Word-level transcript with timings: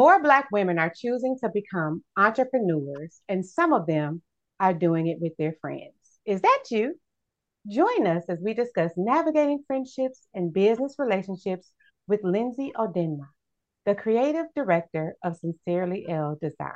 More 0.00 0.22
Black 0.22 0.48
women 0.50 0.78
are 0.78 0.90
choosing 0.96 1.36
to 1.42 1.50
become 1.52 2.02
entrepreneurs, 2.16 3.20
and 3.28 3.44
some 3.44 3.74
of 3.74 3.86
them 3.86 4.22
are 4.58 4.72
doing 4.72 5.08
it 5.08 5.18
with 5.20 5.36
their 5.36 5.52
friends. 5.60 5.92
Is 6.24 6.40
that 6.40 6.64
you? 6.70 6.98
Join 7.70 8.06
us 8.06 8.24
as 8.30 8.38
we 8.40 8.54
discuss 8.54 8.92
navigating 8.96 9.62
friendships 9.66 10.26
and 10.32 10.54
business 10.54 10.94
relationships 10.98 11.70
with 12.08 12.24
Lindsey 12.24 12.72
Odinma, 12.78 13.26
the 13.84 13.94
creative 13.94 14.46
director 14.56 15.16
of 15.22 15.36
Sincerely 15.36 16.06
Elle 16.08 16.38
Design. 16.40 16.72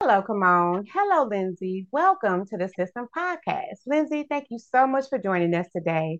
Hello, 0.00 0.20
Kemone. 0.20 0.84
Hello, 0.92 1.28
Lindsey. 1.28 1.86
Welcome 1.92 2.44
to 2.46 2.56
the 2.56 2.68
SiSTEM 2.76 3.06
Podcast. 3.16 3.86
Lindsey, 3.86 4.26
thank 4.28 4.46
you 4.50 4.58
so 4.58 4.88
much 4.88 5.04
for 5.10 5.18
joining 5.18 5.54
us 5.54 5.68
today. 5.72 6.18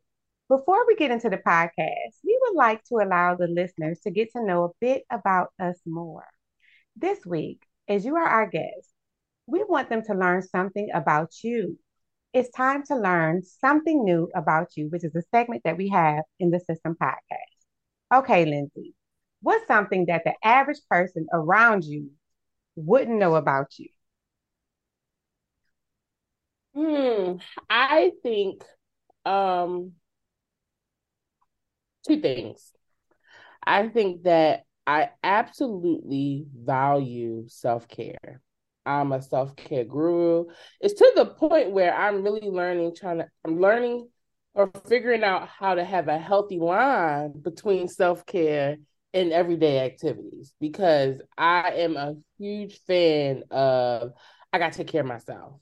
Before 0.48 0.86
we 0.86 0.96
get 0.96 1.10
into 1.10 1.28
the 1.30 1.38
podcast, 1.38 2.18
we 2.24 2.38
would 2.42 2.54
like 2.56 2.82
to 2.84 2.96
allow 2.96 3.34
the 3.34 3.46
listeners 3.48 4.00
to 4.00 4.10
get 4.10 4.32
to 4.32 4.44
know 4.44 4.64
a 4.64 4.70
bit 4.80 5.04
about 5.10 5.52
us 5.60 5.80
more. 5.86 6.26
This 6.96 7.24
week, 7.26 7.62
as 7.88 8.04
you 8.04 8.16
are 8.16 8.26
our 8.26 8.46
guest, 8.46 8.92
we 9.46 9.64
want 9.64 9.88
them 9.88 10.02
to 10.04 10.14
learn 10.14 10.42
something 10.42 10.90
about 10.94 11.32
you. 11.42 11.78
It's 12.32 12.50
time 12.50 12.82
to 12.84 12.96
learn 12.96 13.42
something 13.42 14.04
new 14.04 14.30
about 14.34 14.76
you, 14.76 14.88
which 14.88 15.04
is 15.04 15.14
a 15.16 15.22
segment 15.34 15.62
that 15.64 15.76
we 15.76 15.88
have 15.88 16.24
in 16.38 16.50
the 16.50 16.58
SiSTEM 16.58 16.96
Podcast. 16.96 17.66
Okay, 18.14 18.44
Lindsey, 18.44 18.94
what's 19.42 19.66
something 19.66 20.06
that 20.06 20.24
the 20.24 20.34
average 20.44 20.80
person 20.88 21.26
around 21.32 21.84
you 21.84 22.10
wouldn't 22.76 23.18
know 23.18 23.34
about 23.36 23.78
you? 23.78 23.88
Hmm, 26.74 27.38
I 27.70 28.12
think 28.22 28.62
um 29.24 29.92
two 32.06 32.20
things. 32.20 32.72
I 33.64 33.88
think 33.88 34.22
that 34.22 34.64
I 34.86 35.10
absolutely 35.22 36.46
value 36.54 37.44
self 37.48 37.88
care. 37.88 38.40
I'm 38.84 39.12
a 39.12 39.20
self 39.20 39.56
care 39.56 39.84
guru. 39.84 40.46
It's 40.80 40.94
to 40.94 41.12
the 41.16 41.26
point 41.26 41.72
where 41.72 41.94
I'm 41.94 42.22
really 42.22 42.48
learning, 42.48 42.94
trying 42.94 43.18
to, 43.18 43.28
I'm 43.44 43.60
learning 43.60 44.08
or 44.54 44.70
figuring 44.88 45.24
out 45.24 45.48
how 45.48 45.74
to 45.74 45.84
have 45.84 46.08
a 46.08 46.18
healthy 46.18 46.58
line 46.58 47.32
between 47.32 47.88
self 47.88 48.24
care 48.24 48.76
and 49.12 49.32
everyday 49.32 49.80
activities 49.80 50.52
because 50.60 51.20
I 51.36 51.70
am 51.76 51.96
a 51.96 52.14
huge 52.38 52.78
fan 52.86 53.42
of, 53.50 54.12
I 54.52 54.58
got 54.58 54.72
to 54.72 54.78
take 54.78 54.88
care 54.88 55.00
of 55.00 55.06
myself. 55.06 55.60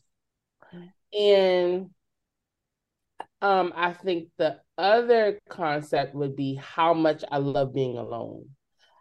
Mm-hmm. 0.74 1.18
And 1.18 1.90
um, 3.42 3.72
I 3.76 3.92
think 3.92 4.28
the 4.38 4.60
other 4.78 5.38
concept 5.48 6.14
would 6.14 6.36
be 6.36 6.54
how 6.54 6.94
much 6.94 7.24
I 7.30 7.38
love 7.38 7.74
being 7.74 7.96
alone. 7.96 8.48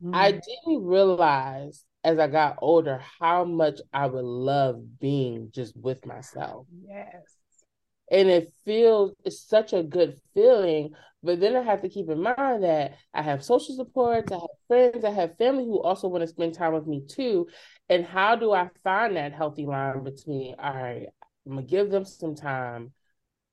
Mm-hmm. 0.01 0.15
I 0.15 0.31
didn't 0.31 0.85
realize 0.85 1.85
as 2.03 2.19
I 2.19 2.27
got 2.27 2.57
older 2.61 3.01
how 3.19 3.45
much 3.45 3.79
I 3.93 4.07
would 4.07 4.25
love 4.25 4.99
being 4.99 5.49
just 5.51 5.75
with 5.77 6.05
myself. 6.05 6.67
Yes. 6.85 7.37
And 8.11 8.29
it 8.29 8.53
feels 8.65 9.13
it's 9.23 9.41
such 9.41 9.73
a 9.73 9.81
good 9.81 10.19
feeling. 10.33 10.91
But 11.23 11.39
then 11.39 11.55
I 11.55 11.61
have 11.61 11.81
to 11.83 11.89
keep 11.89 12.09
in 12.09 12.21
mind 12.21 12.63
that 12.63 12.97
I 13.13 13.21
have 13.21 13.45
social 13.45 13.75
supports, 13.77 14.29
I 14.29 14.35
have 14.35 14.49
friends, 14.67 15.05
I 15.05 15.11
have 15.11 15.37
family 15.37 15.63
who 15.63 15.81
also 15.81 16.09
want 16.09 16.21
to 16.21 16.27
spend 16.27 16.53
time 16.53 16.73
with 16.73 16.85
me 16.85 17.01
too. 17.07 17.47
And 17.87 18.05
how 18.05 18.35
do 18.35 18.51
I 18.51 18.69
find 18.83 19.15
that 19.15 19.31
healthy 19.31 19.65
line 19.65 20.03
between, 20.03 20.55
all 20.59 20.73
right, 20.73 21.07
I'm 21.45 21.55
gonna 21.55 21.63
give 21.65 21.89
them 21.89 22.03
some 22.03 22.35
time, 22.35 22.91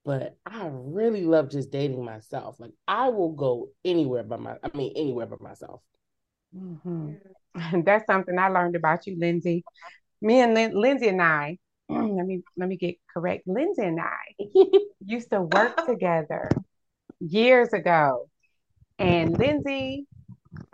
but 0.04 0.36
I 0.46 0.68
really 0.70 1.24
love 1.24 1.50
just 1.50 1.70
dating 1.70 2.04
myself. 2.04 2.58
Like 2.58 2.72
I 2.88 3.08
will 3.08 3.32
go 3.32 3.68
anywhere 3.84 4.22
by 4.22 4.36
my, 4.36 4.56
I 4.62 4.76
mean 4.76 4.92
anywhere 4.96 5.26
by 5.26 5.36
myself. 5.40 5.82
Mm-hmm. 6.56 7.82
That's 7.84 8.06
something 8.06 8.38
I 8.38 8.48
learned 8.48 8.76
about 8.76 9.06
you, 9.06 9.16
Lindsey. 9.18 9.64
Me 10.22 10.40
and 10.40 10.54
Lin- 10.54 10.80
Lindsey 10.80 11.08
and 11.08 11.22
I, 11.22 11.58
let 11.88 12.26
me 12.26 12.42
let 12.56 12.68
me 12.68 12.76
get 12.76 12.96
correct. 13.12 13.46
Lindsey 13.46 13.82
and 13.82 14.00
I 14.00 14.44
used 15.04 15.30
to 15.30 15.42
work 15.42 15.86
together 15.86 16.50
years 17.20 17.72
ago, 17.72 18.28
and 18.98 19.38
Lindsey 19.38 20.06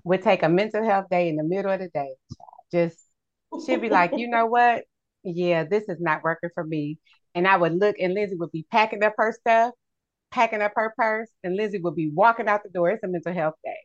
would 0.05 0.23
take 0.23 0.43
a 0.43 0.49
mental 0.49 0.85
health 0.85 1.07
day 1.11 1.29
in 1.29 1.37
the 1.37 1.43
middle 1.45 1.71
of 1.71 1.81
the 1.81 1.89
day. 1.89 2.15
Just 2.73 2.99
she'd 3.65 3.81
be 3.81 3.91
like, 3.91 4.13
you 4.17 4.29
know 4.29 4.47
what? 4.47 4.85
Yeah, 5.23 5.65
this 5.65 5.89
is 5.89 6.01
not 6.01 6.23
working 6.23 6.51
for 6.55 6.65
me. 6.65 6.99
And 7.37 7.47
I 7.47 7.57
would 7.57 7.79
look, 7.79 7.97
and 8.01 8.15
Lindsey 8.15 8.35
would 8.35 8.51
be 8.51 8.67
packing 8.73 9.05
up 9.05 9.13
her 9.19 9.31
stuff, 9.31 9.73
packing 10.31 10.63
up 10.63 10.73
her 10.75 10.95
purse, 10.97 11.29
and 11.45 11.55
Lindsey 11.55 11.79
would 11.79 11.95
be 11.95 12.09
walking 12.09 12.49
out 12.49 12.63
the 12.63 12.71
door. 12.71 12.91
It's 12.91 13.05
a 13.05 13.09
mental 13.09 13.35
health 13.35 13.55
day. 13.63 13.77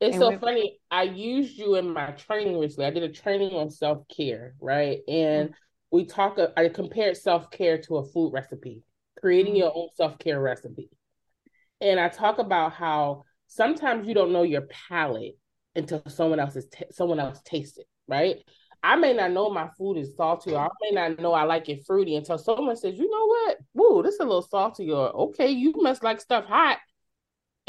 It's 0.00 0.14
and 0.14 0.22
so 0.22 0.38
funny. 0.38 0.78
I 0.92 1.02
used 1.02 1.58
you 1.58 1.74
in 1.74 1.92
my 1.92 2.12
training 2.12 2.58
recently. 2.58 2.86
I 2.86 2.90
did 2.90 3.02
a 3.02 3.08
training 3.08 3.52
on 3.52 3.68
self 3.68 4.06
care, 4.08 4.54
right? 4.60 5.00
And 5.08 5.48
mm-hmm. 5.48 5.54
we 5.90 6.06
talk. 6.06 6.38
I 6.56 6.68
compared 6.68 7.16
self 7.16 7.50
care 7.50 7.78
to 7.82 7.96
a 7.96 8.04
food 8.06 8.32
recipe, 8.32 8.84
creating 9.18 9.54
mm-hmm. 9.54 9.62
your 9.62 9.72
own 9.74 9.88
self 9.96 10.16
care 10.20 10.40
recipe. 10.40 10.88
And 11.80 11.98
I 11.98 12.08
talk 12.08 12.38
about 12.38 12.74
how 12.74 13.24
sometimes 13.48 14.06
you 14.06 14.14
don't 14.14 14.32
know 14.32 14.44
your 14.44 14.68
palate 14.88 15.36
until 15.74 16.02
someone 16.06 16.38
else 16.38 16.54
is 16.54 16.66
t- 16.66 16.84
someone 16.92 17.18
else 17.18 17.40
tastes 17.44 17.76
it, 17.76 17.86
right? 18.06 18.36
I 18.82 18.96
may 18.96 19.12
not 19.12 19.32
know 19.32 19.50
my 19.50 19.68
food 19.76 19.98
is 19.98 20.16
salty, 20.16 20.52
or 20.52 20.60
I 20.60 20.68
may 20.80 20.90
not 20.92 21.18
know 21.18 21.32
I 21.32 21.44
like 21.44 21.68
it 21.68 21.84
fruity 21.86 22.16
until 22.16 22.38
someone 22.38 22.76
says, 22.76 22.98
"You 22.98 23.10
know 23.10 23.26
what? 23.26 23.58
Woo, 23.74 24.02
this 24.02 24.14
is 24.14 24.20
a 24.20 24.24
little 24.24 24.42
salty," 24.42 24.90
or 24.90 25.14
"Okay, 25.14 25.50
you 25.50 25.72
must 25.76 26.02
like 26.02 26.20
stuff 26.20 26.44
hot." 26.46 26.78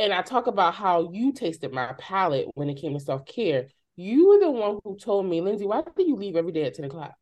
and 0.02 0.14
I 0.14 0.22
talk 0.22 0.48
about 0.48 0.74
how 0.74 1.12
you 1.12 1.32
tasted 1.32 1.72
my 1.72 1.94
palate 1.98 2.48
when 2.56 2.70
it 2.70 2.76
came 2.76 2.94
to 2.94 3.00
self 3.00 3.26
care. 3.26 3.68
You 3.96 4.30
were 4.30 4.40
the 4.40 4.50
one 4.50 4.80
who 4.84 4.98
told 4.98 5.28
me, 5.28 5.42
Lindsey, 5.42 5.66
why 5.66 5.82
do 5.82 6.04
you 6.04 6.16
leave 6.16 6.36
every 6.36 6.52
day 6.52 6.64
at 6.64 6.74
10 6.74 6.86
o'clock 6.86 7.14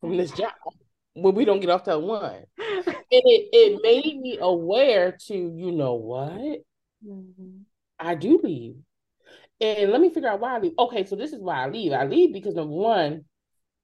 from 0.00 0.16
this 0.16 0.30
job 0.30 0.52
when 1.14 1.34
we 1.34 1.44
don't 1.44 1.60
get 1.60 1.70
off 1.70 1.84
till 1.84 2.00
one? 2.00 2.44
and 2.58 2.96
it, 3.10 3.48
it 3.52 3.80
made 3.82 4.18
me 4.18 4.38
aware 4.40 5.18
to, 5.26 5.34
you 5.34 5.72
know 5.72 5.94
what? 5.94 6.60
Mm-hmm. 7.06 7.58
I 7.98 8.14
do 8.14 8.40
leave. 8.42 8.76
And 9.60 9.90
let 9.90 10.00
me 10.00 10.10
figure 10.10 10.28
out 10.28 10.40
why 10.40 10.56
I 10.56 10.58
leave. 10.60 10.72
Okay, 10.78 11.04
so 11.04 11.16
this 11.16 11.32
is 11.32 11.40
why 11.40 11.64
I 11.64 11.68
leave. 11.68 11.92
I 11.92 12.04
leave 12.04 12.32
because 12.32 12.54
number 12.54 12.74
one, 12.74 13.24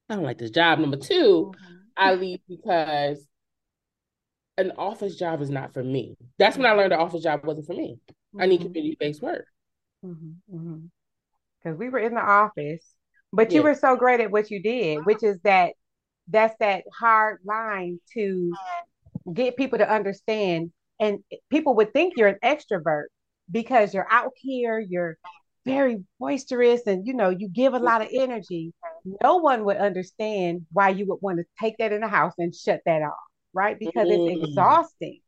I 0.09 0.15
don't 0.15 0.25
like 0.25 0.39
this 0.39 0.51
job. 0.51 0.79
Number 0.79 0.97
2 0.97 1.53
mm-hmm. 1.55 1.75
I 1.97 2.15
leave 2.15 2.41
because 2.49 3.27
an 4.57 4.73
office 4.79 5.17
job 5.17 5.41
is 5.43 5.51
not 5.51 5.73
for 5.73 5.83
me. 5.83 6.17
That's 6.39 6.57
when 6.57 6.67
I 6.67 6.73
learned 6.73 6.93
the 6.93 6.99
office 6.99 7.23
job 7.23 7.45
wasn't 7.45 7.67
for 7.67 7.75
me. 7.75 7.99
Mm-hmm. 8.09 8.41
I 8.41 8.47
need 8.47 8.61
mm-hmm. 8.61 8.69
community 8.69 8.97
based 9.01 9.23
work. 9.23 9.47
Because 10.03 10.17
mm-hmm. 10.53 11.77
we 11.77 11.89
were 11.89 11.99
in 11.99 12.15
the 12.15 12.21
office, 12.21 12.85
but 13.33 13.51
yeah. 13.51 13.57
you 13.57 13.63
were 13.63 13.75
so 13.75 13.97
great 13.97 14.21
at 14.21 14.31
what 14.31 14.51
you 14.51 14.63
did, 14.63 15.05
which 15.07 15.23
is 15.23 15.39
that 15.43 15.73
that's 16.29 16.55
that 16.61 16.85
hard 16.93 17.41
line 17.45 17.99
to 18.15 18.53
get 19.33 19.57
people 19.57 19.79
to 19.79 19.91
understand. 19.91 20.73
And 21.01 21.19
people 21.51 21.75
would 21.77 21.93
think 21.93 22.15
you're 22.17 22.29
an 22.29 22.39
extrovert 22.45 23.07
because 23.51 23.93
you're 23.93 24.07
out 24.11 24.33
here, 24.37 24.79
you're 24.79 25.19
very 25.65 26.03
boisterous, 26.21 26.87
and 26.87 27.07
you 27.07 27.15
know, 27.15 27.31
you 27.31 27.49
give 27.49 27.75
a 27.75 27.79
lot 27.79 28.03
of 28.03 28.09
energy. 28.13 28.73
No 29.23 29.37
one 29.37 29.65
would 29.65 29.77
understand 29.77 30.67
why 30.73 30.91
you 30.91 31.07
would 31.07 31.19
want 31.21 31.39
to 31.39 31.45
take 31.61 31.77
that 31.79 31.93
in 31.93 32.01
the 32.01 32.09
house 32.09 32.35
and 32.39 32.55
shut 32.55 32.81
that 32.87 33.03
off 33.03 33.15
right? 33.55 33.79
Because 33.79 34.09
mm-hmm. 34.09 34.39
it's 34.39 34.49
exhausting, 34.49 35.21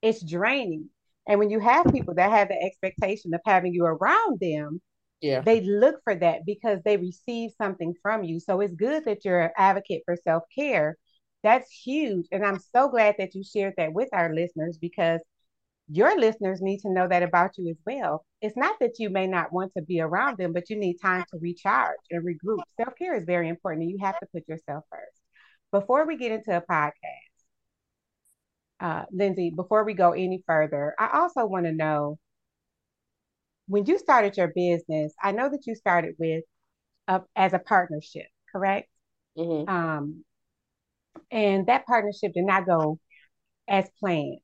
it's 0.00 0.24
draining. 0.24 0.88
And 1.28 1.40
when 1.40 1.50
you 1.50 1.58
have 1.58 1.92
people 1.92 2.14
that 2.14 2.30
have 2.30 2.48
the 2.48 2.62
expectation 2.62 3.34
of 3.34 3.40
having 3.44 3.74
you 3.74 3.84
around 3.84 4.38
them, 4.40 4.80
yeah, 5.20 5.40
they 5.40 5.60
look 5.60 5.96
for 6.04 6.14
that 6.14 6.46
because 6.46 6.78
they 6.84 6.96
receive 6.96 7.50
something 7.58 7.94
from 8.00 8.22
you. 8.22 8.38
So 8.38 8.60
it's 8.60 8.74
good 8.74 9.04
that 9.06 9.24
you're 9.24 9.40
an 9.40 9.50
advocate 9.56 10.02
for 10.04 10.16
self 10.22 10.44
care. 10.56 10.96
That's 11.42 11.70
huge. 11.70 12.26
And 12.30 12.44
I'm 12.44 12.60
so 12.74 12.88
glad 12.88 13.16
that 13.18 13.34
you 13.34 13.42
shared 13.42 13.74
that 13.76 13.92
with 13.92 14.08
our 14.12 14.34
listeners 14.34 14.78
because 14.78 15.20
your 15.88 16.18
listeners 16.18 16.60
need 16.60 16.80
to 16.80 16.92
know 16.92 17.08
that 17.08 17.22
about 17.22 17.52
you 17.56 17.70
as 17.70 17.76
well. 17.86 18.24
It's 18.42 18.56
not 18.56 18.76
that 18.80 18.98
you 18.98 19.08
may 19.10 19.26
not 19.26 19.52
want 19.52 19.72
to 19.76 19.82
be 19.82 20.00
around 20.00 20.36
them, 20.36 20.52
but 20.52 20.68
you 20.68 20.78
need 20.78 20.98
time 20.98 21.24
to 21.30 21.38
recharge 21.40 21.96
and 22.10 22.24
regroup. 22.24 22.60
Self 22.76 22.94
care 22.98 23.14
is 23.14 23.24
very 23.24 23.48
important 23.48 23.82
and 23.82 23.90
you 23.90 23.98
have 24.02 24.18
to 24.20 24.26
put 24.32 24.46
yourself 24.48 24.84
first. 24.90 25.22
Before 25.72 26.06
we 26.06 26.16
get 26.16 26.32
into 26.32 26.56
a 26.56 26.60
podcast, 26.60 26.92
uh, 28.80 29.04
Lindsey, 29.10 29.50
before 29.50 29.84
we 29.84 29.94
go 29.94 30.12
any 30.12 30.42
further, 30.46 30.94
I 30.98 31.18
also 31.18 31.46
want 31.46 31.64
to 31.64 31.72
know 31.72 32.18
when 33.68 33.86
you 33.86 33.98
started 33.98 34.36
your 34.36 34.48
business, 34.48 35.12
I 35.20 35.32
know 35.32 35.48
that 35.48 35.66
you 35.66 35.74
started 35.74 36.14
with 36.18 36.44
uh, 37.08 37.20
as 37.34 37.52
a 37.52 37.58
partnership, 37.58 38.26
correct? 38.52 38.88
Mm-hmm. 39.36 39.68
Um, 39.68 40.24
and 41.30 41.66
that 41.66 41.86
partnership 41.86 42.32
did 42.32 42.44
not 42.44 42.66
go 42.66 42.98
as 43.68 43.88
planned. 43.98 44.38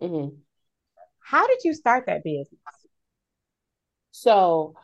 Mm-hmm. 0.00 0.36
How 1.20 1.46
did 1.46 1.58
you 1.64 1.74
start 1.74 2.06
that 2.06 2.24
business? 2.24 2.60
So 4.20 4.74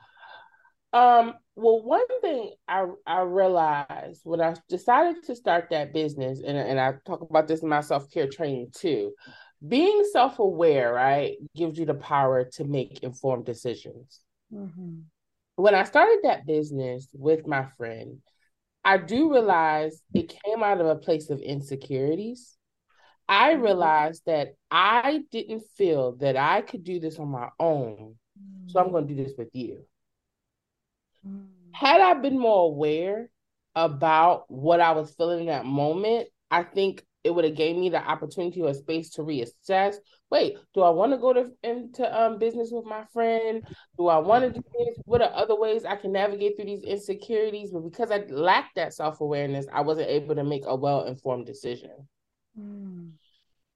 um, 0.95 1.35
well, 1.57 1.83
one 1.83 2.07
thing 2.21 2.53
I 2.69 2.87
I 3.05 3.23
realized 3.23 4.21
when 4.23 4.41
I 4.41 4.55
decided 4.69 5.25
to 5.25 5.35
start 5.35 5.67
that 5.71 5.93
business, 5.93 6.41
and 6.41 6.57
and 6.57 6.79
I 6.79 6.95
talk 7.05 7.21
about 7.21 7.49
this 7.49 7.63
in 7.63 7.69
my 7.69 7.81
self 7.81 8.09
care 8.13 8.29
training 8.29 8.71
too, 8.73 9.13
being 9.67 10.05
self 10.13 10.39
aware, 10.39 10.93
right, 10.93 11.37
gives 11.57 11.79
you 11.79 11.85
the 11.85 11.95
power 11.95 12.45
to 12.55 12.65
make 12.65 13.03
informed 13.03 13.45
decisions. 13.45 14.21
Mm-hmm. 14.53 15.01
when 15.57 15.75
I 15.75 15.83
started 15.83 16.21
that 16.23 16.47
business 16.47 17.09
with 17.13 17.45
my 17.45 17.67
friend, 17.77 18.19
I 18.85 18.99
do 18.99 19.33
realize 19.33 20.01
it 20.13 20.33
came 20.45 20.63
out 20.63 20.81
of 20.81 20.87
a 20.87 20.97
place 20.97 21.29
of 21.31 21.41
insecurities. 21.41 22.57
I 23.29 23.55
mm-hmm. 23.55 23.63
realized 23.63 24.23
that 24.27 24.55
I 24.71 25.23
didn't 25.33 25.65
feel 25.77 26.13
that 26.17 26.37
I 26.37 26.61
could 26.61 26.85
do 26.85 27.01
this 27.01 27.19
on 27.19 27.29
my 27.29 27.49
own. 27.59 28.17
So 28.67 28.81
I'm 28.81 28.91
going 28.91 29.07
to 29.07 29.15
do 29.15 29.23
this 29.23 29.35
with 29.37 29.51
you. 29.53 29.85
Mm. 31.27 31.47
Had 31.73 32.01
I 32.01 32.15
been 32.15 32.39
more 32.39 32.67
aware 32.67 33.31
about 33.75 34.45
what 34.49 34.81
I 34.81 34.93
was 34.93 35.15
feeling 35.15 35.41
in 35.41 35.47
that 35.47 35.65
moment, 35.65 36.29
I 36.51 36.63
think 36.63 37.05
it 37.25 37.35
would 37.35 37.45
have 37.45 37.57
gave 37.57 37.77
me 37.77 37.89
the 37.89 38.03
opportunity 38.07 38.61
or 38.61 38.75
space 38.75 39.11
to 39.11 39.23
reassess. 39.23 39.97
Wait, 40.31 40.57
do 40.75 40.83
I 40.83 40.91
want 40.91 41.13
to 41.13 41.19
go 41.19 41.33
to 41.33 41.51
into 41.63 42.23
um 42.23 42.39
business 42.39 42.69
with 42.71 42.85
my 42.85 43.05
friend? 43.13 43.67
Do 43.97 44.09
I 44.09 44.19
want 44.19 44.45
to 44.45 44.51
do 44.51 44.65
this? 44.79 44.99
What 45.05 45.23
are 45.23 45.33
other 45.33 45.57
ways 45.59 45.85
I 45.85 45.97
can 45.97 46.13
navigate 46.13 46.57
through 46.57 46.67
these 46.67 46.85
insecurities? 46.85 47.71
But 47.73 47.81
because 47.81 48.11
I 48.11 48.25
lacked 48.29 48.77
that 48.77 48.93
self 48.93 49.21
awareness, 49.21 49.67
I 49.73 49.81
wasn't 49.81 50.11
able 50.11 50.35
to 50.35 50.45
make 50.45 50.65
a 50.67 50.77
well 50.77 51.05
informed 51.05 51.47
decision. 51.47 52.09
Mm. 52.59 53.13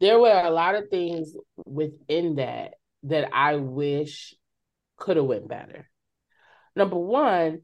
There 0.01 0.19
were 0.19 0.43
a 0.45 0.51
lot 0.51 0.75
of 0.75 0.91
things 0.91 1.35
within 1.65 2.37
that 2.37 2.75
that 3.05 3.31
I 3.33 3.57
wish 3.57 4.35
could 4.99 5.17
have 5.17 5.27
went 5.27 5.49
better. 5.49 5.89
Number 6.77 6.99
one, 6.99 7.63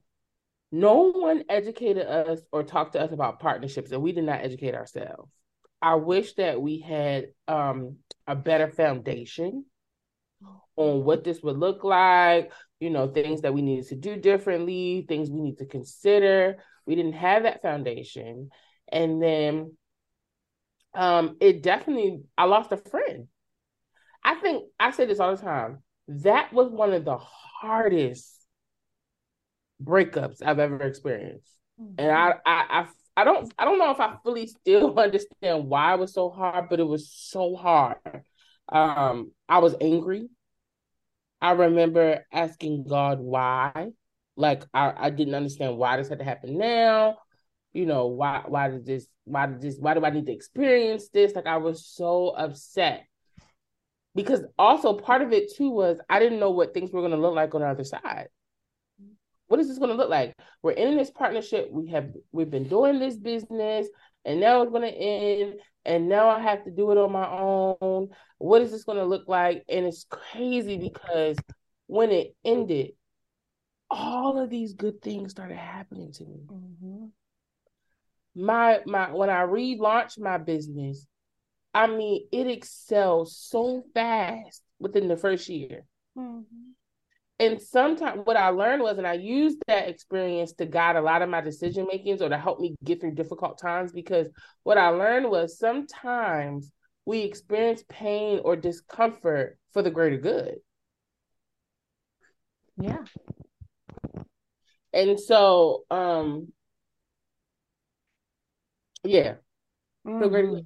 no 0.72 1.12
one 1.12 1.44
educated 1.48 2.06
us 2.06 2.40
or 2.50 2.62
talked 2.62 2.94
to 2.94 3.00
us 3.00 3.12
about 3.12 3.38
partnerships, 3.38 3.92
and 3.92 4.02
we 4.02 4.12
did 4.12 4.24
not 4.24 4.40
educate 4.40 4.74
ourselves. 4.74 5.30
I 5.80 5.96
wish 5.96 6.34
that 6.34 6.60
we 6.60 6.80
had 6.80 7.26
um, 7.46 7.98
a 8.26 8.34
better 8.34 8.70
foundation 8.70 9.66
on 10.76 11.04
what 11.04 11.22
this 11.22 11.42
would 11.42 11.58
look 11.58 11.84
like, 11.84 12.50
you 12.80 12.90
know, 12.90 13.06
things 13.06 13.42
that 13.42 13.54
we 13.54 13.62
needed 13.62 13.86
to 13.88 13.94
do 13.94 14.16
differently, 14.16 15.04
things 15.06 15.30
we 15.30 15.40
need 15.40 15.58
to 15.58 15.66
consider. 15.66 16.56
We 16.86 16.96
didn't 16.96 17.12
have 17.12 17.44
that 17.44 17.62
foundation. 17.62 18.50
And 18.90 19.22
then 19.22 19.76
um, 20.94 21.36
it 21.40 21.62
definitely, 21.62 22.22
I 22.36 22.46
lost 22.46 22.72
a 22.72 22.76
friend. 22.76 23.28
I 24.24 24.34
think 24.36 24.64
I 24.80 24.90
say 24.90 25.06
this 25.06 25.20
all 25.20 25.36
the 25.36 25.42
time. 25.42 25.83
That 26.08 26.52
was 26.52 26.70
one 26.70 26.92
of 26.92 27.04
the 27.04 27.16
hardest 27.16 28.30
breakups 29.82 30.42
I've 30.44 30.58
ever 30.58 30.80
experienced. 30.82 31.48
Mm-hmm. 31.80 31.94
And 31.98 32.10
I, 32.10 32.34
I, 32.46 32.64
I 32.70 32.86
I 33.16 33.24
don't 33.24 33.52
I 33.58 33.64
don't 33.64 33.78
know 33.78 33.90
if 33.90 34.00
I 34.00 34.16
fully 34.24 34.46
still 34.46 34.98
understand 34.98 35.68
why 35.68 35.94
it 35.94 36.00
was 36.00 36.12
so 36.12 36.30
hard, 36.30 36.68
but 36.68 36.80
it 36.80 36.86
was 36.86 37.12
so 37.12 37.54
hard. 37.56 37.98
Um, 38.68 39.32
I 39.48 39.58
was 39.58 39.74
angry. 39.80 40.28
I 41.40 41.52
remember 41.52 42.24
asking 42.32 42.84
God 42.88 43.20
why. 43.20 43.90
Like 44.36 44.64
I, 44.74 44.92
I 44.96 45.10
didn't 45.10 45.34
understand 45.34 45.76
why 45.76 45.96
this 45.96 46.08
had 46.08 46.18
to 46.18 46.24
happen 46.24 46.58
now. 46.58 47.18
You 47.72 47.86
know, 47.86 48.06
why 48.06 48.42
why 48.46 48.68
did 48.68 48.86
this 48.86 49.06
why 49.24 49.46
did 49.46 49.60
this 49.60 49.76
why 49.78 49.94
do 49.94 50.04
I 50.04 50.10
need 50.10 50.26
to 50.26 50.32
experience 50.32 51.08
this? 51.08 51.34
Like 51.34 51.46
I 51.46 51.58
was 51.58 51.86
so 51.86 52.28
upset. 52.30 53.06
Because 54.14 54.44
also 54.58 54.94
part 54.94 55.22
of 55.22 55.32
it 55.32 55.54
too 55.54 55.70
was 55.70 55.98
I 56.08 56.20
didn't 56.20 56.40
know 56.40 56.50
what 56.50 56.72
things 56.72 56.92
were 56.92 57.02
gonna 57.02 57.16
look 57.16 57.34
like 57.34 57.54
on 57.54 57.62
the 57.62 57.66
other 57.68 57.84
side 57.84 58.28
what 59.46 59.60
is 59.60 59.68
this 59.68 59.78
going 59.78 59.90
to 59.90 59.96
look 59.96 60.10
like? 60.10 60.34
We're 60.62 60.72
in 60.72 60.96
this 60.96 61.10
partnership. 61.10 61.68
We 61.70 61.88
have 61.90 62.12
we've 62.32 62.50
been 62.50 62.68
doing 62.68 62.98
this 62.98 63.16
business, 63.16 63.86
and 64.24 64.40
now 64.40 64.62
it's 64.62 64.70
going 64.70 64.82
to 64.82 64.88
end. 64.88 65.54
And 65.84 66.08
now 66.08 66.28
I 66.28 66.40
have 66.40 66.64
to 66.64 66.70
do 66.70 66.90
it 66.92 66.98
on 66.98 67.12
my 67.12 67.28
own. 67.28 68.08
What 68.38 68.62
is 68.62 68.70
this 68.70 68.84
going 68.84 68.96
to 68.98 69.04
look 69.04 69.28
like? 69.28 69.64
And 69.68 69.84
it's 69.84 70.06
crazy 70.08 70.78
because 70.78 71.36
when 71.86 72.10
it 72.10 72.34
ended, 72.42 72.92
all 73.90 74.38
of 74.38 74.48
these 74.48 74.72
good 74.72 75.02
things 75.02 75.32
started 75.32 75.58
happening 75.58 76.12
to 76.14 76.24
me. 76.24 76.40
Mm-hmm. 76.46 77.06
My 78.34 78.80
my 78.86 79.12
when 79.12 79.30
I 79.30 79.42
relaunched 79.42 80.18
my 80.18 80.38
business, 80.38 81.06
I 81.74 81.86
mean 81.88 82.26
it 82.32 82.46
excels 82.46 83.36
so 83.36 83.84
fast 83.94 84.62
within 84.78 85.08
the 85.08 85.16
first 85.16 85.48
year. 85.48 85.84
Mm-hmm 86.16 86.44
and 87.40 87.60
sometimes 87.60 88.20
what 88.24 88.36
I 88.36 88.48
learned 88.50 88.82
was, 88.82 88.98
and 88.98 89.06
I 89.06 89.14
used 89.14 89.58
that 89.66 89.88
experience 89.88 90.52
to 90.54 90.66
guide 90.66 90.94
a 90.96 91.02
lot 91.02 91.20
of 91.20 91.28
my 91.28 91.40
decision 91.40 91.86
makings 91.90 92.22
or 92.22 92.28
to 92.28 92.38
help 92.38 92.60
me 92.60 92.76
get 92.84 93.00
through 93.00 93.14
difficult 93.14 93.58
times. 93.58 93.92
Because 93.92 94.28
what 94.62 94.78
I 94.78 94.88
learned 94.88 95.28
was 95.28 95.58
sometimes 95.58 96.70
we 97.04 97.20
experience 97.20 97.82
pain 97.88 98.40
or 98.44 98.54
discomfort 98.54 99.58
for 99.72 99.82
the 99.82 99.90
greater 99.90 100.18
good. 100.18 100.58
Yeah. 102.76 103.04
And 104.92 105.18
so, 105.18 105.84
um, 105.90 106.52
yeah, 109.02 109.34
mm-hmm. 110.06 110.58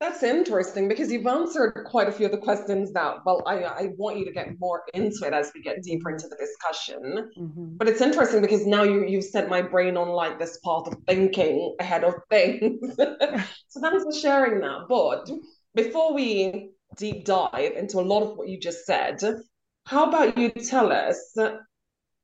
That's 0.00 0.22
interesting 0.22 0.88
because 0.88 1.12
you've 1.12 1.26
answered 1.26 1.84
quite 1.84 2.08
a 2.08 2.12
few 2.12 2.24
of 2.24 2.32
the 2.32 2.38
questions 2.38 2.90
that, 2.94 3.18
well, 3.26 3.42
I, 3.46 3.64
I 3.64 3.88
want 3.98 4.16
you 4.16 4.24
to 4.24 4.32
get 4.32 4.58
more 4.58 4.82
into 4.94 5.26
it 5.26 5.34
as 5.34 5.52
we 5.54 5.60
get 5.60 5.82
deeper 5.82 6.10
into 6.10 6.26
the 6.26 6.36
discussion. 6.36 7.30
Mm-hmm. 7.38 7.76
But 7.76 7.86
it's 7.86 8.00
interesting 8.00 8.40
because 8.40 8.66
now 8.66 8.82
you, 8.82 9.06
you've 9.06 9.24
set 9.24 9.50
my 9.50 9.60
brain 9.60 9.98
on 9.98 10.08
like 10.08 10.38
this 10.38 10.58
path 10.64 10.86
of 10.86 10.96
thinking 11.06 11.76
ahead 11.78 12.04
of 12.04 12.14
things. 12.30 12.96
so 12.96 13.80
thanks 13.80 14.04
for 14.04 14.12
sharing 14.18 14.60
that. 14.60 14.86
But 14.88 15.28
before 15.74 16.14
we 16.14 16.70
deep 16.96 17.26
dive 17.26 17.72
into 17.76 18.00
a 18.00 18.02
lot 18.02 18.22
of 18.22 18.38
what 18.38 18.48
you 18.48 18.58
just 18.58 18.86
said, 18.86 19.20
how 19.84 20.08
about 20.08 20.38
you 20.38 20.48
tell 20.48 20.90
us 20.92 21.36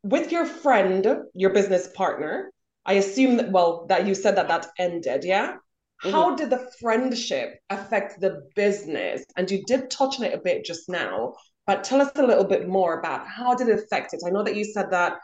with 0.02 0.32
your 0.32 0.46
friend, 0.46 1.06
your 1.34 1.50
business 1.50 1.88
partner, 1.88 2.50
I 2.87 2.94
assume 2.94 3.37
that, 3.37 3.50
well, 3.50 3.84
that 3.88 4.06
you 4.06 4.14
said 4.14 4.37
that 4.37 4.49
that 4.49 4.69
ended, 4.78 5.25
yeah? 5.25 5.56
Mm-hmm. 6.04 6.10
How 6.10 6.37
did 6.37 6.50
the 6.50 6.70
friendship 6.81 7.58
affect 7.70 8.20
the 8.20 8.43
business? 8.54 9.25
And 9.37 9.50
you 9.50 9.64
did 9.64 9.90
touch 9.90 10.19
on 10.19 10.26
it 10.26 10.34
a 10.34 10.38
bit 10.38 10.64
just 10.64 10.88
now, 10.88 11.34
but 11.66 11.84
tell 11.84 12.00
us 12.02 12.10
a 12.16 12.26
little 12.26 12.44
bit 12.44 12.69
more 12.69 12.98
about 12.98 13.26
how 13.26 13.54
did 13.54 13.69
it 13.69 13.78
affect 13.78 14.12
it? 14.12 14.22
I 14.26 14.31
know 14.31 14.43
that 14.43 14.56
you 14.56 14.64
said 14.64 14.90
that 14.90 15.19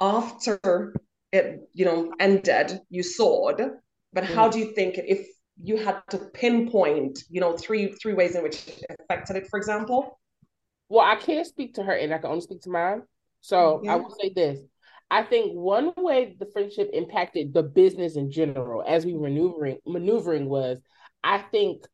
after 0.00 0.94
it, 1.32 1.60
you 1.74 1.84
know, 1.84 2.12
ended, 2.18 2.80
you 2.88 3.02
soared, 3.02 3.60
but 4.12 4.24
mm-hmm. 4.24 4.34
how 4.34 4.48
do 4.48 4.58
you 4.58 4.72
think 4.74 4.96
if 4.96 5.26
you 5.62 5.76
had 5.76 6.00
to 6.10 6.18
pinpoint, 6.18 7.18
you 7.28 7.40
know, 7.40 7.56
three 7.56 7.92
three 7.92 8.14
ways 8.14 8.34
in 8.34 8.42
which 8.42 8.66
it 8.68 8.96
affected 9.00 9.36
it, 9.36 9.48
for 9.48 9.58
example? 9.58 10.18
Well, 10.88 11.04
I 11.04 11.16
can't 11.16 11.46
speak 11.46 11.74
to 11.74 11.82
her 11.82 11.92
and 11.92 12.14
I 12.14 12.18
can 12.18 12.30
only 12.30 12.40
speak 12.40 12.62
to 12.62 12.70
mine. 12.70 13.02
So 13.40 13.82
yeah. 13.84 13.92
I 13.92 13.96
will 13.96 14.16
say 14.20 14.32
this. 14.34 14.60
I 15.10 15.22
think 15.22 15.52
one 15.52 15.92
way 15.96 16.36
the 16.38 16.46
friendship 16.46 16.90
impacted 16.92 17.54
the 17.54 17.62
business 17.62 18.16
in 18.16 18.30
general 18.30 18.84
as 18.86 19.06
we 19.06 19.14
were 19.14 19.28
maneuvering 19.28 19.78
maneuvering 19.86 20.48
was 20.48 20.80
I 21.24 21.38
think 21.38 21.84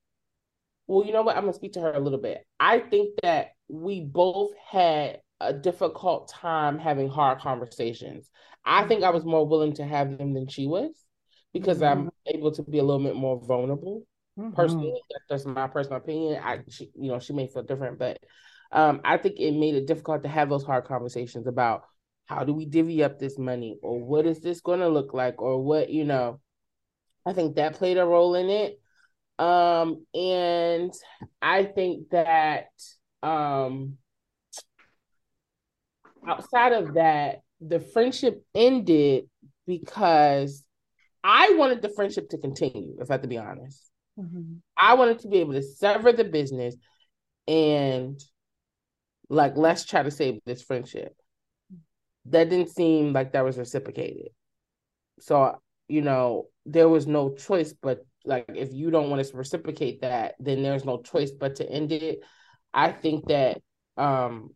well, 0.86 1.06
you 1.06 1.12
know 1.12 1.22
what? 1.22 1.36
I'm 1.36 1.44
gonna 1.44 1.54
speak 1.54 1.74
to 1.74 1.80
her 1.80 1.92
a 1.92 2.00
little 2.00 2.18
bit. 2.18 2.46
I 2.60 2.78
think 2.78 3.18
that 3.22 3.52
we 3.68 4.00
both 4.00 4.50
had 4.70 5.20
a 5.40 5.52
difficult 5.52 6.28
time 6.28 6.78
having 6.78 7.08
hard 7.08 7.38
conversations. 7.40 8.30
I 8.64 8.86
think 8.86 9.02
I 9.02 9.10
was 9.10 9.24
more 9.24 9.46
willing 9.46 9.74
to 9.74 9.84
have 9.84 10.16
them 10.18 10.34
than 10.34 10.48
she 10.48 10.66
was 10.66 10.90
because 11.52 11.78
mm-hmm. 11.78 12.08
I'm 12.08 12.10
able 12.26 12.52
to 12.52 12.62
be 12.62 12.78
a 12.78 12.84
little 12.84 13.02
bit 13.02 13.16
more 13.16 13.40
vulnerable. 13.40 14.02
Mm-hmm. 14.38 14.52
Personally, 14.52 15.00
that's 15.28 15.44
my 15.44 15.68
personal 15.68 15.98
opinion. 15.98 16.42
I, 16.42 16.60
she, 16.68 16.90
you 16.94 17.10
know, 17.10 17.18
she 17.18 17.32
may 17.32 17.46
feel 17.46 17.62
different, 17.62 17.98
but 17.98 18.18
um, 18.72 19.00
I 19.04 19.16
think 19.18 19.38
it 19.38 19.52
made 19.52 19.74
it 19.74 19.86
difficult 19.86 20.22
to 20.24 20.28
have 20.28 20.48
those 20.48 20.64
hard 20.64 20.84
conversations 20.84 21.46
about 21.46 21.84
how 22.26 22.44
do 22.44 22.54
we 22.54 22.64
divvy 22.64 23.02
up 23.04 23.18
this 23.18 23.38
money? 23.38 23.78
Or 23.82 24.02
what 24.02 24.26
is 24.26 24.40
this 24.40 24.60
going 24.60 24.80
to 24.80 24.88
look 24.88 25.12
like? 25.14 25.40
Or 25.42 25.62
what 25.62 25.90
you 25.90 26.04
know 26.04 26.40
i 27.26 27.32
think 27.32 27.56
that 27.56 27.74
played 27.74 27.98
a 27.98 28.04
role 28.04 28.34
in 28.34 28.50
it. 28.50 28.80
Um 29.38 30.04
and 30.14 30.92
i 31.42 31.64
think 31.64 32.10
that 32.10 32.68
um 33.22 33.96
outside 36.26 36.72
of 36.72 36.94
that 36.94 37.40
the 37.60 37.80
friendship 37.80 38.44
ended 38.54 39.24
because 39.66 40.62
i 41.22 41.54
wanted 41.56 41.82
the 41.82 41.88
friendship 41.88 42.28
to 42.28 42.38
continue 42.38 42.96
if 43.00 43.10
i 43.10 43.14
have 43.14 43.22
to 43.22 43.28
be 43.28 43.38
honest. 43.38 43.90
Mm-hmm. 44.18 44.56
i 44.76 44.94
wanted 44.94 45.18
to 45.20 45.28
be 45.28 45.38
able 45.38 45.54
to 45.54 45.62
sever 45.62 46.12
the 46.12 46.24
business 46.24 46.76
and 47.48 48.22
like 49.28 49.56
let's 49.56 49.84
try 49.84 50.02
to 50.02 50.10
save 50.10 50.40
this 50.46 50.62
friendship 50.62 51.16
that 52.26 52.50
didn't 52.50 52.70
seem 52.70 53.12
like 53.12 53.32
that 53.32 53.44
was 53.44 53.58
reciprocated. 53.58 54.28
So, 55.20 55.60
you 55.88 56.02
know, 56.02 56.48
there 56.66 56.88
was 56.88 57.06
no 57.06 57.34
choice 57.34 57.72
but 57.72 58.04
like 58.24 58.46
if 58.54 58.72
you 58.72 58.90
don't 58.90 59.10
want 59.10 59.24
to 59.24 59.36
reciprocate 59.36 60.00
that, 60.00 60.34
then 60.38 60.62
there's 60.62 60.84
no 60.84 61.02
choice 61.02 61.30
but 61.30 61.56
to 61.56 61.70
end 61.70 61.92
it. 61.92 62.20
I 62.72 62.92
think 62.92 63.26
that 63.28 63.60
um 63.96 64.50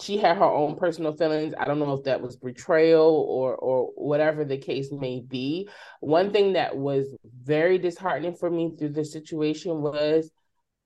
she 0.00 0.18
had 0.18 0.36
her 0.38 0.44
own 0.44 0.76
personal 0.76 1.12
feelings. 1.12 1.54
I 1.56 1.64
don't 1.64 1.78
know 1.78 1.92
if 1.94 2.04
that 2.04 2.20
was 2.20 2.36
betrayal 2.36 3.26
or 3.28 3.54
or 3.54 3.90
whatever 3.94 4.44
the 4.44 4.58
case 4.58 4.90
may 4.90 5.20
be. 5.20 5.68
One 6.00 6.32
thing 6.32 6.54
that 6.54 6.76
was 6.76 7.14
very 7.42 7.78
disheartening 7.78 8.34
for 8.34 8.50
me 8.50 8.74
through 8.76 8.90
the 8.90 9.04
situation 9.04 9.82
was 9.82 10.30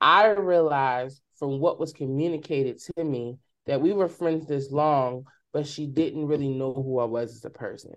I 0.00 0.28
realized 0.28 1.22
from 1.38 1.58
what 1.58 1.80
was 1.80 1.92
communicated 1.92 2.78
to 2.96 3.04
me 3.04 3.38
that 3.68 3.80
we 3.80 3.92
were 3.92 4.08
friends 4.08 4.48
this 4.48 4.72
long, 4.72 5.24
but 5.52 5.66
she 5.66 5.86
didn't 5.86 6.26
really 6.26 6.48
know 6.48 6.72
who 6.72 6.98
I 6.98 7.04
was 7.04 7.36
as 7.36 7.44
a 7.44 7.50
person. 7.50 7.92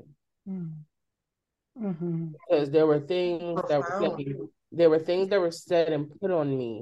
Mm-hmm. 0.48 1.88
mm-hmm. 1.88 2.28
Because 2.50 2.70
there 2.70 2.86
were 2.86 3.00
things 3.00 3.60
that 3.68 3.80
were 3.80 4.00
said, 4.00 4.36
there 4.72 4.90
were 4.90 5.00
things 5.00 5.30
that 5.30 5.40
were 5.40 5.52
said 5.52 5.92
and 5.92 6.12
put 6.20 6.30
on 6.30 6.56
me 6.56 6.82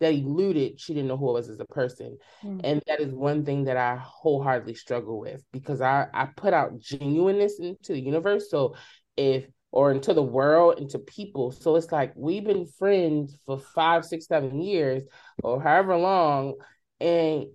that 0.00 0.14
eluded 0.14 0.80
she 0.80 0.94
didn't 0.94 1.08
know 1.08 1.16
who 1.16 1.30
I 1.30 1.32
was 1.32 1.48
as 1.48 1.60
a 1.60 1.64
person. 1.64 2.18
Mm-hmm. 2.44 2.60
And 2.62 2.82
that 2.86 3.00
is 3.00 3.12
one 3.12 3.44
thing 3.44 3.64
that 3.64 3.76
I 3.76 3.96
wholeheartedly 4.00 4.74
struggle 4.74 5.18
with 5.18 5.42
because 5.52 5.80
I, 5.80 6.06
I 6.14 6.26
put 6.26 6.54
out 6.54 6.78
genuineness 6.78 7.58
into 7.58 7.92
the 7.92 8.00
universe. 8.00 8.48
So 8.48 8.76
if 9.16 9.46
or 9.70 9.92
into 9.92 10.14
the 10.14 10.22
world, 10.22 10.78
into 10.78 10.98
people. 10.98 11.50
So 11.50 11.76
it's 11.76 11.92
like 11.92 12.12
we've 12.16 12.44
been 12.44 12.66
friends 12.66 13.36
for 13.44 13.58
five, 13.58 14.04
six, 14.04 14.26
seven 14.26 14.62
years 14.62 15.02
or 15.42 15.60
however 15.60 15.96
long. 15.96 16.54
And 17.00 17.46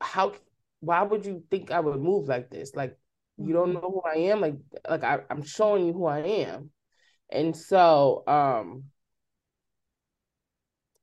how 0.00 0.32
why 0.80 1.02
would 1.02 1.24
you 1.24 1.42
think 1.50 1.70
I 1.70 1.80
would 1.80 2.00
move 2.00 2.28
like 2.28 2.50
this? 2.50 2.74
Like 2.74 2.96
you 3.38 3.52
don't 3.52 3.72
mm-hmm. 3.72 3.80
know 3.80 4.02
who 4.02 4.02
I 4.02 4.30
am. 4.30 4.40
Like 4.40 4.56
like 4.88 5.04
I, 5.04 5.20
I'm 5.30 5.42
showing 5.42 5.86
you 5.86 5.92
who 5.92 6.06
I 6.06 6.20
am. 6.20 6.70
And 7.30 7.56
so 7.56 8.22
um 8.26 8.84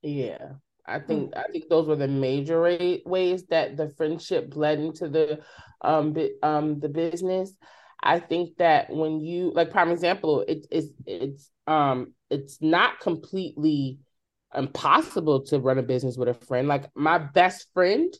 yeah, 0.02 0.52
I 0.86 0.98
think 0.98 1.30
mm-hmm. 1.30 1.40
I 1.40 1.50
think 1.50 1.68
those 1.68 1.86
were 1.86 1.96
the 1.96 2.08
major 2.08 2.60
ways 3.06 3.44
that 3.46 3.76
the 3.76 3.88
friendship 3.90 4.50
bled 4.50 4.78
into 4.78 5.08
the 5.08 5.40
um 5.80 6.12
bi- 6.12 6.30
um 6.42 6.80
the 6.80 6.88
business. 6.88 7.52
I 8.02 8.20
think 8.20 8.58
that 8.58 8.90
when 8.90 9.20
you 9.20 9.52
like 9.54 9.70
prime 9.70 9.90
example, 9.90 10.44
it 10.46 10.66
is 10.70 10.92
it's 11.06 11.50
um 11.66 12.12
it's 12.30 12.60
not 12.60 13.00
completely 13.00 13.98
impossible 14.54 15.42
to 15.46 15.58
run 15.58 15.78
a 15.78 15.82
business 15.82 16.16
with 16.16 16.28
a 16.28 16.34
friend. 16.34 16.68
Like 16.68 16.90
my 16.94 17.18
best 17.18 17.68
friend 17.72 18.14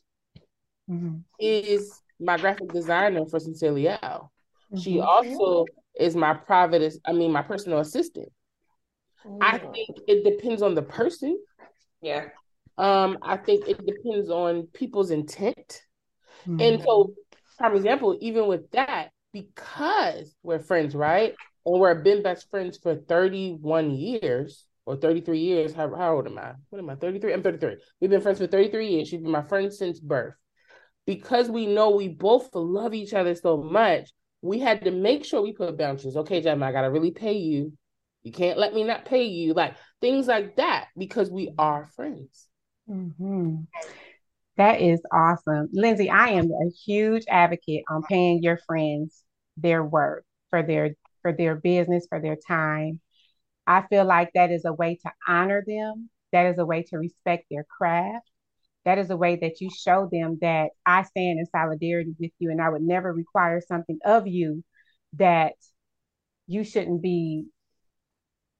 mm-hmm. 0.90 1.18
is 1.38 2.00
my 2.20 2.36
graphic 2.36 2.72
designer 2.72 3.24
for 3.26 3.40
Sincerely 3.40 3.88
Elle. 3.88 3.98
Mm-hmm. 4.00 4.78
She 4.78 5.00
also 5.00 5.66
is 5.98 6.16
my 6.16 6.34
private, 6.34 6.94
I 7.04 7.12
mean, 7.12 7.32
my 7.32 7.42
personal 7.42 7.80
assistant. 7.80 8.30
Mm-hmm. 9.26 9.38
I 9.42 9.58
think 9.58 9.98
it 10.06 10.24
depends 10.24 10.62
on 10.62 10.74
the 10.74 10.82
person. 10.82 11.38
Yeah. 12.00 12.26
Um, 12.76 13.18
I 13.22 13.36
think 13.36 13.68
it 13.68 13.84
depends 13.86 14.30
on 14.30 14.66
people's 14.72 15.10
intent. 15.10 15.82
And 16.44 16.58
mm-hmm. 16.58 16.82
so, 16.82 17.14
for 17.56 17.74
example, 17.74 18.18
even 18.20 18.46
with 18.46 18.70
that, 18.72 19.10
because 19.32 20.34
we're 20.42 20.58
friends, 20.58 20.94
right? 20.94 21.34
And 21.64 21.80
we've 21.80 22.02
been 22.02 22.22
best 22.22 22.50
friends 22.50 22.76
for 22.76 22.96
31 22.96 23.92
years 23.92 24.66
or 24.84 24.96
33 24.96 25.38
years. 25.38 25.72
How, 25.72 25.94
how 25.94 26.16
old 26.16 26.26
am 26.26 26.38
I? 26.38 26.52
What 26.68 26.80
am 26.80 26.90
I? 26.90 26.96
33? 26.96 27.32
I'm 27.32 27.42
33. 27.42 27.76
We've 28.00 28.10
been 28.10 28.20
friends 28.20 28.38
for 28.38 28.46
33 28.46 28.88
years. 28.88 29.08
She's 29.08 29.22
been 29.22 29.30
my 29.30 29.42
friend 29.42 29.72
since 29.72 29.98
birth 29.98 30.34
because 31.06 31.50
we 31.50 31.66
know 31.66 31.90
we 31.90 32.08
both 32.08 32.54
love 32.54 32.94
each 32.94 33.12
other 33.12 33.34
so 33.34 33.56
much, 33.56 34.10
we 34.42 34.58
had 34.58 34.84
to 34.84 34.90
make 34.90 35.24
sure 35.24 35.42
we 35.42 35.52
put 35.52 35.76
boundaries. 35.76 36.16
Okay, 36.16 36.40
Jem, 36.40 36.62
I 36.62 36.72
gotta 36.72 36.90
really 36.90 37.10
pay 37.10 37.34
you. 37.34 37.72
You 38.22 38.32
can't 38.32 38.58
let 38.58 38.74
me 38.74 38.84
not 38.84 39.04
pay 39.04 39.24
you. 39.24 39.54
Like 39.54 39.76
things 40.00 40.26
like 40.26 40.56
that, 40.56 40.88
because 40.96 41.30
we 41.30 41.52
are 41.58 41.88
friends. 41.94 42.48
Mm-hmm. 42.88 43.56
That 44.56 44.80
is 44.80 45.02
awesome. 45.12 45.68
Lindsey, 45.72 46.10
I 46.10 46.30
am 46.30 46.50
a 46.50 46.70
huge 46.70 47.24
advocate 47.28 47.84
on 47.88 48.02
paying 48.02 48.42
your 48.42 48.58
friends 48.66 49.22
their 49.56 49.82
worth 49.82 50.24
for 50.50 50.62
their 50.62 50.94
for 51.22 51.32
their 51.32 51.54
business, 51.54 52.06
for 52.08 52.20
their 52.20 52.36
time. 52.36 53.00
I 53.66 53.82
feel 53.88 54.04
like 54.04 54.30
that 54.34 54.50
is 54.50 54.64
a 54.64 54.72
way 54.72 54.96
to 55.02 55.12
honor 55.26 55.64
them. 55.66 56.10
That 56.32 56.46
is 56.46 56.58
a 56.58 56.66
way 56.66 56.82
to 56.84 56.98
respect 56.98 57.46
their 57.50 57.64
craft 57.64 58.28
that 58.84 58.98
is 58.98 59.10
a 59.10 59.16
way 59.16 59.36
that 59.36 59.60
you 59.60 59.70
show 59.70 60.08
them 60.10 60.38
that 60.40 60.70
I 60.86 61.02
stand 61.02 61.38
in 61.38 61.46
solidarity 61.46 62.14
with 62.18 62.32
you 62.38 62.50
and 62.50 62.60
I 62.60 62.68
would 62.68 62.82
never 62.82 63.12
require 63.12 63.60
something 63.60 63.98
of 64.04 64.26
you 64.26 64.62
that 65.14 65.54
you 66.46 66.64
shouldn't 66.64 67.02
be 67.02 67.46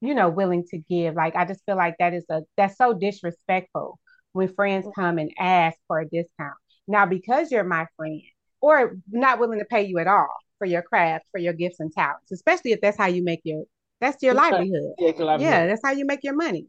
you 0.01 0.13
know 0.15 0.29
willing 0.29 0.63
to 0.69 0.77
give. 0.77 1.15
Like 1.15 1.35
i 1.35 1.45
just 1.45 1.65
feel 1.65 1.75
like 1.77 1.95
that 1.99 2.13
is 2.13 2.25
a 2.29 2.41
that's 2.57 2.77
so 2.77 2.93
disrespectful 2.93 3.99
when 4.33 4.53
friends 4.53 4.87
come 4.95 5.17
and 5.17 5.31
ask 5.39 5.77
for 5.87 5.99
a 5.99 6.05
discount. 6.09 6.55
Now 6.87 7.05
because 7.05 7.51
you're 7.51 7.63
my 7.63 7.87
friend 7.97 8.21
or 8.61 8.97
not 9.09 9.39
willing 9.39 9.59
to 9.59 9.65
pay 9.65 9.83
you 9.83 9.99
at 9.99 10.07
all 10.07 10.29
for 10.57 10.65
your 10.65 10.81
craft 10.81 11.25
for 11.31 11.39
your 11.39 11.53
gifts 11.53 11.79
and 11.79 11.91
talents 11.91 12.31
especially 12.31 12.71
if 12.71 12.81
that's 12.81 12.97
how 12.97 13.07
you 13.07 13.23
make 13.23 13.41
your 13.43 13.63
that's 14.01 14.21
your 14.23 14.33
livelihood. 14.33 14.93
Yeah 15.41 15.67
that's 15.67 15.81
how 15.83 15.91
you 15.91 16.05
make 16.05 16.23
your 16.23 16.35
money. 16.35 16.67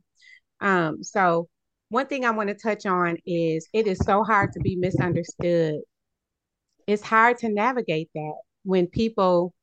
Um 0.61 1.03
so 1.03 1.49
one 1.89 2.07
thing 2.07 2.25
I 2.25 2.31
want 2.31 2.49
to 2.49 2.55
touch 2.55 2.87
on 2.87 3.17
is 3.27 3.69
it 3.73 3.87
is 3.87 3.99
so 3.99 4.25
hard 4.25 4.53
to 4.53 4.61
be 4.61 4.77
misunderstood. 4.77 5.81
It's 6.87 7.03
hard 7.03 7.39
to 7.39 7.49
navigate 7.49 8.11
that 8.15 8.35
when 8.65 8.87
people 8.87 9.55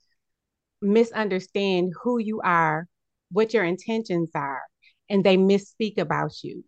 misunderstand 0.81 1.93
who 2.01 2.19
you 2.19 2.41
are, 2.41 2.87
what 3.31 3.53
your 3.53 3.63
intentions 3.63 4.29
are, 4.35 4.61
and 5.09 5.23
they 5.23 5.37
misspeak 5.37 5.97
about 5.97 6.43
you. 6.43 6.63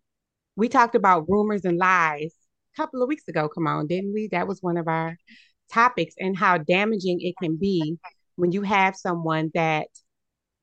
We 0.56 0.68
talked 0.68 0.94
about 0.94 1.28
rumors 1.28 1.64
and 1.64 1.78
lies 1.78 2.34
a 2.74 2.76
couple 2.80 3.02
of 3.02 3.08
weeks 3.08 3.28
ago. 3.28 3.48
Come 3.48 3.66
on, 3.66 3.86
didn't 3.86 4.12
we? 4.12 4.28
That 4.32 4.48
was 4.48 4.62
one 4.62 4.76
of 4.76 4.88
our 4.88 5.16
topics, 5.72 6.14
and 6.18 6.36
how 6.36 6.58
damaging 6.58 7.20
it 7.20 7.34
can 7.42 7.56
be 7.56 7.98
when 8.36 8.52
you 8.52 8.62
have 8.62 8.96
someone 8.96 9.50
that 9.54 9.88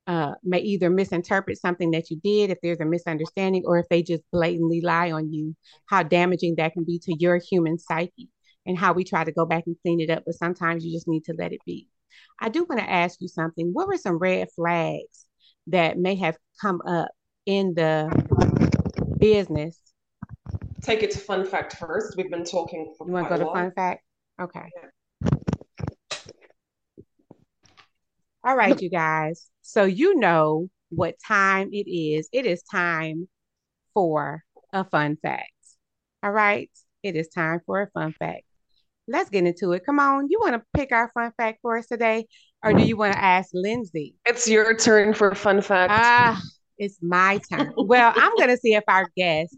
uh, 0.08 0.34
may 0.44 0.60
either 0.60 0.90
misinterpret 0.90 1.60
something 1.60 1.92
that 1.92 2.10
you 2.10 2.20
did 2.24 2.50
if 2.50 2.58
there's 2.62 2.80
a 2.80 2.86
misunderstanding 2.86 3.64
or 3.66 3.80
if 3.80 3.88
they 3.90 4.04
just 4.04 4.24
blatantly 4.32 4.82
lie 4.82 5.12
on 5.12 5.32
you, 5.32 5.56
how 5.86 6.04
damaging 6.04 6.56
that 6.56 6.74
can 6.74 6.84
be 6.84 7.00
to 7.00 7.16
your 7.18 7.38
human 7.38 7.78
psyche 7.80 8.30
and 8.66 8.78
how 8.78 8.94
we 8.94 9.04
try 9.04 9.24
to 9.24 9.32
go 9.32 9.46
back 9.46 9.64
and 9.66 9.76
clean 9.82 10.00
it 10.00 10.10
up. 10.10 10.24
But 10.26 10.36
sometimes 10.36 10.86
you 10.86 10.94
just 10.94 11.08
need 11.08 11.24
to 11.26 11.34
let 11.38 11.54
it 11.54 11.62
be. 11.66 11.88
I 12.40 12.50
do 12.50 12.66
want 12.66 12.80
to 12.82 12.90
ask 12.90 13.22
you 13.22 13.28
something. 13.28 13.70
What 13.72 13.88
were 13.88 13.98
some 13.98 14.18
red 14.18 14.50
flags 14.56 15.26
that 15.68 15.98
may 15.98 16.16
have 16.16 16.38
come 16.62 16.82
up 16.86 17.10
in 17.46 17.74
the 17.74 18.10
business? 19.18 19.80
Take 20.82 21.02
it 21.02 21.12
to 21.12 21.20
fun 21.20 21.46
fact 21.46 21.78
first. 21.78 22.18
We've 22.18 22.30
been 22.30 22.44
talking 22.44 22.94
for 22.98 23.08
You 23.08 23.14
want 23.14 23.30
to 23.30 23.38
go 23.38 23.44
to 23.46 23.52
fun 23.52 23.72
fact? 23.72 24.04
Okay. 24.40 24.70
Yeah. 24.76 24.90
All 28.46 28.58
right, 28.58 28.80
you 28.82 28.90
guys. 28.90 29.50
So 29.64 29.86
you 29.86 30.16
know 30.16 30.68
what 30.90 31.16
time 31.26 31.70
it 31.72 31.90
is. 31.90 32.30
It 32.32 32.46
is 32.46 32.62
time 32.64 33.28
for 33.94 34.44
a 34.74 34.84
fun 34.84 35.18
fact. 35.22 35.52
All 36.22 36.32
right. 36.32 36.70
It 37.02 37.16
is 37.16 37.30
time 37.30 37.62
for 37.66 37.82
a 37.82 37.90
fun 37.92 38.14
fact. 38.20 38.44
Let's 39.08 39.30
get 39.30 39.46
into 39.46 39.72
it. 39.72 39.86
Come 39.86 40.00
on. 40.00 40.28
You 40.30 40.40
want 40.40 40.56
to 40.56 40.64
pick 40.78 40.92
our 40.92 41.10
fun 41.14 41.32
fact 41.38 41.60
for 41.62 41.78
us 41.78 41.88
today? 41.88 42.28
Or 42.64 42.74
do 42.74 42.84
you 42.84 42.96
want 42.96 43.14
to 43.14 43.24
ask 43.24 43.50
Lindsey? 43.54 44.16
It's 44.26 44.48
your 44.48 44.76
turn 44.78 45.14
for 45.14 45.34
fun 45.34 45.62
fact. 45.62 45.92
Ah, 45.94 46.42
it's 46.78 46.98
my 47.02 47.40
turn. 47.52 47.74
well, 47.78 48.14
I'm 48.16 48.36
going 48.36 48.50
to 48.50 48.58
see 48.58 48.74
if 48.74 48.84
our 48.88 49.10
guest 49.18 49.56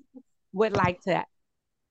would 0.53 0.75
like 0.75 1.01
to 1.01 1.23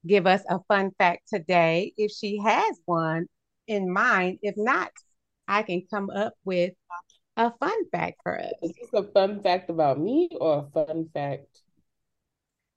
give 0.06 0.26
us 0.26 0.42
a 0.48 0.58
fun 0.68 0.90
fact 0.98 1.28
today 1.32 1.92
if 1.96 2.10
she 2.10 2.40
has 2.44 2.80
one 2.84 3.26
in 3.66 3.92
mind. 3.92 4.38
If 4.42 4.54
not, 4.56 4.90
I 5.46 5.62
can 5.62 5.82
come 5.88 6.10
up 6.10 6.34
with 6.44 6.72
a 7.36 7.52
fun 7.58 7.88
fact 7.90 8.20
for 8.22 8.40
us. 8.40 8.52
Is 8.62 8.72
this 8.80 8.90
a 8.92 9.02
fun 9.12 9.42
fact 9.42 9.70
about 9.70 9.98
me 9.98 10.28
or 10.40 10.66
a 10.66 10.70
fun 10.70 11.08
fact? 11.12 11.62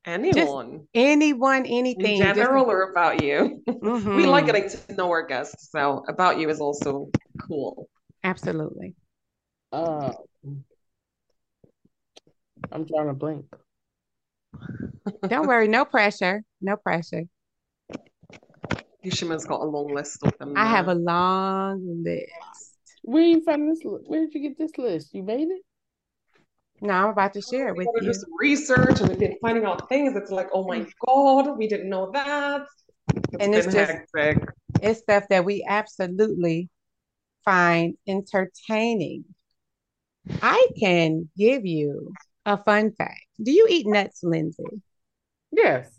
Anyone. 0.05 0.71
Just 0.71 0.87
anyone, 0.93 1.65
anything. 1.65 2.17
In 2.17 2.19
general 2.19 2.63
Just... 2.63 2.73
or 2.73 2.91
about 2.91 3.23
you. 3.23 3.61
Mm-hmm. 3.67 4.15
We 4.15 4.25
like 4.25 4.45
getting 4.45 4.69
to 4.69 4.93
know 4.95 5.09
our 5.09 5.25
guests. 5.25 5.69
So 5.71 6.03
about 6.07 6.39
you 6.39 6.49
is 6.49 6.61
also 6.61 7.09
cool. 7.45 7.89
Absolutely. 8.23 8.95
Uh, 9.71 10.13
I'm 12.71 12.85
trying 12.85 13.07
to 13.07 13.13
blink. 13.13 13.45
Don't 15.27 15.47
worry, 15.47 15.67
no 15.67 15.85
pressure. 15.85 16.43
No 16.61 16.77
pressure. 16.77 17.23
Yushima's 19.03 19.45
got 19.45 19.61
a 19.61 19.65
long 19.65 19.93
list 19.93 20.23
of 20.23 20.37
them. 20.37 20.53
I 20.55 20.65
have 20.65 20.87
a 20.87 20.95
long 20.95 22.03
list. 22.03 22.66
Where 23.07 23.23
you 23.23 23.41
find 23.41 23.71
this? 23.71 23.79
Where 23.85 24.19
did 24.19 24.33
you 24.33 24.41
get 24.41 24.57
this 24.57 24.77
list? 24.77 25.13
You 25.13 25.23
made 25.23 25.47
it? 25.47 25.61
No, 26.81 26.93
I'm 26.93 27.09
about 27.11 27.33
to 27.35 27.41
share 27.41 27.69
it 27.69 27.77
with 27.77 27.85
you. 27.85 27.93
We 28.01 28.05
do 28.07 28.13
some 28.13 28.29
research 28.37 28.99
and 28.99 29.07
we've 29.07 29.17
been 29.17 29.37
finding 29.41 29.63
out 29.63 29.87
things. 29.87 30.13
It's 30.17 30.29
like, 30.29 30.49
oh 30.53 30.67
my 30.67 30.85
god, 31.05 31.57
we 31.57 31.69
didn't 31.69 31.89
know 31.89 32.11
that. 32.11 32.65
It's 33.15 33.37
and 33.39 33.55
it's 33.55 33.73
just 33.73 33.91
hectic. 34.13 34.43
it's 34.81 34.99
stuff 34.99 35.23
that 35.29 35.45
we 35.45 35.65
absolutely 35.65 36.67
find 37.45 37.95
entertaining. 38.09 39.23
I 40.41 40.67
can 40.77 41.29
give 41.37 41.65
you 41.65 42.11
a 42.45 42.61
fun 42.61 42.91
fact. 42.91 43.21
Do 43.41 43.51
you 43.51 43.67
eat 43.69 43.87
nuts, 43.87 44.19
Lindsey? 44.21 44.65
Yes. 45.53 45.97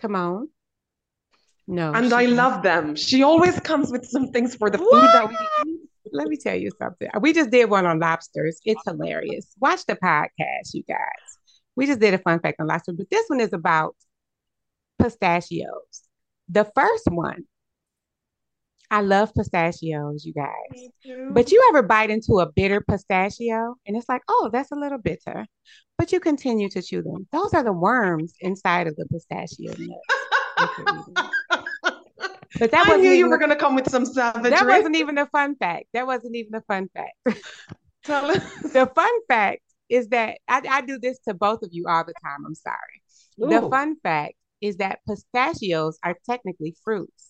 Come 0.00 0.16
on. 0.16 0.48
No. 1.68 1.92
And 1.92 2.12
I 2.12 2.24
love 2.26 2.64
them. 2.64 2.96
She 2.96 3.22
always 3.22 3.60
comes 3.60 3.92
with 3.92 4.04
some 4.04 4.32
things 4.32 4.56
for 4.56 4.68
the 4.68 4.78
what? 4.78 4.90
food 4.90 5.10
that 5.12 5.28
we 5.28 5.70
eat. 5.70 5.77
Let 6.12 6.28
me 6.28 6.36
tell 6.36 6.56
you 6.56 6.70
something. 6.78 7.08
We 7.20 7.32
just 7.32 7.50
did 7.50 7.70
one 7.70 7.86
on 7.86 7.98
lobsters. 7.98 8.60
It's 8.64 8.82
hilarious. 8.86 9.52
Watch 9.60 9.84
the 9.86 9.96
podcast, 9.96 10.74
you 10.74 10.82
guys. 10.84 10.98
We 11.76 11.86
just 11.86 12.00
did 12.00 12.14
a 12.14 12.18
fun 12.18 12.40
fact 12.40 12.60
on 12.60 12.66
lobsters, 12.66 12.96
but 12.96 13.10
this 13.10 13.26
one 13.28 13.40
is 13.40 13.52
about 13.52 13.94
pistachios. 15.00 16.02
The 16.48 16.64
first 16.74 17.04
one, 17.10 17.44
I 18.90 19.02
love 19.02 19.34
pistachios, 19.34 20.24
you 20.24 20.32
guys. 20.32 20.88
But 21.30 21.52
you 21.52 21.64
ever 21.68 21.82
bite 21.82 22.10
into 22.10 22.40
a 22.40 22.50
bitter 22.50 22.80
pistachio 22.80 23.76
and 23.86 23.96
it's 23.96 24.08
like, 24.08 24.22
oh, 24.28 24.50
that's 24.52 24.72
a 24.72 24.76
little 24.76 24.98
bitter, 24.98 25.46
but 25.98 26.10
you 26.10 26.20
continue 26.20 26.68
to 26.70 26.82
chew 26.82 27.02
them. 27.02 27.28
Those 27.32 27.52
are 27.54 27.62
the 27.62 27.72
worms 27.72 28.32
inside 28.40 28.86
of 28.86 28.96
the 28.96 29.06
pistachio 29.06 29.72
nuts. 29.78 31.30
But 32.58 32.70
that 32.70 32.88
I 32.88 32.96
knew 32.96 33.10
you 33.10 33.28
were 33.28 33.38
going 33.38 33.50
to 33.50 33.56
come 33.56 33.74
with 33.74 33.90
some 33.90 34.06
savagery. 34.06 34.50
That 34.50 34.66
wasn't 34.66 34.96
even 34.96 35.18
a 35.18 35.26
fun 35.26 35.56
fact. 35.56 35.86
That 35.92 36.06
wasn't 36.06 36.36
even 36.36 36.54
a 36.54 36.62
fun 36.62 36.88
fact. 36.94 37.14
Tell 38.04 38.30
us. 38.30 38.62
the 38.72 38.90
fun 38.94 39.10
fact 39.28 39.60
is 39.88 40.08
that 40.08 40.38
I, 40.48 40.62
I, 40.68 40.80
do 40.82 40.98
this 40.98 41.18
to 41.28 41.34
both 41.34 41.62
of 41.62 41.70
you 41.72 41.86
all 41.88 42.04
the 42.04 42.14
time. 42.22 42.44
I'm 42.46 42.54
sorry. 42.54 43.02
Ooh. 43.42 43.48
The 43.48 43.68
fun 43.68 43.96
fact 44.02 44.34
is 44.60 44.78
that 44.78 45.00
pistachios 45.06 45.98
are 46.02 46.16
technically 46.28 46.74
fruits. 46.84 47.28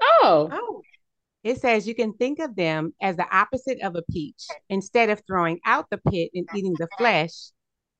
Oh. 0.00 0.48
Oh. 0.52 0.82
It 1.42 1.60
says 1.60 1.86
you 1.86 1.94
can 1.94 2.12
think 2.12 2.38
of 2.40 2.56
them 2.56 2.92
as 3.00 3.16
the 3.16 3.26
opposite 3.34 3.80
of 3.82 3.94
a 3.94 4.02
peach. 4.10 4.46
Instead 4.68 5.10
of 5.10 5.22
throwing 5.26 5.60
out 5.64 5.86
the 5.90 5.98
pit 6.10 6.30
and 6.34 6.46
eating 6.54 6.74
the 6.78 6.88
flesh, 6.98 7.50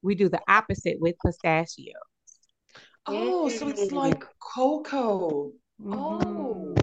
we 0.03 0.15
do 0.15 0.29
the 0.29 0.43
opposite 0.49 0.99
with 1.01 1.15
pistachios. 1.25 1.95
Oh, 3.07 3.49
so 3.49 3.69
it's 3.69 3.93
like 3.93 4.25
cocoa. 4.41 5.53
Mm-hmm. 5.83 5.93
Oh. 5.93 6.75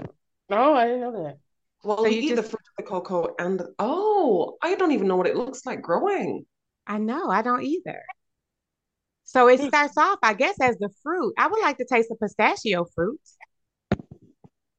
Oh, 0.49 0.73
I 0.73 0.85
didn't 0.85 1.01
know 1.01 1.23
that. 1.23 1.37
Well, 1.83 1.97
so 1.97 2.05
you, 2.05 2.21
eat 2.21 2.29
just... 2.29 2.35
the 2.35 2.43
fruit 2.43 2.61
of 2.61 2.85
the 2.85 2.89
cocoa 2.89 3.35
and 3.39 3.59
the... 3.59 3.73
oh, 3.79 4.57
I 4.61 4.75
don't 4.75 4.91
even 4.91 5.07
know 5.07 5.15
what 5.15 5.27
it 5.27 5.35
looks 5.35 5.65
like 5.65 5.81
growing. 5.81 6.45
I 6.85 6.97
know, 6.97 7.29
I 7.29 7.41
don't 7.41 7.63
either. 7.63 8.01
So 9.23 9.47
it 9.47 9.61
starts 9.61 9.97
off, 9.97 10.19
I 10.21 10.33
guess, 10.33 10.59
as 10.61 10.77
the 10.77 10.89
fruit. 11.01 11.33
I 11.37 11.47
would 11.47 11.61
like 11.61 11.77
to 11.77 11.85
taste 11.85 12.09
the 12.09 12.15
pistachio 12.15 12.85
fruit. 12.93 13.19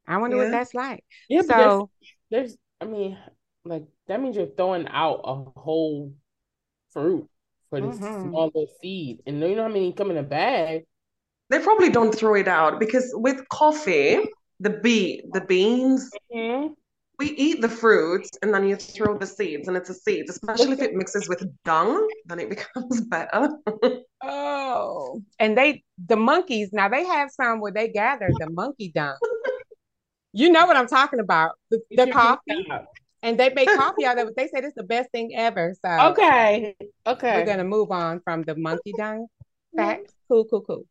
I 0.07 0.19
wonder 0.19 0.37
yeah. 0.37 0.43
what 0.45 0.51
that's 0.51 0.75
like. 0.75 1.03
Yeah, 1.29 1.43
so 1.43 1.91
there's, 2.31 2.49
there's, 2.49 2.57
I 2.81 2.85
mean, 2.85 3.19
like 3.65 3.85
that 4.07 4.21
means 4.21 4.37
you're 4.37 4.47
throwing 4.47 4.87
out 4.87 5.23
a 5.25 5.35
whole 5.59 6.13
fruit 6.91 7.27
for 7.71 7.81
this 7.81 7.97
mm-hmm. 7.97 8.29
small 8.29 8.53
seed, 8.83 9.23
and 9.27 9.41
you 9.41 9.57
know 9.57 9.63
how 9.63 9.69
many 9.69 9.93
come 9.93 10.11
in 10.11 10.19
a 10.19 10.23
bag. 10.23 10.85
They 11.55 11.61
probably 11.61 11.89
don't 11.89 12.13
throw 12.13 12.35
it 12.35 12.49
out 12.49 12.81
because 12.81 13.13
with 13.15 13.49
coffee, 13.49 14.19
the 14.59 14.71
bee, 14.71 15.23
the 15.33 15.41
beans, 15.41 16.11
mm-hmm. 16.35 16.73
we 17.21 17.31
eat 17.31 17.61
the 17.61 17.69
fruits 17.69 18.29
and 18.43 18.53
then 18.53 18.67
you 18.67 18.75
throw 18.75 19.17
the 19.17 19.27
seeds, 19.29 19.69
and 19.69 19.77
it's 19.77 19.89
a 19.89 19.95
seed. 19.95 20.25
Especially 20.29 20.73
if 20.73 20.83
it 20.83 20.97
mixes 20.97 21.29
with 21.29 21.47
dung, 21.65 22.09
then 22.27 22.41
it 22.41 22.51
becomes 22.57 23.03
better. 23.03 23.51
oh, 24.25 25.23
and 25.39 25.57
they, 25.57 25.85
the 26.09 26.17
monkeys, 26.17 26.71
now 26.73 26.89
they 26.89 27.05
have 27.05 27.31
some 27.31 27.61
where 27.61 27.71
they 27.71 27.87
gather 27.87 28.29
the 28.41 28.51
monkey 28.51 28.91
dung. 28.93 29.17
you 30.33 30.51
know 30.51 30.67
what 30.67 30.77
I'm 30.77 30.89
talking 30.89 31.21
about? 31.21 31.53
The, 31.71 31.81
the 31.93 32.11
coffee. 32.11 32.67
And 33.23 33.39
they 33.39 33.55
make 33.55 33.69
coffee 33.69 34.07
out 34.07 34.19
of 34.19 34.27
it. 34.27 34.35
They 34.37 34.49
say 34.49 34.59
it's 34.59 34.75
the 34.75 34.83
best 34.83 35.09
thing 35.13 35.37
ever. 35.37 35.73
So 35.85 36.09
okay, 36.11 36.75
okay, 37.07 37.39
we're 37.39 37.47
gonna 37.47 37.63
move 37.63 37.93
on 37.93 38.19
from 38.25 38.43
the 38.43 38.57
monkey 38.57 38.93
dung 38.99 39.29
fact. 39.77 40.13
Cool, 40.29 40.45
cool, 40.47 40.63
cool. 40.63 40.85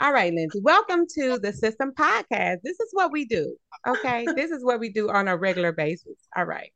All 0.00 0.12
right, 0.12 0.32
Lindsey, 0.32 0.60
welcome 0.60 1.06
to 1.14 1.38
the 1.38 1.52
SiSTEM 1.52 1.92
Podcast. 1.92 2.58
This 2.62 2.78
is 2.80 2.88
what 2.92 3.12
we 3.12 3.24
do. 3.24 3.56
Okay. 3.86 4.26
this 4.36 4.50
is 4.50 4.64
what 4.64 4.80
we 4.80 4.90
do 4.90 5.10
on 5.10 5.28
a 5.28 5.36
regular 5.36 5.72
basis. 5.72 6.16
All 6.36 6.44
right. 6.44 6.72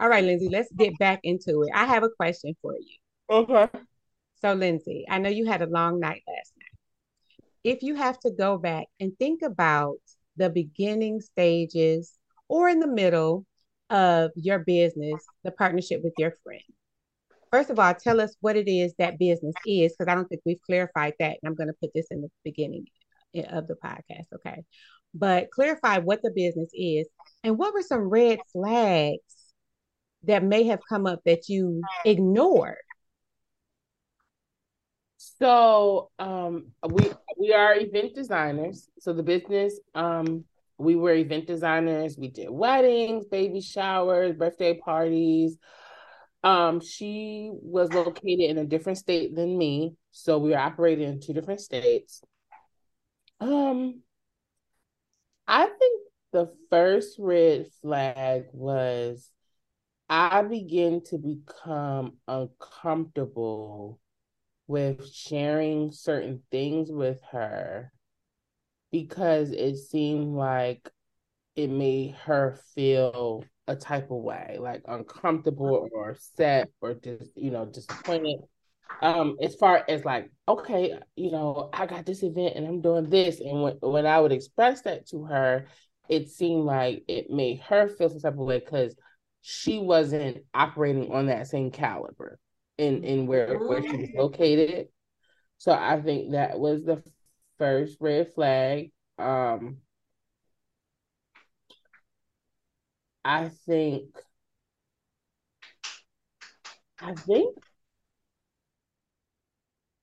All 0.00 0.08
right, 0.08 0.24
Lindsey, 0.24 0.48
let's 0.48 0.72
get 0.72 0.98
back 0.98 1.20
into 1.22 1.62
it. 1.62 1.70
I 1.74 1.84
have 1.84 2.02
a 2.02 2.08
question 2.08 2.54
for 2.62 2.74
you. 2.74 2.96
Okay. 3.30 3.68
So, 4.40 4.54
Lindsey, 4.54 5.04
I 5.08 5.18
know 5.18 5.28
you 5.28 5.46
had 5.46 5.62
a 5.62 5.66
long 5.66 6.00
night 6.00 6.22
last 6.26 6.52
night. 6.58 7.46
If 7.62 7.82
you 7.82 7.94
have 7.94 8.18
to 8.20 8.30
go 8.30 8.56
back 8.56 8.86
and 8.98 9.12
think 9.18 9.42
about 9.42 9.98
the 10.36 10.48
beginning 10.48 11.20
stages 11.20 12.12
or 12.48 12.68
in 12.68 12.80
the 12.80 12.86
middle 12.86 13.44
of 13.90 14.30
your 14.34 14.60
business, 14.60 15.22
the 15.44 15.50
partnership 15.50 16.00
with 16.02 16.14
your 16.16 16.32
friend, 16.42 16.62
first 17.50 17.70
of 17.70 17.78
all, 17.78 17.94
tell 17.94 18.20
us 18.20 18.34
what 18.40 18.56
it 18.56 18.68
is 18.68 18.94
that 18.98 19.18
business 19.18 19.54
is, 19.66 19.92
because 19.92 20.10
I 20.10 20.14
don't 20.14 20.28
think 20.28 20.42
we've 20.44 20.62
clarified 20.62 21.14
that. 21.18 21.38
And 21.42 21.48
I'm 21.48 21.54
going 21.54 21.68
to 21.68 21.76
put 21.80 21.90
this 21.94 22.06
in 22.10 22.22
the 22.22 22.28
beginning 22.44 22.86
of 23.50 23.66
the 23.66 23.74
podcast. 23.74 24.26
Okay. 24.34 24.64
But 25.14 25.50
clarify 25.50 25.98
what 25.98 26.22
the 26.22 26.30
business 26.30 26.70
is 26.72 27.08
and 27.42 27.58
what 27.58 27.74
were 27.74 27.82
some 27.82 28.08
red 28.08 28.38
flags 28.52 29.18
that 30.24 30.44
may 30.44 30.64
have 30.64 30.80
come 30.88 31.06
up 31.06 31.20
that 31.24 31.48
you 31.48 31.82
ignored. 32.04 32.76
So 35.16 36.10
um, 36.18 36.66
we 36.88 37.10
we 37.38 37.52
are 37.52 37.74
event 37.74 38.14
designers. 38.14 38.88
So 39.00 39.12
the 39.12 39.22
business 39.22 39.78
um, 39.94 40.44
we 40.78 40.96
were 40.96 41.14
event 41.14 41.46
designers. 41.46 42.16
We 42.16 42.28
did 42.28 42.50
weddings, 42.50 43.26
baby 43.26 43.60
showers, 43.60 44.34
birthday 44.34 44.78
parties, 44.78 45.58
um, 46.42 46.80
she 46.80 47.50
was 47.52 47.92
located 47.92 48.50
in 48.50 48.58
a 48.58 48.64
different 48.64 48.98
state 48.98 49.34
than 49.34 49.56
me, 49.56 49.94
so 50.10 50.38
we 50.38 50.50
were 50.50 50.58
operating 50.58 51.08
in 51.08 51.20
two 51.20 51.32
different 51.32 51.60
states. 51.60 52.22
Um, 53.40 54.02
I 55.46 55.66
think 55.66 56.02
the 56.32 56.52
first 56.70 57.16
red 57.18 57.66
flag 57.82 58.44
was 58.52 59.30
I 60.08 60.42
began 60.42 61.02
to 61.04 61.18
become 61.18 62.16
uncomfortable 62.26 64.00
with 64.66 65.12
sharing 65.12 65.92
certain 65.92 66.42
things 66.50 66.90
with 66.90 67.20
her 67.32 67.92
because 68.90 69.50
it 69.50 69.76
seemed 69.76 70.34
like 70.34 70.90
it 71.56 71.68
made 71.68 72.14
her 72.24 72.58
feel 72.74 73.44
a 73.70 73.76
type 73.76 74.10
of 74.10 74.18
way, 74.18 74.56
like 74.58 74.82
uncomfortable 74.88 75.88
or 75.92 76.10
upset 76.10 76.68
or 76.80 76.94
just, 76.94 77.30
you 77.36 77.52
know, 77.52 77.64
disappointed. 77.66 78.40
Um, 79.00 79.36
as 79.40 79.54
far 79.54 79.84
as 79.88 80.04
like, 80.04 80.28
okay, 80.48 80.98
you 81.14 81.30
know, 81.30 81.70
I 81.72 81.86
got 81.86 82.04
this 82.04 82.24
event 82.24 82.56
and 82.56 82.66
I'm 82.66 82.82
doing 82.82 83.08
this. 83.08 83.40
And 83.40 83.62
when, 83.62 83.74
when 83.80 84.06
I 84.06 84.20
would 84.20 84.32
express 84.32 84.82
that 84.82 85.06
to 85.10 85.24
her, 85.26 85.66
it 86.08 86.28
seemed 86.28 86.64
like 86.64 87.04
it 87.06 87.30
made 87.30 87.60
her 87.60 87.88
feel 87.88 88.08
some 88.08 88.20
type 88.20 88.32
of 88.32 88.38
way 88.38 88.58
because 88.58 88.96
she 89.40 89.78
wasn't 89.78 90.38
operating 90.52 91.12
on 91.12 91.26
that 91.26 91.46
same 91.46 91.70
caliber 91.70 92.40
in, 92.76 93.04
in 93.04 93.28
where, 93.28 93.56
where 93.56 93.82
she 93.82 93.96
was 93.96 94.10
located. 94.16 94.88
So 95.58 95.70
I 95.72 96.00
think 96.00 96.32
that 96.32 96.58
was 96.58 96.82
the 96.82 97.02
first 97.58 97.98
red 98.00 98.34
flag. 98.34 98.90
Um, 99.18 99.76
I 103.24 103.48
think 103.66 104.06
I 107.00 107.14
think 107.14 107.56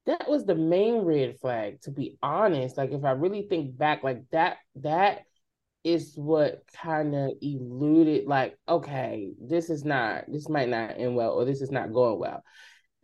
that 0.06 0.30
was 0.30 0.45
the 0.45 0.56
main 0.56 1.01
red 1.01 1.38
flag 1.39 1.82
to 1.82 1.91
be 1.91 2.17
honest. 2.23 2.77
Like 2.77 2.91
if 2.91 3.03
i 3.03 3.12
really 3.12 3.43
think 3.43 3.77
back 3.77 4.03
like 4.03 4.23
that 4.32 4.58
that 4.77 5.23
is 5.84 6.13
what 6.15 6.63
kind 6.82 7.15
of 7.15 7.32
eluded 7.41 8.25
like 8.27 8.58
okay 8.67 9.32
this 9.39 9.69
is 9.69 9.86
not 9.86 10.25
this 10.27 10.49
might 10.49 10.69
not 10.69 10.95
end 10.97 11.15
well 11.15 11.32
or 11.32 11.45
this 11.45 11.62
is 11.62 11.71
not 11.71 11.93
going 11.93 12.19
well. 12.19 12.43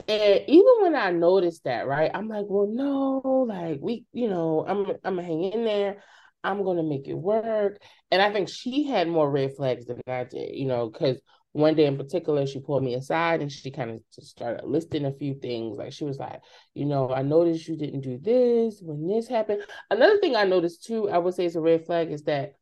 And 0.08 0.44
even 0.48 0.74
when 0.82 0.96
i 0.96 1.12
noticed 1.12 1.64
that 1.66 1.88
right 1.88 2.12
i'm 2.14 2.28
like 2.28 2.46
well 2.50 2.68
no 2.68 3.46
like 3.48 3.80
we 3.82 4.06
you 4.14 4.28
know 4.30 4.66
i'm 4.68 4.86
i'm 5.04 5.16
gonna 5.18 5.32
in 5.32 5.64
there 5.64 6.04
I'm 6.44 6.64
going 6.64 6.78
to 6.78 6.84
make 6.84 7.08
it 7.08 7.14
work. 7.14 7.82
And 8.12 8.22
I 8.22 8.32
think 8.32 8.50
she 8.50 8.84
had 8.84 9.08
more 9.08 9.30
red 9.30 9.56
flags 9.56 9.86
than 9.86 10.02
I 10.08 10.26
did, 10.26 10.56
you 10.56 10.66
know, 10.66 10.90
because 10.90 11.20
one 11.54 11.76
day 11.76 11.86
in 11.86 11.98
particular, 11.98 12.46
she 12.48 12.60
pulled 12.60 12.84
me 12.84 12.96
aside 12.96 13.42
and 13.42 13.52
she 13.52 13.72
kind 13.72 13.92
of 13.92 14.02
just 14.14 14.30
started 14.30 14.66
listing 14.66 15.06
a 15.06 15.14
few 15.14 15.36
things. 15.36 15.78
Like 15.78 15.94
she 15.94 16.04
was 16.04 16.18
like, 16.18 16.42
you 16.74 16.86
know, 16.86 17.14
I 17.14 17.22
noticed 17.22 17.68
you 17.68 17.78
didn't 17.78 18.02
do 18.02 18.18
this 18.18 18.80
when 18.82 19.08
this 19.08 19.28
happened. 19.28 19.64
Another 19.90 20.18
thing 20.18 20.36
I 20.36 20.46
noticed 20.46 20.84
too, 20.84 21.10
I 21.10 21.20
would 21.20 21.36
say 21.36 21.46
is 21.46 21.56
a 21.56 21.62
red 21.62 21.86
flag 21.86 22.12
is 22.12 22.24
that 22.24 22.54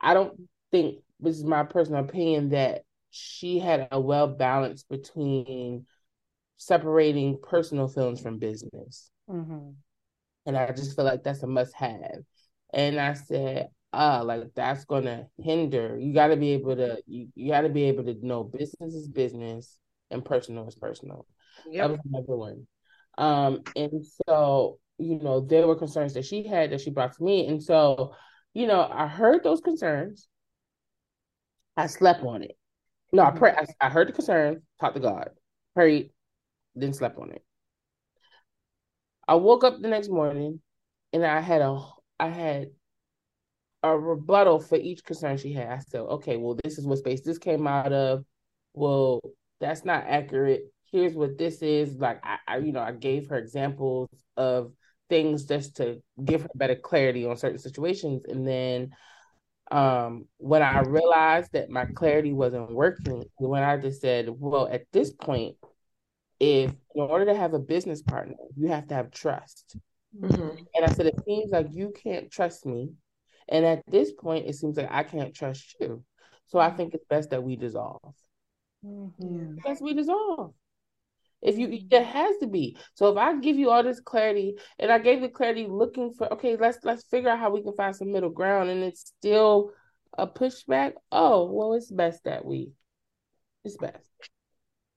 I 0.00 0.14
don't 0.14 0.38
think 0.70 0.98
this 1.20 1.36
is 1.36 1.44
my 1.44 1.64
personal 1.64 2.04
opinion 2.04 2.50
that 2.50 2.82
she 3.10 3.58
had 3.58 3.88
a 3.90 4.00
well 4.00 4.26
balance 4.26 4.82
between 4.82 5.86
separating 6.58 7.38
personal 7.42 7.88
feelings 7.88 8.20
from 8.20 8.38
business. 8.38 9.10
Mm-hmm. 9.30 9.70
And 10.46 10.56
I 10.56 10.70
just 10.72 10.94
feel 10.94 11.06
like 11.06 11.22
that's 11.22 11.42
a 11.42 11.46
must 11.46 11.74
have. 11.74 12.22
And 12.74 12.98
I 12.98 13.12
said, 13.14 13.68
uh, 13.92 14.24
like 14.24 14.52
that's 14.54 14.84
gonna 14.84 15.26
hinder. 15.38 15.96
You 15.98 16.12
gotta 16.12 16.36
be 16.36 16.50
able 16.50 16.74
to 16.76 16.98
you, 17.06 17.28
you 17.36 17.52
gotta 17.52 17.68
be 17.68 17.84
able 17.84 18.04
to 18.04 18.26
know 18.26 18.42
business 18.42 18.94
is 18.94 19.08
business 19.08 19.78
and 20.10 20.24
personal 20.24 20.66
is 20.66 20.74
personal. 20.74 21.26
Yep. 21.70 21.82
That 21.82 21.90
was 21.90 22.00
another 22.04 22.36
one. 22.36 22.66
Um, 23.16 23.62
and 23.76 24.04
so, 24.26 24.80
you 24.98 25.20
know, 25.20 25.40
there 25.40 25.66
were 25.68 25.76
concerns 25.76 26.14
that 26.14 26.24
she 26.24 26.46
had 26.46 26.72
that 26.72 26.80
she 26.80 26.90
brought 26.90 27.16
to 27.16 27.22
me. 27.22 27.46
And 27.46 27.62
so, 27.62 28.14
you 28.52 28.66
know, 28.66 28.88
I 28.92 29.06
heard 29.06 29.44
those 29.44 29.60
concerns. 29.60 30.26
I 31.76 31.86
slept 31.86 32.24
on 32.24 32.42
it. 32.42 32.56
No, 33.12 33.22
I 33.22 33.30
pray 33.30 33.52
I, 33.52 33.86
I 33.86 33.88
heard 33.88 34.08
the 34.08 34.12
concern, 34.12 34.62
talked 34.80 34.96
to 34.96 35.00
God, 35.00 35.30
prayed, 35.74 36.10
then 36.74 36.92
slept 36.92 37.18
on 37.18 37.30
it. 37.30 37.44
I 39.28 39.36
woke 39.36 39.62
up 39.62 39.80
the 39.80 39.88
next 39.88 40.10
morning 40.10 40.60
and 41.12 41.24
I 41.24 41.40
had 41.40 41.62
a 41.62 41.80
I 42.18 42.28
had 42.28 42.68
a 43.82 43.96
rebuttal 43.96 44.60
for 44.60 44.76
each 44.76 45.04
concern 45.04 45.36
she 45.36 45.52
had. 45.52 45.68
I 45.68 45.78
said, 45.78 46.00
okay, 46.00 46.36
well, 46.36 46.58
this 46.64 46.78
is 46.78 46.86
what 46.86 46.98
space 46.98 47.20
this 47.20 47.38
came 47.38 47.66
out 47.66 47.92
of. 47.92 48.24
Well, 48.72 49.20
that's 49.60 49.84
not 49.84 50.04
accurate. 50.06 50.72
Here's 50.90 51.14
what 51.14 51.36
this 51.38 51.60
is. 51.62 51.96
Like 51.96 52.20
I, 52.24 52.38
I 52.48 52.56
you 52.58 52.72
know, 52.72 52.80
I 52.80 52.92
gave 52.92 53.28
her 53.28 53.36
examples 53.36 54.08
of 54.36 54.72
things 55.08 55.44
just 55.44 55.76
to 55.76 56.02
give 56.24 56.42
her 56.42 56.48
better 56.54 56.76
clarity 56.76 57.26
on 57.26 57.36
certain 57.36 57.58
situations. 57.58 58.22
And 58.26 58.46
then 58.46 58.90
um 59.70 60.26
when 60.36 60.62
I 60.62 60.80
realized 60.80 61.52
that 61.52 61.70
my 61.70 61.86
clarity 61.86 62.32
wasn't 62.32 62.72
working, 62.72 63.24
when 63.36 63.62
I 63.62 63.76
just 63.76 64.00
said, 64.00 64.28
well, 64.30 64.66
at 64.66 64.84
this 64.92 65.12
point, 65.12 65.56
if 66.40 66.70
in 66.94 67.02
order 67.02 67.26
to 67.26 67.34
have 67.34 67.54
a 67.54 67.58
business 67.58 68.02
partner, 68.02 68.34
you 68.56 68.68
have 68.68 68.88
to 68.88 68.94
have 68.94 69.10
trust. 69.10 69.76
Mm-hmm. 70.20 70.56
And 70.74 70.84
I 70.84 70.88
said, 70.88 71.06
it 71.06 71.20
seems 71.26 71.50
like 71.50 71.68
you 71.70 71.92
can't 72.02 72.30
trust 72.30 72.66
me. 72.66 72.92
And 73.48 73.64
at 73.64 73.82
this 73.86 74.12
point, 74.12 74.46
it 74.46 74.54
seems 74.54 74.76
like 74.76 74.90
I 74.90 75.02
can't 75.02 75.34
trust 75.34 75.76
you. 75.80 76.02
So 76.46 76.58
I 76.58 76.70
think 76.70 76.94
it's 76.94 77.04
best 77.06 77.30
that 77.30 77.42
we 77.42 77.56
dissolve. 77.56 78.14
Mm-hmm. 78.84 79.56
Yes, 79.64 79.80
we 79.80 79.94
dissolve. 79.94 80.54
If 81.42 81.58
you 81.58 81.68
mm-hmm. 81.68 81.88
there 81.90 82.04
has 82.04 82.38
to 82.38 82.46
be. 82.46 82.76
So 82.94 83.12
if 83.12 83.18
I 83.18 83.38
give 83.38 83.56
you 83.56 83.70
all 83.70 83.82
this 83.82 84.00
clarity 84.00 84.56
and 84.78 84.90
I 84.90 84.98
gave 84.98 85.20
the 85.20 85.28
clarity 85.28 85.66
looking 85.68 86.12
for 86.12 86.32
okay, 86.34 86.56
let's 86.56 86.78
let's 86.84 87.04
figure 87.04 87.28
out 87.28 87.38
how 87.38 87.50
we 87.50 87.62
can 87.62 87.74
find 87.74 87.94
some 87.94 88.12
middle 88.12 88.30
ground 88.30 88.70
and 88.70 88.82
it's 88.82 89.12
still 89.18 89.72
a 90.16 90.26
pushback. 90.26 90.92
Oh, 91.12 91.50
well, 91.52 91.74
it's 91.74 91.90
best 91.90 92.24
that 92.24 92.44
we 92.44 92.72
it's 93.64 93.76
best. 93.76 94.10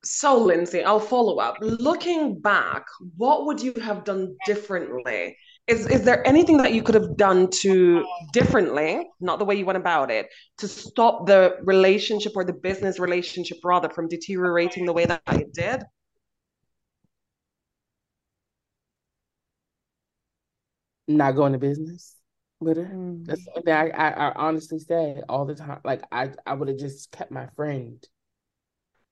So, 0.10 0.38
Lindsey, 0.38 0.84
I'll 0.84 1.02
follow 1.02 1.38
up. 1.38 1.58
Looking 1.60 2.40
back, 2.40 2.86
what 3.18 3.46
would 3.46 3.62
you 3.62 3.74
have 3.84 4.06
done 4.06 4.38
differently? 4.46 5.36
Is 5.68 5.86
is 5.88 6.04
there 6.04 6.26
anything 6.26 6.58
that 6.58 6.72
you 6.72 6.82
could 6.82 6.96
have 6.96 7.18
done 7.18 7.50
to 7.62 8.06
differently, 8.32 9.06
not 9.20 9.38
the 9.38 9.44
way 9.44 9.56
you 9.56 9.66
went 9.66 9.78
about 9.78 10.10
it, 10.10 10.28
to 10.60 10.68
stop 10.68 11.28
the 11.28 11.58
relationship 11.64 12.32
or 12.38 12.46
the 12.46 12.54
business 12.54 13.00
relationship 13.00 13.58
rather 13.66 13.90
from 13.90 14.08
deteriorating 14.08 14.86
the 14.86 14.94
way 14.94 15.06
that 15.06 15.22
it 15.28 15.54
did? 15.54 15.84
Not 21.10 21.34
going 21.36 21.52
to 21.52 21.60
business 21.60 22.16
with 22.62 22.78
her. 22.78 22.86
Mm. 22.86 23.26
That's 23.26 23.44
something 23.54 23.74
I, 23.74 23.90
I, 23.90 24.10
I 24.30 24.34
honestly 24.36 24.80
say 24.80 25.22
all 25.28 25.46
the 25.46 25.56
time. 25.56 25.82
Like 25.84 26.04
I 26.14 26.32
I 26.46 26.54
would 26.54 26.70
have 26.70 26.78
just 26.78 27.12
kept 27.12 27.30
my 27.30 27.48
friend. 27.58 28.02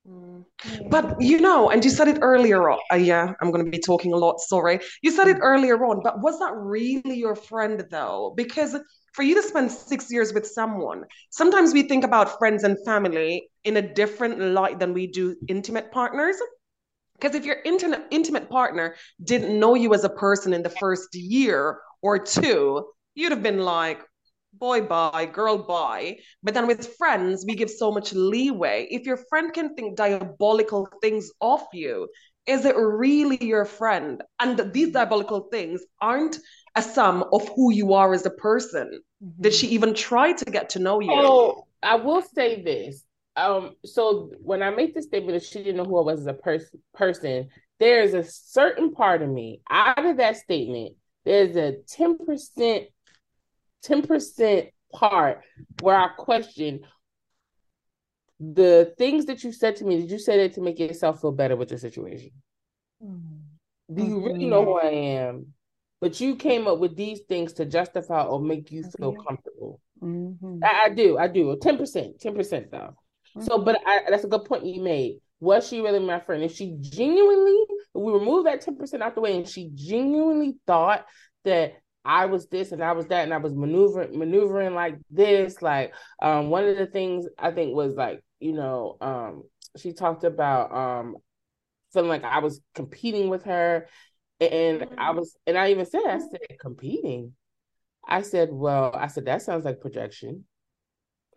Mm. 0.07 0.45
But 0.89 1.15
you 1.19 1.39
know, 1.39 1.69
and 1.69 1.83
you 1.83 1.89
said 1.89 2.07
it 2.07 2.19
earlier. 2.21 2.69
Uh, 2.69 2.77
yeah, 2.95 3.33
I'm 3.41 3.51
going 3.51 3.65
to 3.65 3.71
be 3.71 3.79
talking 3.79 4.13
a 4.13 4.17
lot. 4.17 4.39
Sorry, 4.39 4.79
you 5.01 5.11
said 5.11 5.27
it 5.27 5.37
earlier 5.41 5.83
on. 5.85 6.01
But 6.03 6.21
was 6.21 6.39
that 6.39 6.53
really 6.55 7.15
your 7.15 7.35
friend 7.35 7.83
though? 7.89 8.33
Because 8.37 8.75
for 9.13 9.23
you 9.23 9.35
to 9.35 9.41
spend 9.41 9.71
six 9.71 10.11
years 10.11 10.33
with 10.33 10.45
someone, 10.45 11.05
sometimes 11.29 11.73
we 11.73 11.83
think 11.83 12.03
about 12.03 12.37
friends 12.37 12.63
and 12.63 12.77
family 12.85 13.49
in 13.63 13.77
a 13.77 13.81
different 13.81 14.39
light 14.39 14.77
than 14.77 14.93
we 14.93 15.07
do 15.07 15.35
intimate 15.47 15.91
partners. 15.91 16.35
Because 17.15 17.33
if 17.33 17.45
your 17.45 17.57
intimate 17.65 18.05
intimate 18.11 18.49
partner 18.49 18.95
didn't 19.23 19.59
know 19.59 19.73
you 19.73 19.93
as 19.93 20.03
a 20.03 20.09
person 20.09 20.53
in 20.53 20.61
the 20.61 20.69
first 20.69 21.15
year 21.15 21.79
or 22.01 22.19
two, 22.19 22.85
you'd 23.15 23.31
have 23.31 23.41
been 23.41 23.59
like, 23.59 24.01
boy 24.59 24.81
bye, 24.81 25.25
girl 25.31 25.57
bye. 25.57 26.17
But 26.43 26.53
then 26.53 26.67
with 26.67 26.95
friends, 26.97 27.45
we 27.47 27.55
give 27.55 27.69
so 27.69 27.91
much 27.91 28.13
leeway. 28.13 28.87
If 28.89 29.05
your 29.05 29.17
friend 29.17 29.53
can 29.53 29.75
think 29.75 29.97
diabolical 29.97 30.87
things 31.01 31.31
of 31.41 31.61
you, 31.73 32.07
is 32.45 32.65
it 32.65 32.75
really 32.75 33.43
your 33.43 33.65
friend? 33.65 34.21
And 34.39 34.71
these 34.73 34.91
diabolical 34.91 35.47
things 35.51 35.83
aren't 35.99 36.37
a 36.75 36.81
sum 36.81 37.25
of 37.31 37.47
who 37.55 37.71
you 37.71 37.93
are 37.93 38.13
as 38.13 38.25
a 38.25 38.29
person. 38.31 39.01
Did 39.39 39.53
she 39.53 39.67
even 39.67 39.93
try 39.93 40.33
to 40.33 40.45
get 40.45 40.69
to 40.71 40.79
know 40.79 40.99
you? 40.99 41.11
Oh, 41.11 41.65
I 41.81 41.95
will 41.95 42.21
say 42.21 42.61
this. 42.61 43.03
Um, 43.35 43.75
so 43.83 44.31
when 44.41 44.61
I 44.63 44.69
make 44.69 44.93
the 44.93 45.01
statement 45.01 45.39
that 45.39 45.47
she 45.47 45.59
didn't 45.59 45.77
know 45.77 45.85
who 45.85 45.97
I 45.99 46.03
was 46.03 46.21
as 46.21 46.27
a 46.27 46.33
pers- 46.33 46.75
person, 46.93 47.49
there's 47.79 48.13
a 48.13 48.23
certain 48.23 48.93
part 48.93 49.21
of 49.21 49.29
me 49.29 49.61
out 49.69 50.05
of 50.05 50.17
that 50.17 50.37
statement. 50.37 50.95
There's 51.25 51.55
a 51.55 51.77
10% 51.87 52.87
10% 53.87 54.71
part 54.93 55.41
where 55.81 55.97
I 55.97 56.07
question 56.17 56.81
the 58.39 58.93
things 58.97 59.25
that 59.25 59.43
you 59.43 59.51
said 59.51 59.77
to 59.77 59.85
me. 59.85 60.01
Did 60.01 60.11
you 60.11 60.19
say 60.19 60.37
that 60.37 60.53
to 60.55 60.61
make 60.61 60.79
yourself 60.79 61.21
feel 61.21 61.31
better 61.31 61.55
with 61.55 61.69
the 61.69 61.77
situation? 61.77 62.31
Mm-hmm. 63.03 63.95
Do 63.95 64.03
you 64.03 64.25
really 64.25 64.45
know 64.45 64.65
who 64.65 64.79
I 64.79 64.89
am? 64.89 65.47
But 66.01 66.19
you 66.19 66.35
came 66.35 66.67
up 66.67 66.79
with 66.79 66.95
these 66.95 67.21
things 67.29 67.53
to 67.53 67.65
justify 67.65 68.23
or 68.23 68.39
make 68.39 68.71
you 68.71 68.83
feel 68.97 69.13
mm-hmm. 69.13 69.27
comfortable. 69.27 69.79
Mm-hmm. 70.01 70.63
I, 70.63 70.81
I, 70.85 70.89
do, 70.89 71.17
I 71.17 71.27
do. 71.27 71.55
10%, 71.55 72.21
10% 72.21 72.71
though. 72.71 72.95
So, 73.41 73.57
but 73.57 73.79
I, 73.85 74.01
that's 74.09 74.23
a 74.23 74.29
good 74.29 74.45
point 74.45 74.65
you 74.65 74.81
made. 74.81 75.19
Was 75.39 75.67
she 75.67 75.81
really 75.81 75.99
my 75.99 76.19
friend? 76.19 76.43
If 76.43 76.55
she 76.55 76.77
genuinely, 76.79 77.57
we 77.93 78.11
remove 78.13 78.45
that 78.45 78.65
10% 78.65 79.01
out 79.01 79.15
the 79.15 79.21
way 79.21 79.35
and 79.35 79.47
she 79.47 79.71
genuinely 79.73 80.55
thought 80.65 81.05
that 81.43 81.73
I 82.05 82.27
was 82.27 82.47
this 82.47 82.71
and 82.71 82.83
I 82.83 82.91
was 82.91 83.07
that 83.07 83.23
and 83.23 83.33
I 83.33 83.37
was 83.37 83.53
maneuvering 83.53 84.17
maneuvering 84.17 84.75
like 84.75 84.97
this. 85.09 85.61
Like 85.61 85.93
um 86.21 86.49
one 86.49 86.65
of 86.65 86.77
the 86.77 86.85
things 86.85 87.25
I 87.37 87.51
think 87.51 87.75
was 87.75 87.95
like, 87.95 88.23
you 88.39 88.53
know, 88.53 88.97
um 89.01 89.43
she 89.77 89.93
talked 89.93 90.23
about 90.23 90.73
um 90.73 91.17
feeling 91.91 92.09
like 92.09 92.23
I 92.23 92.39
was 92.39 92.61
competing 92.75 93.29
with 93.29 93.43
her. 93.45 93.87
And 94.39 94.87
I 94.97 95.11
was 95.11 95.35
and 95.47 95.57
I 95.57 95.71
even 95.71 95.85
said, 95.85 96.01
I 96.07 96.19
said, 96.19 96.59
competing. 96.59 97.33
I 98.07 98.21
said, 98.21 98.49
well, 98.51 98.91
I 98.93 99.07
said 99.07 99.25
that 99.25 99.41
sounds 99.41 99.65
like 99.65 99.81
projection. 99.81 100.45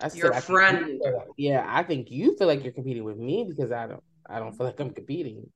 I 0.01 0.09
said, 0.09 0.19
Your 0.19 0.35
said, 0.35 0.45
friend. 0.45 1.01
I 1.05 1.11
yeah, 1.37 1.65
I 1.67 1.83
think 1.83 2.11
you 2.11 2.37
feel 2.37 2.47
like 2.47 2.63
you're 2.63 2.73
competing 2.73 3.05
with 3.05 3.17
me 3.17 3.47
because 3.49 3.73
I 3.73 3.87
don't 3.87 4.03
I 4.29 4.39
don't 4.39 4.57
feel 4.57 4.67
like 4.67 4.79
I'm 4.81 4.91
competing. 4.91 5.51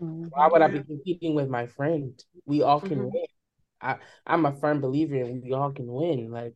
Mm-hmm. 0.00 0.26
Why 0.30 0.48
would 0.48 0.62
I 0.62 0.68
be 0.68 0.82
competing 0.82 1.34
with 1.34 1.48
my 1.48 1.66
friend? 1.66 2.12
We 2.44 2.62
all 2.62 2.80
can 2.80 2.98
mm-hmm. 2.98 3.04
win. 3.12 3.26
I 3.80 3.96
I'm 4.26 4.46
a 4.46 4.54
firm 4.54 4.80
believer 4.80 5.16
in 5.16 5.42
we 5.42 5.52
all 5.52 5.72
can 5.72 5.86
win, 5.86 6.30
like 6.30 6.54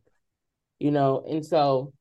you 0.79 0.91
know, 0.91 1.23
and 1.27 1.45
so 1.45 1.93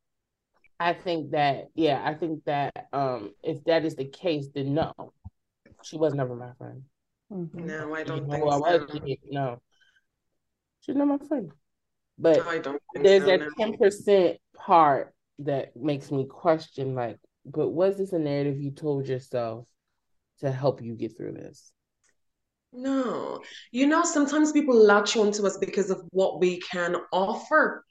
I 0.79 0.95
think 0.95 1.33
that 1.33 1.69
yeah, 1.75 2.01
I 2.05 2.15
think 2.15 2.45
that 2.45 2.73
um 2.93 3.33
if 3.43 3.63
that 3.65 3.85
is 3.85 3.97
the 3.97 4.07
case, 4.07 4.49
then 4.55 4.75
no, 4.75 4.93
she 5.83 5.97
was 5.97 6.15
never 6.15 6.35
my 6.35 6.53
friend. 6.59 6.83
Mm-hmm. 7.33 7.67
No, 7.67 7.95
I 7.95 8.03
don't 8.03 8.25
you 8.25 8.31
think 8.31 8.43
so. 8.43 8.59
Was, 8.59 9.19
no, 9.31 9.63
she's 10.81 10.97
not 10.97 11.07
my 11.07 11.19
friend. 11.29 11.53
But 12.19 12.45
there's 12.95 13.23
so, 13.23 13.27
that 13.27 13.49
ten 13.59 13.77
percent 13.77 14.39
part 14.55 15.15
that 15.41 15.77
makes 15.77 16.11
me 16.11 16.27
question, 16.27 16.95
like, 16.95 17.19
but 17.47 17.69
was 17.71 17.99
this 17.99 18.13
a 18.13 18.19
narrative 18.19 18.61
you 18.61 18.71
told 18.71 19.09
yourself 19.09 19.67
to 20.41 20.51
help 20.51 20.83
you 20.83 20.95
get 20.95 21.17
through 21.17 21.33
this? 21.33 21.73
No. 22.73 23.41
You 23.73 23.87
know, 23.87 24.05
sometimes 24.05 24.53
people 24.53 24.77
latch 24.77 25.17
onto 25.17 25.47
us 25.47 25.59
because 25.59 25.91
of 25.91 26.03
what 26.11 26.41
we 26.41 26.61
can 26.61 26.97
offer 27.13 27.85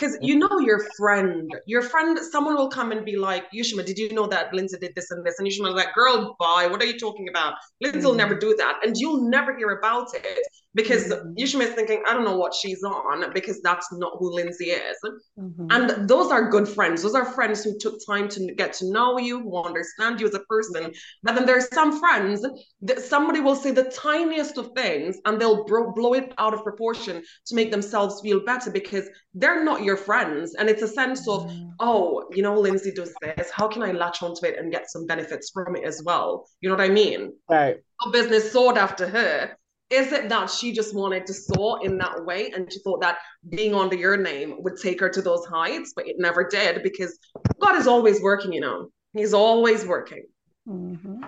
because 0.00 0.16
you 0.22 0.38
know 0.38 0.58
your 0.60 0.86
friend, 0.96 1.50
your 1.66 1.82
friend, 1.82 2.18
someone 2.18 2.54
will 2.54 2.70
come 2.70 2.90
and 2.90 3.04
be 3.04 3.16
like, 3.16 3.44
Yushima, 3.52 3.84
did 3.84 3.98
you 3.98 4.12
know 4.14 4.26
that 4.28 4.52
Lindsey 4.54 4.78
did 4.78 4.92
this 4.94 5.10
and 5.10 5.24
this? 5.26 5.38
And 5.38 5.46
Yushima's 5.46 5.74
like, 5.74 5.92
girl, 5.94 6.36
bye, 6.38 6.66
what 6.66 6.80
are 6.80 6.86
you 6.86 6.98
talking 6.98 7.28
about? 7.28 7.54
Lindsey 7.82 8.06
will 8.06 8.14
mm. 8.14 8.18
never 8.18 8.34
do 8.34 8.54
that. 8.56 8.80
And 8.82 8.96
you'll 8.96 9.28
never 9.28 9.54
hear 9.56 9.70
about 9.70 10.14
it 10.14 10.46
because 10.74 11.08
mm-hmm. 11.08 11.32
Yushima 11.36 11.62
is 11.62 11.74
thinking, 11.74 12.02
I 12.06 12.14
don't 12.14 12.24
know 12.24 12.36
what 12.36 12.54
she's 12.54 12.82
on 12.84 13.32
because 13.32 13.60
that's 13.62 13.92
not 13.92 14.12
who 14.18 14.32
Lindsey 14.32 14.66
is. 14.66 14.96
Mm-hmm. 15.38 15.66
And 15.70 16.08
those 16.08 16.30
are 16.30 16.48
good 16.48 16.68
friends. 16.68 17.02
Those 17.02 17.14
are 17.14 17.24
friends 17.24 17.64
who 17.64 17.78
took 17.78 17.98
time 18.06 18.28
to 18.30 18.54
get 18.54 18.72
to 18.74 18.90
know 18.90 19.18
you, 19.18 19.40
who 19.40 19.62
understand 19.62 20.20
you 20.20 20.28
as 20.28 20.34
a 20.34 20.40
person. 20.40 20.92
But 21.22 21.34
then 21.34 21.46
there's 21.46 21.72
some 21.74 21.98
friends 21.98 22.46
that 22.82 23.00
somebody 23.00 23.40
will 23.40 23.56
say 23.56 23.72
the 23.72 23.84
tiniest 23.84 24.58
of 24.58 24.70
things 24.76 25.18
and 25.24 25.40
they'll 25.40 25.64
bro- 25.64 25.92
blow 25.92 26.14
it 26.14 26.32
out 26.38 26.54
of 26.54 26.62
proportion 26.62 27.22
to 27.46 27.54
make 27.54 27.70
themselves 27.70 28.20
feel 28.20 28.44
better 28.44 28.70
because 28.70 29.08
they're 29.34 29.64
not 29.64 29.82
your 29.82 29.96
friends. 29.96 30.54
And 30.54 30.68
it's 30.68 30.82
a 30.82 30.88
sense 30.88 31.28
of, 31.28 31.46
mm. 31.46 31.70
oh, 31.80 32.28
you 32.32 32.42
know, 32.42 32.58
Lindsey 32.58 32.92
does 32.92 33.12
this. 33.22 33.50
How 33.50 33.66
can 33.66 33.82
I 33.82 33.92
latch 33.92 34.22
onto 34.22 34.46
it 34.46 34.58
and 34.58 34.70
get 34.70 34.90
some 34.90 35.06
benefits 35.06 35.50
from 35.50 35.74
it 35.76 35.84
as 35.84 36.02
well? 36.04 36.48
You 36.60 36.68
know 36.68 36.76
what 36.76 36.84
I 36.84 36.88
mean? 36.92 37.32
Right. 37.48 37.78
business 38.12 38.52
sought 38.52 38.78
after 38.78 39.06
her 39.08 39.56
is 39.90 40.12
it 40.12 40.28
that 40.28 40.48
she 40.48 40.72
just 40.72 40.94
wanted 40.94 41.26
to 41.26 41.34
soar 41.34 41.84
in 41.84 41.98
that 41.98 42.24
way 42.24 42.52
and 42.54 42.72
she 42.72 42.78
thought 42.80 43.00
that 43.00 43.18
being 43.48 43.74
under 43.74 43.96
your 43.96 44.16
name 44.16 44.62
would 44.62 44.76
take 44.76 45.00
her 45.00 45.08
to 45.08 45.20
those 45.20 45.44
heights, 45.46 45.92
but 45.94 46.06
it 46.06 46.16
never 46.18 46.44
did 46.44 46.82
because 46.82 47.18
God 47.60 47.76
is 47.76 47.88
always 47.88 48.22
working, 48.22 48.52
you 48.52 48.60
know. 48.60 48.90
He's 49.12 49.34
always 49.34 49.84
working. 49.84 50.24
Mm-hmm. 50.68 51.24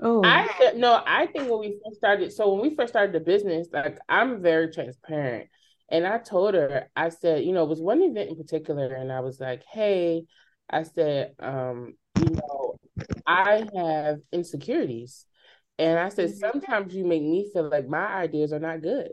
Oh, 0.00 0.22
I 0.24 0.72
no, 0.76 1.02
I 1.04 1.26
think 1.26 1.50
when 1.50 1.58
we 1.58 1.80
first 1.84 1.96
started, 1.96 2.32
so 2.32 2.52
when 2.52 2.62
we 2.62 2.76
first 2.76 2.92
started 2.92 3.12
the 3.12 3.20
business, 3.20 3.68
like 3.72 3.98
I'm 4.08 4.40
very 4.42 4.70
transparent. 4.72 5.48
And 5.90 6.06
I 6.06 6.18
told 6.18 6.54
her, 6.54 6.88
I 6.94 7.08
said, 7.08 7.44
you 7.44 7.52
know, 7.52 7.64
it 7.64 7.68
was 7.68 7.80
one 7.80 8.02
event 8.02 8.28
in 8.28 8.36
particular, 8.36 8.94
and 8.94 9.10
I 9.10 9.20
was 9.20 9.40
like, 9.40 9.62
hey, 9.72 10.24
I 10.70 10.82
said, 10.84 11.32
um, 11.40 11.94
you 12.20 12.30
know, 12.30 12.76
I 13.26 13.66
have 13.74 14.18
insecurities. 14.30 15.24
And 15.78 15.98
I 15.98 16.08
said, 16.08 16.30
mm-hmm. 16.30 16.38
sometimes 16.38 16.94
you 16.94 17.04
make 17.04 17.22
me 17.22 17.50
feel 17.52 17.68
like 17.68 17.88
my 17.88 18.06
ideas 18.06 18.52
are 18.52 18.58
not 18.58 18.82
good. 18.82 19.12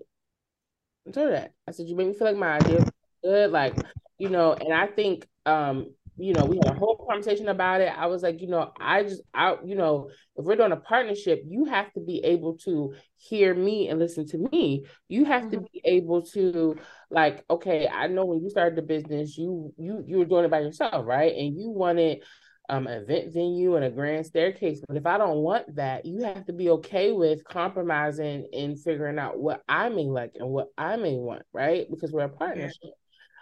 I 1.07 1.11
told 1.11 1.27
her 1.27 1.33
that. 1.33 1.53
I 1.67 1.71
said, 1.71 1.87
you 1.87 1.95
make 1.95 2.07
me 2.07 2.13
feel 2.13 2.27
like 2.27 2.37
my 2.37 2.57
ideas 2.57 2.83
are 2.83 2.91
good. 3.23 3.51
Like 3.51 3.75
you 4.17 4.29
know, 4.29 4.53
and 4.53 4.73
I 4.73 4.87
think 4.87 5.27
um, 5.45 5.91
you 6.17 6.33
know, 6.33 6.45
we 6.45 6.57
had 6.57 6.67
a 6.67 6.79
whole 6.79 7.05
conversation 7.09 7.49
about 7.49 7.81
it. 7.81 7.91
I 7.95 8.05
was 8.07 8.23
like, 8.23 8.41
you 8.41 8.47
know, 8.47 8.71
I 8.79 9.03
just 9.03 9.21
I, 9.33 9.57
you 9.65 9.75
know, 9.75 10.09
if 10.37 10.45
we're 10.45 10.55
doing 10.55 10.71
a 10.71 10.77
partnership, 10.77 11.43
you 11.45 11.65
have 11.65 11.91
to 11.93 11.99
be 11.99 12.23
able 12.23 12.57
to 12.59 12.93
hear 13.17 13.53
me 13.53 13.89
and 13.89 13.99
listen 13.99 14.25
to 14.27 14.37
me. 14.51 14.85
You 15.09 15.25
have 15.25 15.43
mm-hmm. 15.43 15.63
to 15.63 15.69
be 15.73 15.81
able 15.83 16.21
to 16.27 16.77
like, 17.11 17.43
okay, 17.49 17.87
I 17.87 18.07
know 18.07 18.25
when 18.25 18.41
you 18.41 18.49
started 18.49 18.77
the 18.77 18.81
business, 18.81 19.37
you 19.37 19.73
you 19.77 20.03
you 20.07 20.19
were 20.19 20.25
doing 20.25 20.45
it 20.45 20.51
by 20.51 20.61
yourself, 20.61 21.05
right? 21.05 21.35
And 21.35 21.57
you 21.57 21.69
wanted 21.69 22.23
um 22.69 22.87
event 22.87 23.33
venue 23.33 23.75
and 23.75 23.85
a 23.85 23.89
grand 23.89 24.25
staircase. 24.25 24.81
But 24.87 24.97
if 24.97 25.05
I 25.05 25.17
don't 25.17 25.37
want 25.37 25.75
that, 25.75 26.05
you 26.05 26.23
have 26.23 26.45
to 26.45 26.53
be 26.53 26.69
okay 26.71 27.11
with 27.11 27.43
compromising 27.43 28.47
and 28.53 28.79
figuring 28.79 29.19
out 29.19 29.39
what 29.39 29.61
I 29.67 29.89
may 29.89 30.05
like 30.05 30.31
and 30.35 30.49
what 30.49 30.67
I 30.77 30.95
may 30.95 31.15
want, 31.15 31.43
right? 31.53 31.87
Because 31.89 32.11
we're 32.11 32.25
a 32.25 32.29
partnership. 32.29 32.91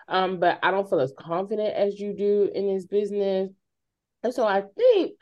Um, 0.08 0.40
but 0.40 0.60
I 0.64 0.72
don't 0.72 0.90
feel 0.90 1.00
as 1.00 1.14
confident 1.18 1.76
as 1.76 2.00
you 2.00 2.14
do 2.14 2.50
in 2.54 2.74
this 2.74 2.86
business. 2.86 3.50
And 4.24 4.34
so 4.34 4.46
I 4.46 4.64
think 4.78 5.14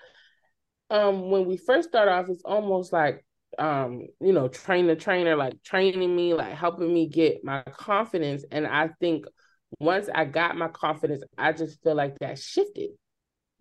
um 0.90 1.30
when 1.30 1.46
we 1.46 1.58
first 1.58 1.90
start 1.90 2.08
off, 2.08 2.28
it's 2.30 2.44
almost 2.44 2.92
like 2.92 3.24
um, 3.60 4.08
you 4.20 4.34
know, 4.34 4.48
train 4.48 4.88
the 4.88 4.96
trainer, 4.96 5.36
like 5.36 5.62
training 5.64 6.16
me, 6.16 6.34
like 6.34 6.54
helping 6.54 6.94
me 6.94 7.08
get 7.08 7.44
my 7.44 7.64
confidence. 7.64 8.46
And 8.52 8.66
I 8.66 8.90
think 9.00 9.26
once 9.80 10.10
I 10.14 10.26
got 10.26 10.58
my 10.58 10.68
confidence, 10.68 11.24
I 11.38 11.52
just 11.54 11.82
feel 11.84 11.96
like 11.96 12.18
that 12.20 12.40
shifted. 12.40 12.92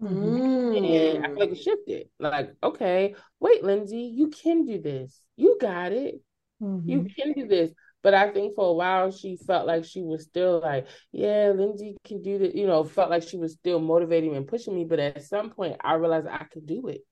Mm. 0.02 1.16
And 1.16 1.24
I 1.24 1.28
feel 1.28 1.38
like 1.38 1.50
it 1.50 1.62
shifted. 1.62 2.08
Like, 2.18 2.54
okay, 2.62 3.14
wait, 3.38 3.62
Lindsey, 3.62 4.12
you 4.14 4.28
can 4.28 4.64
do 4.64 4.80
this. 4.80 5.20
You 5.36 5.58
got 5.60 5.92
it. 5.92 6.20
Mm-hmm. 6.62 6.88
You 6.88 7.06
can 7.16 7.32
do 7.32 7.46
this. 7.46 7.72
But 8.02 8.14
I 8.14 8.30
think 8.30 8.54
for 8.54 8.70
a 8.70 8.72
while 8.72 9.10
she 9.10 9.36
felt 9.46 9.66
like 9.66 9.84
she 9.84 10.02
was 10.02 10.24
still 10.24 10.60
like, 10.60 10.86
yeah, 11.12 11.52
Lindsey 11.54 11.96
can 12.04 12.22
do 12.22 12.38
this, 12.38 12.54
you 12.54 12.66
know, 12.66 12.82
felt 12.82 13.10
like 13.10 13.22
she 13.22 13.36
was 13.36 13.52
still 13.52 13.78
motivating 13.78 14.36
and 14.36 14.48
pushing 14.48 14.74
me. 14.74 14.84
But 14.84 15.00
at 15.00 15.22
some 15.22 15.50
point 15.50 15.76
I 15.82 15.94
realized 15.94 16.26
I 16.26 16.44
could 16.44 16.66
do 16.66 16.88
it. 16.88 17.02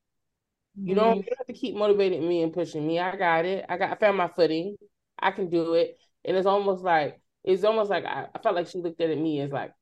You 0.81 0.95
don't, 0.95 1.19
mm-hmm. 1.19 1.29
you 1.29 1.35
have 1.37 1.47
to 1.47 1.53
keep 1.53 1.75
motivating 1.75 2.27
me 2.27 2.43
and 2.43 2.53
pushing 2.53 2.87
me. 2.87 2.99
I 3.01 3.17
got 3.17 3.45
it. 3.45 3.67
I 3.69 3.77
got 3.77 3.91
I 3.91 3.95
found 3.97 4.17
my 4.17 4.29
footing. 4.29 4.77
I 5.19 5.33
can 5.33 5.51
do 5.51 5.75
it. 5.75 5.99
And 6.25 6.37
it's 6.37 6.47
almost 6.47 6.83
like 6.83 7.21
it's 7.45 7.65
almost 7.65 7.91
like 7.91 8.05
I, 8.05 8.27
I 8.35 8.39
felt 8.39 8.55
like 8.55 8.69
she 8.69 8.79
looked 8.79 9.01
at 9.01 9.17
me 9.19 9.41
as 9.41 9.51
like 9.51 9.73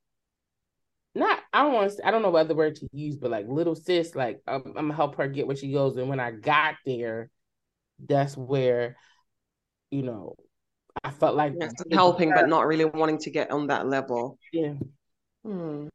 not 1.17 1.41
I 1.53 1.63
don't 1.63 1.73
want 1.73 1.97
to 1.97 2.07
I 2.07 2.11
don't 2.11 2.23
know 2.23 2.31
what 2.31 2.41
other 2.41 2.55
word 2.55 2.77
to 2.77 2.89
use, 2.93 3.17
but 3.17 3.31
like 3.31 3.47
little 3.49 3.75
sis, 3.75 4.15
like 4.15 4.41
I'm, 4.47 4.63
I'm, 4.67 4.75
gonna 4.75 4.95
help 4.95 5.17
her 5.17 5.27
get 5.29 5.47
where 5.47 5.57
she 5.57 5.73
goes. 5.73 5.97
And 5.97 6.09
when 6.09 6.21
I 6.21 6.31
got 6.31 6.75
there, 6.85 7.31
that's 8.07 8.37
where, 8.37 8.97
you 9.91 10.03
know, 10.03 10.37
I 11.03 11.11
felt 11.11 11.37
like 11.37 11.55
yes, 11.59 11.73
helping, 11.91 12.31
but 12.31 12.49
not 12.49 12.67
really 12.67 12.85
wanting 12.85 13.19
to 13.19 13.31
get 13.31 13.51
on 13.51 13.69
that 13.69 13.87
level. 13.87 14.39
Yeah. 14.53 14.75
Hmm. 15.45 15.89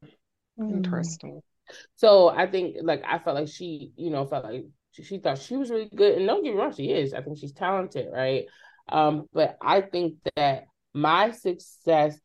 Interesting. 0.60 1.42
So 1.96 2.30
I 2.30 2.48
think 2.48 2.78
like 2.82 3.04
I 3.06 3.20
felt 3.20 3.36
like 3.36 3.48
she, 3.48 3.92
you 3.96 4.10
know, 4.10 4.26
felt 4.26 4.44
like 4.44 4.66
she, 4.92 5.04
she 5.04 5.18
thought 5.20 5.38
she 5.38 5.56
was 5.56 5.70
really 5.70 5.90
good, 5.94 6.18
and 6.18 6.28
don't 6.28 6.44
get 6.44 6.54
me 6.54 6.60
wrong, 6.60 6.74
she 6.74 6.92
is. 6.92 7.14
I 7.14 7.22
think 7.22 7.38
she's 7.38 7.54
talented, 7.54 8.08
right? 8.12 8.46
Um, 8.90 9.28
but 9.34 9.58
I 9.62 9.82
think 9.82 10.16
that 10.36 10.66
my 10.94 11.32
success 11.32 12.20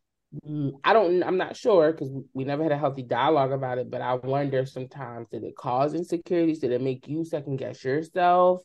Mm, 0.46 0.72
I 0.82 0.92
don't, 0.92 1.22
I'm 1.22 1.36
not 1.36 1.56
sure 1.56 1.92
because 1.92 2.10
we 2.34 2.44
never 2.44 2.62
had 2.62 2.72
a 2.72 2.78
healthy 2.78 3.02
dialogue 3.02 3.52
about 3.52 3.78
it, 3.78 3.90
but 3.90 4.00
I 4.00 4.14
wonder 4.14 4.66
sometimes 4.66 5.28
did 5.30 5.44
it 5.44 5.56
cause 5.56 5.94
insecurities? 5.94 6.58
Did 6.58 6.72
it 6.72 6.82
make 6.82 7.08
you 7.08 7.24
second 7.24 7.56
guess 7.56 7.84
yourself 7.84 8.60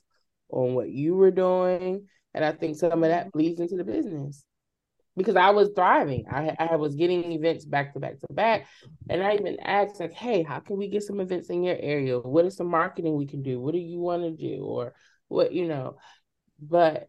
on 0.50 0.74
what 0.74 0.90
you 0.90 1.16
were 1.16 1.32
doing? 1.32 2.08
And 2.34 2.44
I 2.44 2.52
think 2.52 2.78
some 2.78 3.04
of 3.04 3.10
that 3.10 3.28
mm-hmm. 3.28 3.38
bleeds 3.38 3.62
into 3.62 3.76
the 3.76 3.84
business 3.84 4.44
because 5.16 5.36
I 5.36 5.52
was 5.52 5.70
thriving. 5.76 6.26
I, 6.32 6.56
I 6.58 6.76
was 6.78 6.96
getting 6.96 7.32
events 7.32 7.66
back 7.66 7.94
to 7.94 8.00
back 8.00 8.20
to 8.20 8.34
back. 8.34 8.68
And 9.10 9.22
I 9.22 9.36
even 9.36 9.60
asked, 9.60 10.00
like, 10.00 10.14
hey, 10.14 10.44
how 10.44 10.60
can 10.60 10.78
we 10.78 10.88
get 10.88 11.04
some 11.04 11.20
events 11.20 11.50
in 11.50 11.64
your 11.64 11.78
area? 11.78 12.20
What 12.20 12.46
is 12.46 12.56
some 12.56 12.68
marketing 12.68 13.16
we 13.16 13.28
can 13.28 13.44
do? 13.44 13.60
What 13.60 13.74
do 13.74 13.80
you 13.80 14.00
want 14.00 14.24
to 14.24 14.32
do? 14.32 14.64
Or 14.64 14.94
what, 15.28 15.54
you 15.54 15.68
know, 15.68 15.98
but, 16.60 17.08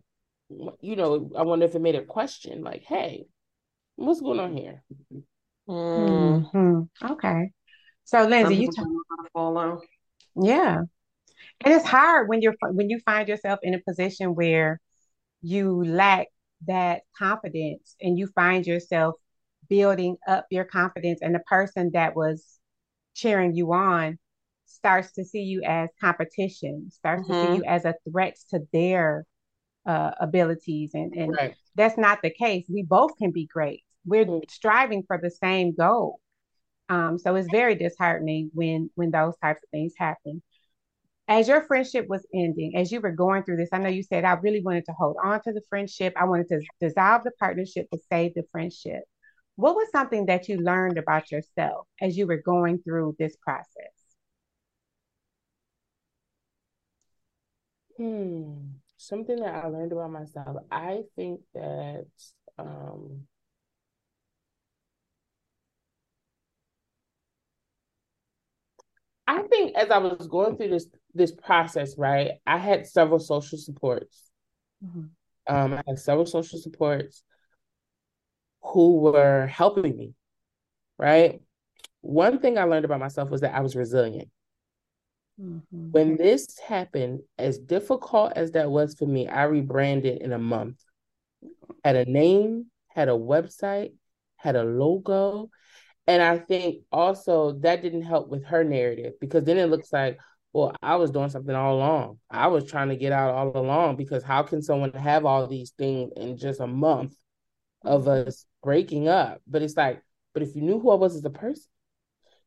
you 0.80 0.96
know, 0.96 1.30
I 1.36 1.42
wonder 1.42 1.64
if 1.64 1.74
it 1.74 1.82
made 1.82 1.94
a 1.94 2.04
question 2.04 2.62
like, 2.62 2.82
hey, 2.86 3.26
What's 3.96 4.20
going 4.20 4.40
on 4.40 4.56
here? 4.56 4.82
Mm-hmm. 5.68 7.12
Okay. 7.12 7.50
So 8.04 8.26
Lindsey, 8.26 8.56
you 8.56 8.70
talk 8.70 8.86
follow. 9.32 9.80
Yeah. 10.36 10.82
And 11.64 11.74
it's 11.74 11.86
hard 11.86 12.28
when 12.28 12.42
you're 12.42 12.54
when 12.72 12.90
you 12.90 13.00
find 13.00 13.28
yourself 13.28 13.60
in 13.62 13.74
a 13.74 13.80
position 13.80 14.34
where 14.34 14.80
you 15.42 15.84
lack 15.84 16.28
that 16.66 17.02
confidence 17.16 17.96
and 18.00 18.18
you 18.18 18.28
find 18.28 18.66
yourself 18.66 19.14
building 19.68 20.16
up 20.26 20.46
your 20.50 20.64
confidence 20.64 21.20
and 21.22 21.34
the 21.34 21.40
person 21.40 21.90
that 21.94 22.14
was 22.16 22.58
cheering 23.14 23.54
you 23.54 23.72
on 23.72 24.18
starts 24.66 25.12
to 25.12 25.24
see 25.24 25.42
you 25.42 25.62
as 25.64 25.88
competition, 26.00 26.90
starts 26.90 27.22
mm-hmm. 27.22 27.32
to 27.32 27.40
see 27.40 27.46
mm-hmm. 27.46 27.56
you 27.56 27.64
as 27.64 27.84
a 27.84 27.94
threat 28.10 28.36
to 28.50 28.60
their 28.72 29.24
uh, 29.86 30.12
abilities 30.20 30.92
and, 30.94 31.12
and 31.14 31.34
right. 31.34 31.54
that's 31.74 31.98
not 31.98 32.20
the 32.22 32.30
case. 32.30 32.66
We 32.68 32.82
both 32.82 33.16
can 33.18 33.30
be 33.30 33.46
great. 33.46 33.82
We're 34.04 34.24
mm-hmm. 34.24 34.48
striving 34.48 35.04
for 35.06 35.18
the 35.20 35.30
same 35.30 35.74
goal. 35.74 36.20
Um, 36.88 37.18
so 37.18 37.34
it's 37.36 37.48
very 37.50 37.74
disheartening 37.74 38.50
when 38.52 38.90
when 38.94 39.10
those 39.10 39.34
types 39.42 39.62
of 39.62 39.70
things 39.70 39.94
happen. 39.96 40.42
As 41.28 41.48
your 41.48 41.62
friendship 41.62 42.06
was 42.08 42.26
ending 42.34 42.76
as 42.76 42.92
you 42.92 43.00
were 43.00 43.12
going 43.12 43.44
through 43.44 43.56
this 43.56 43.68
i 43.72 43.78
know 43.78 43.88
you 43.88 44.02
said 44.02 44.24
i 44.24 44.32
really 44.32 44.60
wanted 44.60 44.84
to 44.86 44.92
hold 44.92 45.16
on 45.22 45.40
to 45.42 45.52
the 45.52 45.62
friendship. 45.68 46.12
I 46.16 46.24
wanted 46.24 46.48
to 46.48 46.60
dissolve 46.80 47.22
the 47.24 47.30
partnership 47.38 47.88
to 47.90 47.98
save 48.10 48.34
the 48.34 48.42
friendship. 48.52 49.04
What 49.56 49.76
was 49.76 49.88
something 49.92 50.26
that 50.26 50.48
you 50.48 50.58
learned 50.58 50.98
about 50.98 51.30
yourself 51.30 51.86
as 52.00 52.16
you 52.16 52.26
were 52.26 52.42
going 52.44 52.82
through 52.82 53.16
this 53.18 53.36
process? 53.36 53.92
Hmm 57.96 58.61
something 59.02 59.36
that 59.36 59.64
I 59.64 59.66
learned 59.66 59.92
about 59.92 60.10
myself, 60.10 60.56
I 60.70 61.02
think 61.16 61.40
that 61.54 62.06
um, 62.58 63.22
I 69.26 69.42
think 69.42 69.74
as 69.76 69.90
I 69.90 69.98
was 69.98 70.28
going 70.28 70.56
through 70.56 70.70
this 70.70 70.86
this 71.14 71.32
process, 71.32 71.98
right, 71.98 72.32
I 72.46 72.58
had 72.58 72.86
several 72.86 73.18
social 73.18 73.58
supports. 73.58 74.30
Mm-hmm. 74.84 75.54
Um, 75.54 75.74
I 75.74 75.82
had 75.86 75.98
several 75.98 76.26
social 76.26 76.58
supports 76.58 77.24
who 78.62 78.98
were 78.98 79.46
helping 79.46 79.96
me, 79.96 80.14
right? 80.98 81.40
One 82.00 82.38
thing 82.38 82.58
I 82.58 82.64
learned 82.64 82.84
about 82.84 83.00
myself 83.00 83.30
was 83.30 83.40
that 83.40 83.54
I 83.54 83.60
was 83.60 83.74
resilient. 83.74 84.28
Mm-hmm. 85.42 85.90
When 85.90 86.16
this 86.16 86.58
happened, 86.58 87.20
as 87.38 87.58
difficult 87.58 88.34
as 88.36 88.52
that 88.52 88.70
was 88.70 88.94
for 88.94 89.06
me, 89.06 89.26
I 89.26 89.44
rebranded 89.44 90.22
in 90.22 90.32
a 90.32 90.38
month. 90.38 90.80
Had 91.84 91.96
a 91.96 92.04
name, 92.04 92.66
had 92.88 93.08
a 93.08 93.12
website, 93.12 93.92
had 94.36 94.56
a 94.56 94.62
logo. 94.62 95.50
And 96.06 96.22
I 96.22 96.38
think 96.38 96.82
also 96.90 97.52
that 97.60 97.82
didn't 97.82 98.02
help 98.02 98.28
with 98.28 98.44
her 98.46 98.64
narrative 98.64 99.14
because 99.20 99.44
then 99.44 99.58
it 99.58 99.66
looks 99.66 99.92
like, 99.92 100.18
well, 100.52 100.74
I 100.82 100.96
was 100.96 101.10
doing 101.10 101.30
something 101.30 101.54
all 101.54 101.76
along. 101.76 102.18
I 102.30 102.48
was 102.48 102.70
trying 102.70 102.90
to 102.90 102.96
get 102.96 103.12
out 103.12 103.34
all 103.34 103.56
along 103.56 103.96
because 103.96 104.22
how 104.22 104.42
can 104.42 104.62
someone 104.62 104.92
have 104.92 105.24
all 105.24 105.46
these 105.46 105.70
things 105.70 106.12
in 106.16 106.36
just 106.36 106.60
a 106.60 106.66
month 106.66 107.14
of 107.84 108.06
us 108.06 108.46
breaking 108.62 109.08
up? 109.08 109.40
But 109.46 109.62
it's 109.62 109.76
like, 109.76 110.02
but 110.34 110.42
if 110.42 110.54
you 110.54 110.62
knew 110.62 110.78
who 110.78 110.90
I 110.90 110.96
was 110.96 111.16
as 111.16 111.24
a 111.24 111.30
person, 111.30 111.71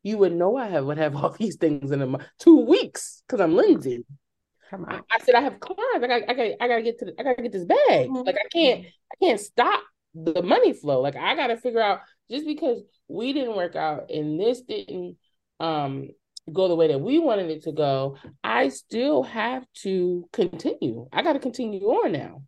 you 0.06 0.20
would 0.20 0.36
know 0.36 0.56
I 0.56 0.68
have 0.68 0.86
would 0.86 1.00
have 1.00 1.16
all 1.16 1.32
these 1.40 1.58
things 1.58 1.92
in 1.92 2.02
a 2.02 2.18
two 2.40 2.60
weeks 2.60 3.24
because 3.28 3.42
I'm 3.42 3.56
Lindsey. 3.56 4.06
Come 4.70 4.86
on. 4.86 4.94
I, 4.94 5.16
I, 5.16 5.20
said 5.20 5.36
I 5.36 5.42
have 5.42 5.60
clients. 5.60 6.04
I 6.04 6.08
got 6.08 6.22
I 6.30 6.34
got 6.34 6.48
I 6.62 6.68
gotta 6.68 6.84
get 6.84 7.00
to 7.00 7.06
the, 7.06 7.16
I 7.20 7.24
gotta 7.24 7.42
get 7.42 7.52
this 7.52 7.66
bag. 7.66 8.08
Mm-hmm. 8.08 8.26
Like 8.26 8.36
I 8.36 8.48
can't 8.54 8.86
I 8.86 9.26
can't 9.26 9.40
stop 9.40 9.84
the 10.14 10.44
money 10.44 10.74
flow. 10.74 11.02
Like 11.02 11.16
I 11.16 11.36
gotta 11.36 11.58
figure 11.58 11.82
out 11.82 12.02
just 12.30 12.46
because 12.46 12.84
we 13.08 13.34
didn't 13.34 13.56
work 13.56 13.76
out 13.76 14.12
and 14.12 14.40
this 14.40 14.62
didn't 14.62 15.18
um 15.60 16.10
go 16.54 16.68
the 16.68 16.76
way 16.76 16.88
that 16.90 17.02
we 17.02 17.18
wanted 17.18 17.50
it 17.50 17.64
to 17.64 17.72
go, 17.72 18.18
I 18.44 18.70
still 18.70 19.24
have 19.24 19.66
to 19.82 20.30
continue. 20.32 21.08
I 21.12 21.24
gotta 21.24 21.40
continue 21.40 21.84
on 21.84 22.12
now. 22.12 22.44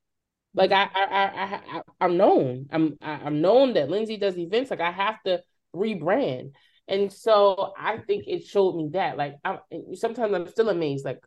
Like 0.54 0.72
I 0.72 0.90
I 0.94 1.04
I, 1.04 1.62
I 1.78 1.82
I'm 2.02 2.18
known. 2.18 2.68
I'm 2.72 2.84
am 2.84 2.98
i 3.02 3.28
am 3.28 3.42
known 3.42 3.74
that 3.74 3.90
Lindsey 3.90 4.18
does 4.18 4.38
events. 4.38 4.70
Like 4.70 4.82
I 4.82 4.92
have 4.92 5.22
to 5.24 5.42
rebrand. 5.76 6.52
And 6.88 7.12
so 7.12 7.74
I 7.78 7.98
think 7.98 8.26
it 8.28 8.46
showed 8.46 8.76
me 8.76 8.90
that. 8.94 9.18
Like 9.18 9.36
I 9.44 9.60
sometimes 9.94 10.34
I'm 10.34 10.48
still 10.48 10.70
amazed. 10.70 11.06
Like 11.06 11.20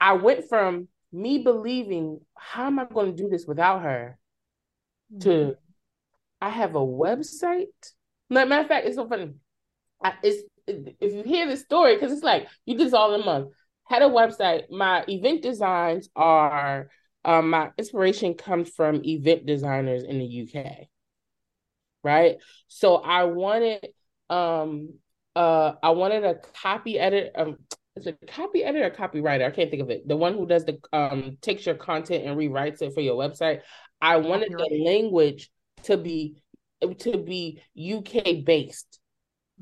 I 0.00 0.14
went 0.14 0.48
from 0.48 0.88
me 1.12 1.38
believing, 1.38 2.20
how 2.36 2.66
am 2.66 2.78
I 2.78 2.84
going 2.84 3.14
to 3.14 3.22
do 3.22 3.28
this 3.28 3.46
without 3.46 3.82
her? 3.82 4.18
Mm-hmm. 5.12 5.20
To 5.20 5.56
I 6.40 6.50
have 6.50 6.74
a 6.74 6.80
website. 6.80 7.66
matter 8.28 8.60
of 8.60 8.68
fact, 8.68 8.86
it's 8.86 8.96
so 8.96 9.08
funny. 9.08 9.34
I, 10.02 10.14
it's 10.22 10.42
if 10.66 11.14
you 11.14 11.22
hear 11.22 11.46
this 11.46 11.62
story, 11.62 11.94
because 11.94 12.12
it's 12.12 12.24
like 12.24 12.48
you 12.64 12.76
did 12.76 12.88
this 12.88 12.92
all 12.92 13.14
in 13.14 13.20
a 13.20 13.24
month. 13.24 13.50
Had 13.84 14.02
a 14.02 14.06
website. 14.06 14.64
My 14.68 15.04
event 15.08 15.42
designs 15.42 16.08
are 16.16 16.88
um, 17.24 17.50
my 17.50 17.70
inspiration 17.78 18.34
comes 18.34 18.68
from 18.70 19.04
event 19.04 19.46
designers 19.46 20.02
in 20.02 20.18
the 20.18 20.48
UK 20.48 20.88
right? 22.06 22.36
So 22.68 22.96
I 22.96 23.24
wanted 23.24 23.84
um 24.30 24.94
uh 25.34 25.72
I 25.82 25.90
wanted 25.90 26.24
a 26.24 26.36
copy 26.60 26.98
edit 26.98 27.32
um 27.36 27.56
is 27.96 28.06
it 28.06 28.18
copy 28.28 28.62
editor 28.62 28.86
or 28.86 28.90
copywriter? 28.90 29.46
I 29.46 29.50
can't 29.50 29.70
think 29.70 29.82
of 29.82 29.90
it. 29.90 30.06
The 30.06 30.16
one 30.16 30.34
who 30.34 30.46
does 30.46 30.64
the 30.64 30.78
um 30.92 31.38
takes 31.40 31.66
your 31.66 31.76
content 31.76 32.24
and 32.24 32.36
rewrites 32.36 32.82
it 32.82 32.92
for 32.94 33.00
your 33.00 33.16
website. 33.16 33.60
I 34.00 34.18
wanted 34.18 34.52
the 34.52 34.82
language 34.84 35.50
to 35.84 35.96
be 35.96 36.42
to 36.98 37.18
be 37.18 37.62
UK 37.76 38.44
based. 38.44 38.98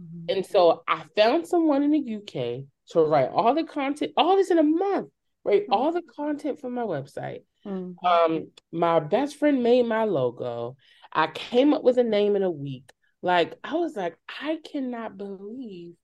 Mm-hmm. 0.00 0.36
And 0.36 0.46
so 0.46 0.82
I 0.88 1.04
found 1.16 1.46
someone 1.46 1.82
in 1.82 1.92
the 1.92 2.16
UK 2.16 2.64
to 2.90 3.00
write 3.00 3.30
all 3.32 3.54
the 3.54 3.62
content, 3.62 4.12
all 4.16 4.36
this 4.36 4.50
in 4.50 4.58
a 4.58 4.64
month, 4.64 5.10
right? 5.44 5.62
Mm-hmm. 5.62 5.72
All 5.72 5.92
the 5.92 6.02
content 6.02 6.60
for 6.60 6.70
my 6.70 6.82
website. 6.82 7.42
Mm-hmm. 7.66 8.04
Um, 8.04 8.48
my 8.72 9.00
best 9.00 9.36
friend 9.36 9.62
made 9.62 9.86
my 9.86 10.04
logo. 10.04 10.76
I 11.12 11.28
came 11.28 11.72
up 11.72 11.84
with 11.84 11.98
a 11.98 12.04
name 12.04 12.36
in 12.36 12.42
a 12.42 12.50
week. 12.50 12.90
Like 13.24 13.54
I 13.64 13.74
was 13.74 13.96
like, 13.96 14.16
I 14.28 14.58
cannot 14.70 15.16
believe 15.16 15.94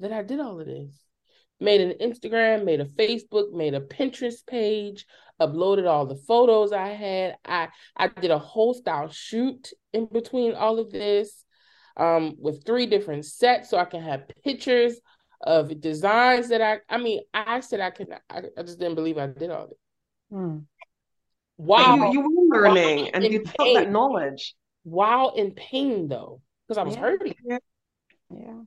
that 0.00 0.12
I 0.12 0.22
did 0.22 0.40
all 0.40 0.58
of 0.58 0.66
this 0.66 1.06
made 1.60 1.80
an 1.80 1.94
Instagram, 2.00 2.64
made 2.64 2.80
a 2.80 2.84
Facebook, 2.84 3.52
made 3.52 3.74
a 3.74 3.80
Pinterest 3.80 4.46
page, 4.46 5.06
uploaded 5.40 5.88
all 5.88 6.06
the 6.06 6.16
photos 6.16 6.72
I 6.72 6.88
had. 6.88 7.36
I 7.44 7.68
I 7.96 8.08
did 8.08 8.30
a 8.30 8.38
whole 8.38 8.74
style 8.74 9.08
shoot 9.10 9.70
in 9.92 10.06
between 10.06 10.54
all 10.54 10.78
of 10.78 10.90
this 10.90 11.44
um 11.96 12.34
with 12.38 12.64
three 12.66 12.86
different 12.86 13.24
sets 13.24 13.70
so 13.70 13.78
I 13.78 13.86
can 13.86 14.02
have 14.02 14.28
pictures 14.44 14.98
of 15.42 15.80
designs 15.80 16.48
that 16.48 16.62
I 16.62 16.78
I 16.88 16.98
mean 16.98 17.20
I 17.32 17.60
said 17.60 17.80
I 17.80 17.90
could 17.90 18.08
I, 18.30 18.42
I 18.56 18.62
just 18.62 18.78
didn't 18.78 18.96
believe 18.96 19.18
I 19.18 19.26
did 19.26 19.50
all 19.50 19.64
of 19.64 19.70
it. 19.70 19.76
Hmm. 20.30 20.58
Wow. 21.58 22.12
You, 22.12 22.12
you 22.12 22.48
were 22.50 22.68
learning 22.68 23.10
and 23.14 23.24
you 23.24 23.44
took 23.44 23.74
that 23.74 23.90
knowledge. 23.90 24.54
While 24.82 25.30
in 25.34 25.52
pain 25.52 26.08
though, 26.08 26.40
because 26.66 26.78
I 26.78 26.82
was 26.82 26.94
yeah. 26.94 27.00
hurting. 27.00 27.34
Yeah. 27.44 27.58
yeah. 28.30 28.60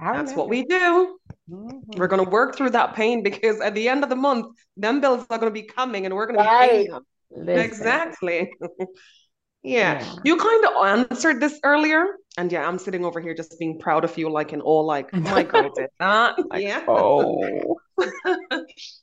That's 0.00 0.34
what 0.34 0.48
we 0.48 0.64
do. 0.64 1.18
Mm-hmm. 1.50 1.98
We're 1.98 2.08
going 2.08 2.24
to 2.24 2.30
work 2.30 2.56
through 2.56 2.70
that 2.70 2.94
pain 2.94 3.22
because 3.22 3.60
at 3.60 3.74
the 3.74 3.88
end 3.88 4.02
of 4.02 4.08
the 4.08 4.16
month, 4.16 4.56
them 4.76 5.00
bills 5.00 5.26
are 5.28 5.38
going 5.38 5.52
to 5.52 5.60
be 5.60 5.66
coming 5.66 6.06
and 6.06 6.14
we're 6.14 6.26
going 6.26 6.38
to 6.38 6.44
be 6.44 6.68
paying 6.68 6.90
them. 6.90 7.02
Listen. 7.30 7.58
Exactly. 7.58 8.52
yeah. 9.62 10.00
yeah. 10.00 10.14
You 10.24 10.36
kind 10.36 10.64
of 10.64 10.86
answered 10.86 11.40
this 11.40 11.58
earlier. 11.64 12.06
And 12.38 12.50
yeah, 12.50 12.66
I'm 12.66 12.78
sitting 12.78 13.04
over 13.04 13.20
here 13.20 13.34
just 13.34 13.58
being 13.58 13.78
proud 13.78 14.04
of 14.04 14.16
you, 14.16 14.30
like 14.30 14.54
in 14.54 14.62
all 14.62 14.86
like, 14.86 15.12
my 15.12 15.42
girl 15.42 15.70
did 15.74 15.90
that. 15.98 16.36
Like, 16.50 16.62
yeah. 16.62 16.82
Oh. 16.88 17.76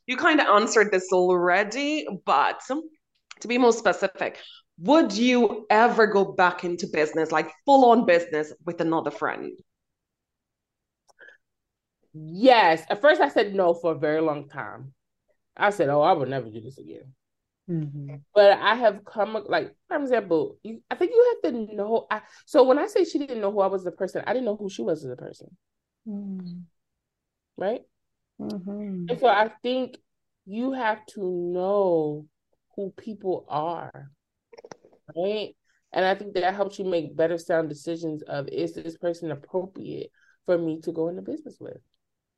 you 0.07 0.17
kind 0.17 0.39
of 0.39 0.47
answered 0.47 0.91
this 0.91 1.07
already, 1.13 2.07
but 2.25 2.59
to 3.41 3.47
be 3.47 3.59
more 3.59 3.73
specific, 3.73 4.39
would 4.79 5.13
you 5.13 5.65
ever 5.69 6.07
go 6.07 6.25
back 6.25 6.63
into 6.63 6.87
business, 6.87 7.31
like 7.31 7.51
full 7.65 7.91
on 7.91 8.05
business 8.05 8.53
with 8.65 8.81
another 8.81 9.11
friend? 9.11 9.57
Yes. 12.13 12.83
At 12.89 13.01
first, 13.01 13.21
I 13.21 13.29
said 13.29 13.53
no 13.53 13.73
for 13.73 13.91
a 13.91 13.99
very 13.99 14.21
long 14.21 14.47
time. 14.47 14.93
I 15.55 15.69
said, 15.71 15.89
"Oh, 15.89 16.01
I 16.01 16.13
would 16.13 16.29
never 16.29 16.49
do 16.49 16.61
this 16.61 16.77
again." 16.77 17.13
Mm-hmm. 17.69 18.15
But 18.33 18.57
I 18.57 18.73
have 18.75 19.05
come 19.05 19.37
like, 19.47 19.75
for 19.87 19.97
example, 19.97 20.57
you, 20.63 20.81
I 20.89 20.95
think 20.95 21.11
you 21.11 21.39
have 21.43 21.53
to 21.53 21.75
know. 21.75 22.07
I, 22.09 22.21
so 22.45 22.63
when 22.63 22.79
I 22.79 22.87
say 22.87 23.03
she 23.03 23.19
didn't 23.19 23.41
know 23.41 23.51
who 23.51 23.59
I 23.59 23.67
was 23.67 23.81
as 23.81 23.87
a 23.87 23.91
person, 23.91 24.23
I 24.25 24.33
didn't 24.33 24.45
know 24.45 24.55
who 24.55 24.69
she 24.69 24.81
was 24.81 25.05
as 25.05 25.11
a 25.11 25.15
person. 25.15 25.55
Mm-hmm. 26.07 26.61
Right. 27.57 27.81
Mm-hmm. 28.41 29.05
And 29.09 29.19
so 29.19 29.27
I 29.27 29.51
think 29.61 29.97
you 30.45 30.71
have 30.71 31.05
to 31.07 31.21
know 31.21 32.25
who 32.75 32.91
people 32.97 33.45
are, 33.49 34.09
right? 35.15 35.55
And 35.91 36.05
I 36.05 36.15
think 36.15 36.33
that 36.35 36.53
helps 36.53 36.77
you 36.77 36.85
make 36.85 37.15
better 37.15 37.37
sound 37.37 37.69
decisions 37.69 38.21
of 38.23 38.47
is 38.49 38.73
this 38.73 38.97
person 38.97 39.31
appropriate 39.31 40.11
for 40.45 40.57
me 40.57 40.79
to 40.81 40.91
go 40.91 41.09
into 41.09 41.21
business 41.21 41.57
with? 41.59 41.77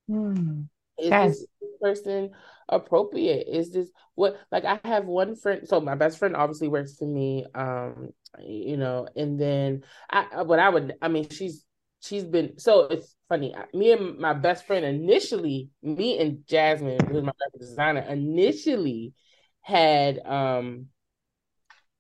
Mm. 0.10 0.68
Is 0.98 1.10
yes. 1.10 1.40
this 1.40 1.70
person 1.82 2.32
appropriate? 2.70 3.48
Is 3.48 3.72
this 3.72 3.90
what 4.16 4.38
like 4.52 4.66
I 4.66 4.80
have 4.86 5.06
one 5.06 5.36
friend 5.36 5.68
so 5.68 5.82
my 5.82 5.96
best 5.96 6.20
friend 6.20 6.36
obviously 6.36 6.68
works 6.68 6.96
for 6.96 7.08
me 7.08 7.46
um 7.56 8.10
you 8.40 8.78
know 8.78 9.08
and 9.16 9.40
then 9.40 9.84
I 10.10 10.44
what 10.44 10.60
I 10.60 10.70
would 10.70 10.94
I 11.02 11.08
mean 11.08 11.28
she's 11.30 11.66
she's 12.02 12.24
been 12.24 12.58
so 12.58 12.82
it's 12.82 13.16
funny 13.30 13.56
me 13.74 13.92
and 13.94 14.18
my 14.18 14.34
best 14.34 14.66
friend 14.66 14.86
initially 14.86 15.70
me 15.82 16.20
and 16.20 16.46
Jasmine 16.48 17.06
who's 17.06 17.24
my 17.24 17.32
graphic 17.38 17.60
designer 17.60 18.02
initially 18.02 19.14
had 19.62 20.20
um 20.26 20.88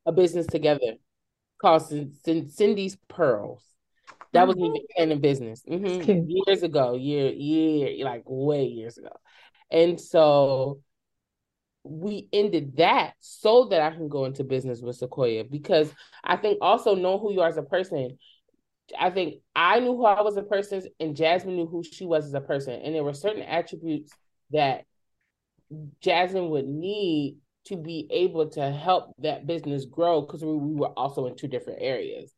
a 0.05 0.11
business 0.11 0.47
together 0.47 0.95
called 1.59 1.83
Cindy's 2.23 2.97
Pearls 3.07 3.63
that 4.33 4.47
was 4.47 4.57
even 4.57 5.11
in 5.11 5.21
business 5.21 5.63
mm-hmm. 5.67 6.25
years 6.27 6.63
ago, 6.63 6.95
year, 6.95 7.31
year, 7.31 8.05
like 8.05 8.23
way 8.25 8.65
years 8.65 8.97
ago. 8.97 9.11
And 9.69 9.99
so 9.99 10.79
we 11.83 12.29
ended 12.31 12.77
that 12.77 13.13
so 13.19 13.65
that 13.65 13.81
I 13.81 13.91
can 13.91 14.07
go 14.07 14.25
into 14.25 14.43
business 14.43 14.81
with 14.81 14.95
Sequoia 14.95 15.43
because 15.43 15.93
I 16.23 16.37
think 16.37 16.59
also 16.61 16.95
know 16.95 17.17
who 17.17 17.33
you 17.33 17.41
are 17.41 17.49
as 17.49 17.57
a 17.57 17.63
person. 17.63 18.17
I 18.97 19.09
think 19.09 19.35
I 19.55 19.79
knew 19.79 19.95
who 19.95 20.05
I 20.05 20.21
was 20.21 20.37
a 20.37 20.43
person 20.43 20.83
and 20.99 21.15
Jasmine 21.15 21.55
knew 21.55 21.67
who 21.67 21.83
she 21.83 22.05
was 22.05 22.25
as 22.25 22.33
a 22.33 22.41
person. 22.41 22.81
And 22.81 22.95
there 22.95 23.03
were 23.03 23.13
certain 23.13 23.43
attributes 23.43 24.13
that 24.51 24.85
Jasmine 26.01 26.49
would 26.49 26.67
need 26.67 27.37
to 27.65 27.77
be 27.77 28.07
able 28.11 28.49
to 28.49 28.71
help 28.71 29.13
that 29.19 29.45
business 29.45 29.85
grow 29.85 30.21
because 30.21 30.43
we, 30.43 30.53
we 30.53 30.75
were 30.75 30.87
also 30.87 31.27
in 31.27 31.35
two 31.35 31.47
different 31.47 31.79
areas. 31.81 32.33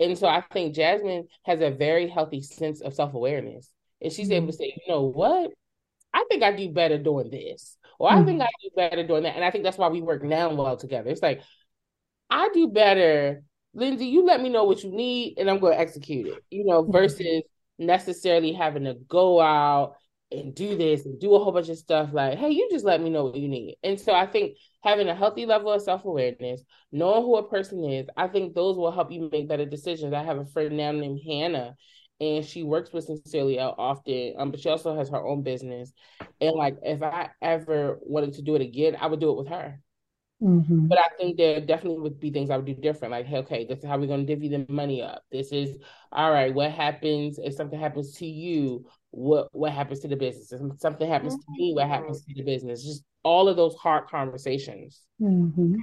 And 0.00 0.16
so 0.16 0.28
I 0.28 0.42
think 0.52 0.74
Jasmine 0.74 1.26
has 1.44 1.60
a 1.60 1.70
very 1.70 2.08
healthy 2.08 2.42
sense 2.42 2.80
of 2.80 2.94
self 2.94 3.14
awareness. 3.14 3.72
And 4.00 4.12
she's 4.12 4.28
mm-hmm. 4.28 4.36
able 4.36 4.46
to 4.48 4.52
say, 4.52 4.66
you 4.66 4.92
know 4.92 5.02
what? 5.02 5.50
I 6.14 6.24
think 6.28 6.42
I 6.42 6.52
do 6.52 6.70
better 6.70 6.98
doing 6.98 7.30
this, 7.30 7.76
or 7.98 8.10
mm-hmm. 8.10 8.22
I 8.22 8.24
think 8.24 8.42
I 8.42 8.48
do 8.62 8.70
better 8.76 9.06
doing 9.06 9.24
that. 9.24 9.34
And 9.34 9.44
I 9.44 9.50
think 9.50 9.64
that's 9.64 9.78
why 9.78 9.88
we 9.88 10.00
work 10.00 10.22
now 10.22 10.52
well 10.54 10.76
together. 10.76 11.10
It's 11.10 11.22
like, 11.22 11.42
I 12.30 12.48
do 12.54 12.68
better. 12.68 13.42
Lindsey, 13.74 14.06
you 14.06 14.24
let 14.24 14.40
me 14.40 14.48
know 14.48 14.64
what 14.64 14.82
you 14.82 14.90
need 14.90 15.38
and 15.38 15.50
I'm 15.50 15.58
going 15.58 15.74
to 15.74 15.80
execute 15.80 16.26
it, 16.28 16.44
you 16.50 16.64
know, 16.64 16.82
mm-hmm. 16.82 16.92
versus 16.92 17.42
necessarily 17.78 18.52
having 18.52 18.84
to 18.84 18.94
go 18.94 19.40
out 19.40 19.94
and 20.30 20.54
do 20.54 20.76
this 20.76 21.06
and 21.06 21.18
do 21.20 21.34
a 21.34 21.38
whole 21.38 21.52
bunch 21.52 21.68
of 21.68 21.78
stuff 21.78 22.10
like, 22.12 22.38
hey, 22.38 22.50
you 22.50 22.68
just 22.70 22.84
let 22.84 23.00
me 23.00 23.10
know 23.10 23.24
what 23.24 23.36
you 23.36 23.48
need. 23.48 23.76
And 23.82 23.98
so 23.98 24.12
I 24.12 24.26
think 24.26 24.56
having 24.82 25.08
a 25.08 25.14
healthy 25.14 25.46
level 25.46 25.72
of 25.72 25.82
self 25.82 26.04
awareness, 26.04 26.62
knowing 26.92 27.22
who 27.22 27.36
a 27.36 27.48
person 27.48 27.84
is, 27.84 28.06
I 28.16 28.28
think 28.28 28.54
those 28.54 28.76
will 28.76 28.92
help 28.92 29.10
you 29.10 29.28
make 29.32 29.48
better 29.48 29.64
decisions. 29.64 30.12
I 30.12 30.22
have 30.22 30.38
a 30.38 30.44
friend 30.44 30.76
now 30.76 30.92
named 30.92 31.20
Hannah, 31.26 31.76
and 32.20 32.44
she 32.44 32.62
works 32.62 32.92
with 32.92 33.04
Sincerely 33.04 33.58
often, 33.58 34.34
um, 34.38 34.50
but 34.50 34.60
she 34.60 34.68
also 34.68 34.96
has 34.96 35.08
her 35.08 35.24
own 35.24 35.42
business. 35.42 35.92
And 36.40 36.54
like, 36.54 36.76
if 36.82 37.02
I 37.02 37.30
ever 37.40 37.98
wanted 38.02 38.34
to 38.34 38.42
do 38.42 38.54
it 38.54 38.62
again, 38.62 38.96
I 39.00 39.06
would 39.06 39.20
do 39.20 39.30
it 39.30 39.38
with 39.38 39.48
her. 39.48 39.80
Mm-hmm. 40.42 40.86
But 40.86 40.98
I 40.98 41.08
think 41.16 41.36
there 41.36 41.60
definitely 41.60 42.00
would 42.00 42.20
be 42.20 42.30
things 42.30 42.50
I 42.50 42.56
would 42.56 42.66
do 42.66 42.74
different. 42.74 43.10
Like, 43.10 43.26
hey, 43.26 43.38
okay, 43.38 43.66
this 43.66 43.80
is 43.80 43.84
how 43.84 43.98
we're 43.98 44.06
going 44.06 44.24
to 44.24 44.34
divvy 44.34 44.48
the 44.48 44.66
money 44.68 45.02
up. 45.02 45.22
This 45.32 45.50
is 45.52 45.76
all 46.12 46.30
right. 46.30 46.54
What 46.54 46.70
happens 46.70 47.38
if 47.42 47.54
something 47.54 47.78
happens 47.78 48.14
to 48.18 48.26
you? 48.26 48.86
What 49.18 49.48
what 49.52 49.72
happens 49.72 50.00
to 50.00 50.08
the 50.08 50.16
business? 50.16 50.52
If 50.52 50.60
something 50.80 51.08
happens 51.08 51.34
mm-hmm. 51.34 51.54
to 51.54 51.58
me, 51.58 51.74
what 51.74 51.88
happens 51.88 52.22
to 52.24 52.34
the 52.34 52.42
business? 52.42 52.84
Just 52.84 53.04
all 53.24 53.48
of 53.48 53.56
those 53.56 53.74
hard 53.74 54.08
conversations. 54.08 55.02
Mm-hmm. 55.20 55.76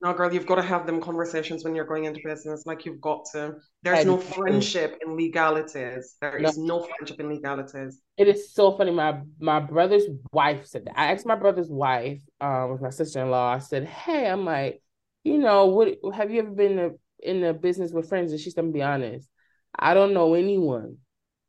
No, 0.00 0.12
girl, 0.12 0.32
you've 0.32 0.46
got 0.46 0.56
to 0.56 0.62
have 0.62 0.86
them 0.86 1.00
conversations 1.00 1.64
when 1.64 1.74
you're 1.74 1.86
going 1.86 2.04
into 2.04 2.20
business. 2.22 2.66
Like 2.66 2.84
you've 2.84 3.00
got 3.00 3.24
to. 3.32 3.54
There's 3.82 4.04
no 4.04 4.18
friendship 4.18 4.98
in 5.04 5.16
legalities. 5.16 6.16
There 6.20 6.38
no. 6.38 6.48
is 6.48 6.58
no 6.58 6.82
friendship 6.82 7.18
in 7.20 7.28
legalities. 7.30 8.00
It 8.18 8.28
is 8.28 8.52
so 8.52 8.76
funny. 8.76 8.90
My 8.90 9.20
my 9.40 9.60
brother's 9.60 10.04
wife 10.30 10.66
said 10.66 10.84
that. 10.84 10.98
I 10.98 11.12
asked 11.12 11.26
my 11.26 11.36
brother's 11.36 11.70
wife, 11.70 12.20
um, 12.40 12.72
with 12.72 12.82
my 12.82 12.90
sister 12.90 13.22
in 13.22 13.30
law. 13.30 13.54
I 13.54 13.60
said, 13.60 13.84
"Hey, 13.84 14.28
I'm 14.28 14.44
like, 14.44 14.82
you 15.24 15.38
know, 15.38 15.66
what 15.66 15.96
have 16.14 16.30
you 16.30 16.40
ever 16.40 16.50
been 16.50 16.98
in 17.20 17.42
a 17.42 17.54
business 17.54 17.92
with 17.92 18.08
friends?" 18.08 18.30
And 18.30 18.40
she's 18.40 18.54
gonna 18.54 18.72
be 18.72 18.82
honest, 18.82 19.28
I 19.76 19.94
don't 19.94 20.12
know 20.12 20.34
anyone 20.34 20.98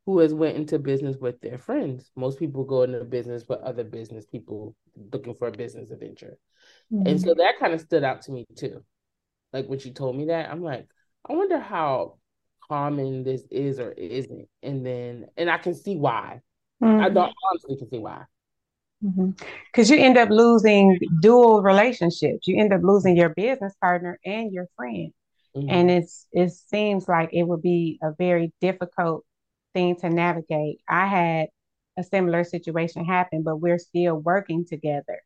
who 0.06 0.20
has 0.20 0.34
went 0.34 0.56
into 0.56 0.78
business 0.78 1.18
with 1.18 1.42
their 1.42 1.58
friends. 1.58 2.12
Most 2.16 2.38
people 2.38 2.64
go 2.64 2.84
into 2.84 3.04
business 3.04 3.44
with 3.48 3.60
other 3.62 3.84
business 3.84 4.26
people 4.26 4.76
looking 5.12 5.36
for 5.36 5.48
a 5.48 5.52
business 5.52 5.90
adventure. 5.92 6.38
Mm-hmm. 6.94 7.08
And 7.08 7.22
so 7.22 7.30
mm-hmm. 7.30 7.40
that 7.40 7.60
kind 7.60 7.74
of 7.74 7.82
stood 7.82 8.04
out 8.04 8.22
to 8.24 8.32
me 8.32 8.46
too. 8.56 8.84
Like 9.52 9.68
when 9.68 9.80
she 9.80 9.92
told 9.92 10.16
me 10.16 10.26
that, 10.26 10.50
I'm 10.52 10.62
like, 10.62 10.88
I 11.28 11.34
wonder 11.34 11.60
how 11.60 12.18
common 12.68 13.24
this 13.24 13.44
is 13.50 13.80
or 13.80 13.92
isn't. 13.92 14.48
And 14.62 14.86
then, 14.86 15.26
and 15.38 15.50
I 15.50 15.58
can 15.58 15.74
see 15.74 15.96
why. 15.96 16.42
Mm-hmm. 16.84 17.04
I 17.04 17.10
don't 17.10 17.34
honestly 17.50 17.78
can 17.78 17.90
see 17.90 18.00
why. 18.00 18.26
Because 19.02 19.90
mm-hmm. 19.90 19.94
you 19.94 20.00
end 20.00 20.18
up 20.18 20.30
losing 20.30 21.00
dual 21.22 21.64
relationships. 21.64 22.48
You 22.48 22.60
end 22.60 22.74
up 22.74 22.82
losing 22.84 23.18
your 23.18 23.30
business 23.30 23.74
partner 23.82 24.20
and 24.24 24.52
your 24.52 24.68
friend. 24.76 25.12
Mm-hmm. 25.56 25.70
And 25.70 25.92
it's 25.92 26.28
it 26.32 26.52
seems 26.52 27.08
like 27.08 27.30
it 27.32 27.44
would 27.44 27.62
be 27.62 27.98
a 28.04 28.12
very 28.18 28.54
difficult 28.62 29.25
thing 29.76 29.96
to 29.98 30.10
navigate. 30.10 30.80
I 30.90 31.06
had 31.06 31.50
a 31.98 32.04
similar 32.04 32.44
situation 32.44 33.06
happen, 33.06 33.44
but 33.44 33.58
we're 33.58 33.78
still 33.78 34.16
working 34.16 34.66
together. 34.66 35.22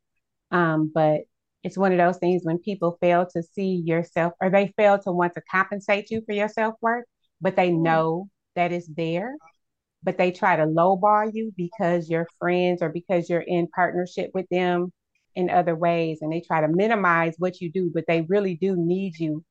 Um, 0.52 0.92
but 0.94 1.22
it's 1.64 1.78
one 1.78 1.92
of 1.92 1.98
those 1.98 2.18
things 2.18 2.42
when 2.44 2.58
people 2.58 2.98
fail 3.00 3.26
to 3.34 3.44
see 3.44 3.82
yourself 3.86 4.34
or 4.42 4.50
they 4.50 4.74
fail 4.78 4.98
to 5.00 5.12
want 5.12 5.34
to 5.36 5.42
compensate 5.50 6.10
you 6.10 6.22
for 6.26 6.34
your 6.34 6.50
self-worth, 6.50 7.06
but 7.40 7.56
they 7.56 7.70
mm. 7.70 7.82
know 7.82 8.30
that 8.56 8.72
it's 8.72 8.88
there, 8.88 9.36
but 10.04 10.18
they 10.18 10.32
try 10.32 10.56
to 10.56 10.66
lowball 10.66 11.30
you 11.34 11.54
because 11.56 12.10
you're 12.10 12.28
friends 12.40 12.82
or 12.82 12.90
because 12.90 13.30
you're 13.30 13.42
in 13.42 13.68
partnership 13.68 14.32
with 14.34 14.48
them 14.50 14.92
in 15.36 15.50
other 15.50 15.76
ways 15.76 16.20
and 16.22 16.32
they 16.32 16.42
try 16.42 16.62
to 16.62 16.68
minimize 16.68 17.36
what 17.38 17.62
you 17.62 17.72
do, 17.72 17.92
but 17.94 18.06
they 18.08 18.22
really 18.22 18.56
do 18.56 18.76
need 18.78 19.18
you 19.20 19.44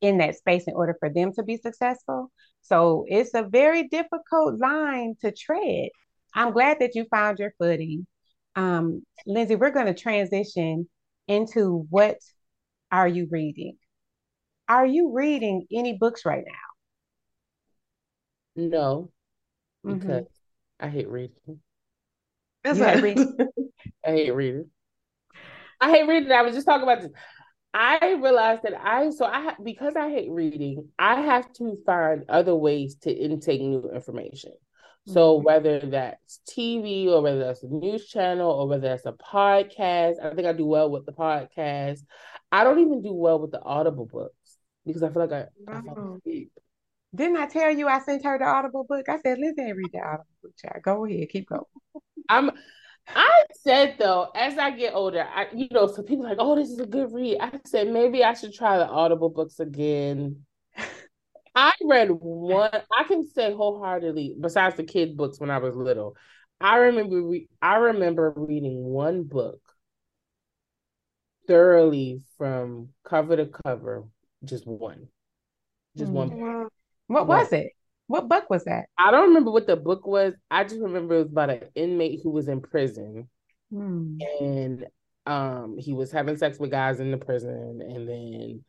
in 0.00 0.18
that 0.18 0.36
space 0.36 0.64
in 0.66 0.74
order 0.74 0.96
for 0.98 1.08
them 1.08 1.32
to 1.34 1.42
be 1.42 1.56
successful. 1.56 2.30
So 2.62 3.04
it's 3.08 3.34
a 3.34 3.42
very 3.42 3.88
difficult 3.88 4.58
line 4.58 5.14
to 5.20 5.32
tread. 5.32 5.88
I'm 6.34 6.52
glad 6.52 6.78
that 6.80 6.94
you 6.94 7.06
found 7.10 7.38
your 7.38 7.52
footing. 7.58 8.06
Um, 8.54 9.02
Lindsey, 9.26 9.56
we're 9.56 9.70
going 9.70 9.86
to 9.86 9.94
transition 9.94 10.88
into 11.28 11.86
what 11.90 12.18
are 12.90 13.08
you 13.08 13.28
reading? 13.30 13.76
Are 14.68 14.86
you 14.86 15.12
reading 15.14 15.66
any 15.72 15.96
books 15.96 16.24
right 16.24 16.44
now? 16.46 16.52
No, 18.68 19.10
mm-hmm. 19.84 19.98
because 19.98 20.22
mm-hmm. 20.22 20.86
I 20.86 20.88
hate 20.88 21.08
reading. 21.08 21.60
That's 22.64 22.78
hate 22.78 23.02
reading. 23.02 23.36
I 24.06 24.10
hate 24.10 24.34
reading. 24.34 24.70
I 25.80 25.90
hate 25.90 26.08
reading. 26.08 26.32
I 26.32 26.42
was 26.42 26.54
just 26.54 26.66
talking 26.66 26.82
about 26.82 27.02
this. 27.02 27.12
I 27.78 28.12
realized 28.14 28.62
that 28.62 28.72
I 28.82 29.10
so 29.10 29.26
I 29.26 29.54
because 29.62 29.96
I 29.96 30.08
hate 30.08 30.30
reading, 30.30 30.88
I 30.98 31.20
have 31.20 31.52
to 31.54 31.76
find 31.84 32.24
other 32.26 32.54
ways 32.54 32.96
to 33.02 33.12
intake 33.12 33.60
new 33.60 33.90
information. 33.94 34.52
So 35.06 35.36
mm-hmm. 35.36 35.44
whether 35.44 35.80
that's 35.80 36.40
TV 36.48 37.06
or 37.08 37.20
whether 37.20 37.38
that's 37.38 37.62
a 37.62 37.68
news 37.68 38.08
channel 38.08 38.50
or 38.50 38.66
whether 38.66 38.88
that's 38.88 39.04
a 39.04 39.12
podcast, 39.12 40.24
I 40.24 40.34
think 40.34 40.48
I 40.48 40.54
do 40.54 40.64
well 40.64 40.90
with 40.90 41.04
the 41.04 41.12
podcast. 41.12 42.00
I 42.50 42.64
don't 42.64 42.78
even 42.78 43.02
do 43.02 43.12
well 43.12 43.38
with 43.38 43.50
the 43.50 43.62
Audible 43.62 44.06
books 44.06 44.56
because 44.86 45.02
I 45.02 45.10
feel 45.10 45.26
like 45.26 45.32
I, 45.32 45.44
I 45.70 45.82
fall 45.82 46.16
asleep. 46.16 46.50
Didn't 47.14 47.36
I 47.36 47.46
tell 47.46 47.70
you 47.70 47.88
I 47.88 48.00
sent 48.00 48.24
her 48.24 48.38
the 48.38 48.46
Audible 48.46 48.84
book? 48.84 49.06
I 49.10 49.18
said, 49.18 49.38
"Listen, 49.38 49.70
read 49.76 49.90
the 49.92 50.00
Audible 50.00 50.26
book, 50.42 50.52
child. 50.56 50.82
Go 50.82 51.04
ahead, 51.04 51.28
keep 51.28 51.46
going." 51.46 51.60
I'm. 52.30 52.52
I 53.08 53.42
said 53.62 53.96
though, 53.98 54.30
as 54.34 54.58
I 54.58 54.70
get 54.70 54.94
older, 54.94 55.26
I 55.34 55.46
you 55.54 55.68
know, 55.70 55.86
so 55.86 56.02
people 56.02 56.24
like, 56.24 56.38
"Oh, 56.40 56.56
this 56.56 56.70
is 56.70 56.78
a 56.80 56.86
good 56.86 57.12
read." 57.12 57.38
I 57.40 57.52
said 57.64 57.88
maybe 57.88 58.24
I 58.24 58.34
should 58.34 58.54
try 58.54 58.78
the 58.78 58.88
Audible 58.88 59.30
books 59.30 59.60
again 59.60 60.44
I 61.54 61.72
read 61.84 62.10
one. 62.10 62.70
I 62.72 63.04
can 63.04 63.26
say 63.28 63.54
wholeheartedly, 63.54 64.36
besides 64.40 64.76
the 64.76 64.84
kids' 64.84 65.14
books 65.14 65.40
when 65.40 65.50
I 65.50 65.58
was 65.58 65.74
little, 65.74 66.16
I 66.60 66.76
remember. 66.76 67.22
Re- 67.22 67.48
I 67.62 67.76
remember 67.76 68.32
reading 68.36 68.84
one 68.84 69.22
book 69.24 69.60
thoroughly 71.46 72.22
from 72.36 72.90
cover 73.04 73.36
to 73.36 73.46
cover, 73.46 74.04
just 74.44 74.66
one, 74.66 75.08
just 75.96 76.12
one. 76.12 76.30
Mm-hmm. 76.30 76.66
What 77.06 77.26
was 77.26 77.52
it? 77.52 77.72
What 78.08 78.28
book 78.28 78.48
was 78.48 78.64
that? 78.64 78.86
I 78.96 79.10
don't 79.10 79.28
remember 79.28 79.50
what 79.50 79.66
the 79.66 79.76
book 79.76 80.06
was. 80.06 80.34
I 80.50 80.64
just 80.64 80.80
remember 80.80 81.14
it 81.16 81.22
was 81.24 81.32
about 81.32 81.50
an 81.50 81.62
inmate 81.74 82.20
who 82.22 82.30
was 82.30 82.48
in 82.48 82.60
prison, 82.60 83.28
hmm. 83.70 84.18
and 84.40 84.86
um, 85.26 85.76
he 85.78 85.92
was 85.92 86.12
having 86.12 86.36
sex 86.36 86.58
with 86.58 86.70
guys 86.70 87.00
in 87.00 87.10
the 87.10 87.16
prison, 87.16 87.80
and 87.82 88.08
then 88.08 88.64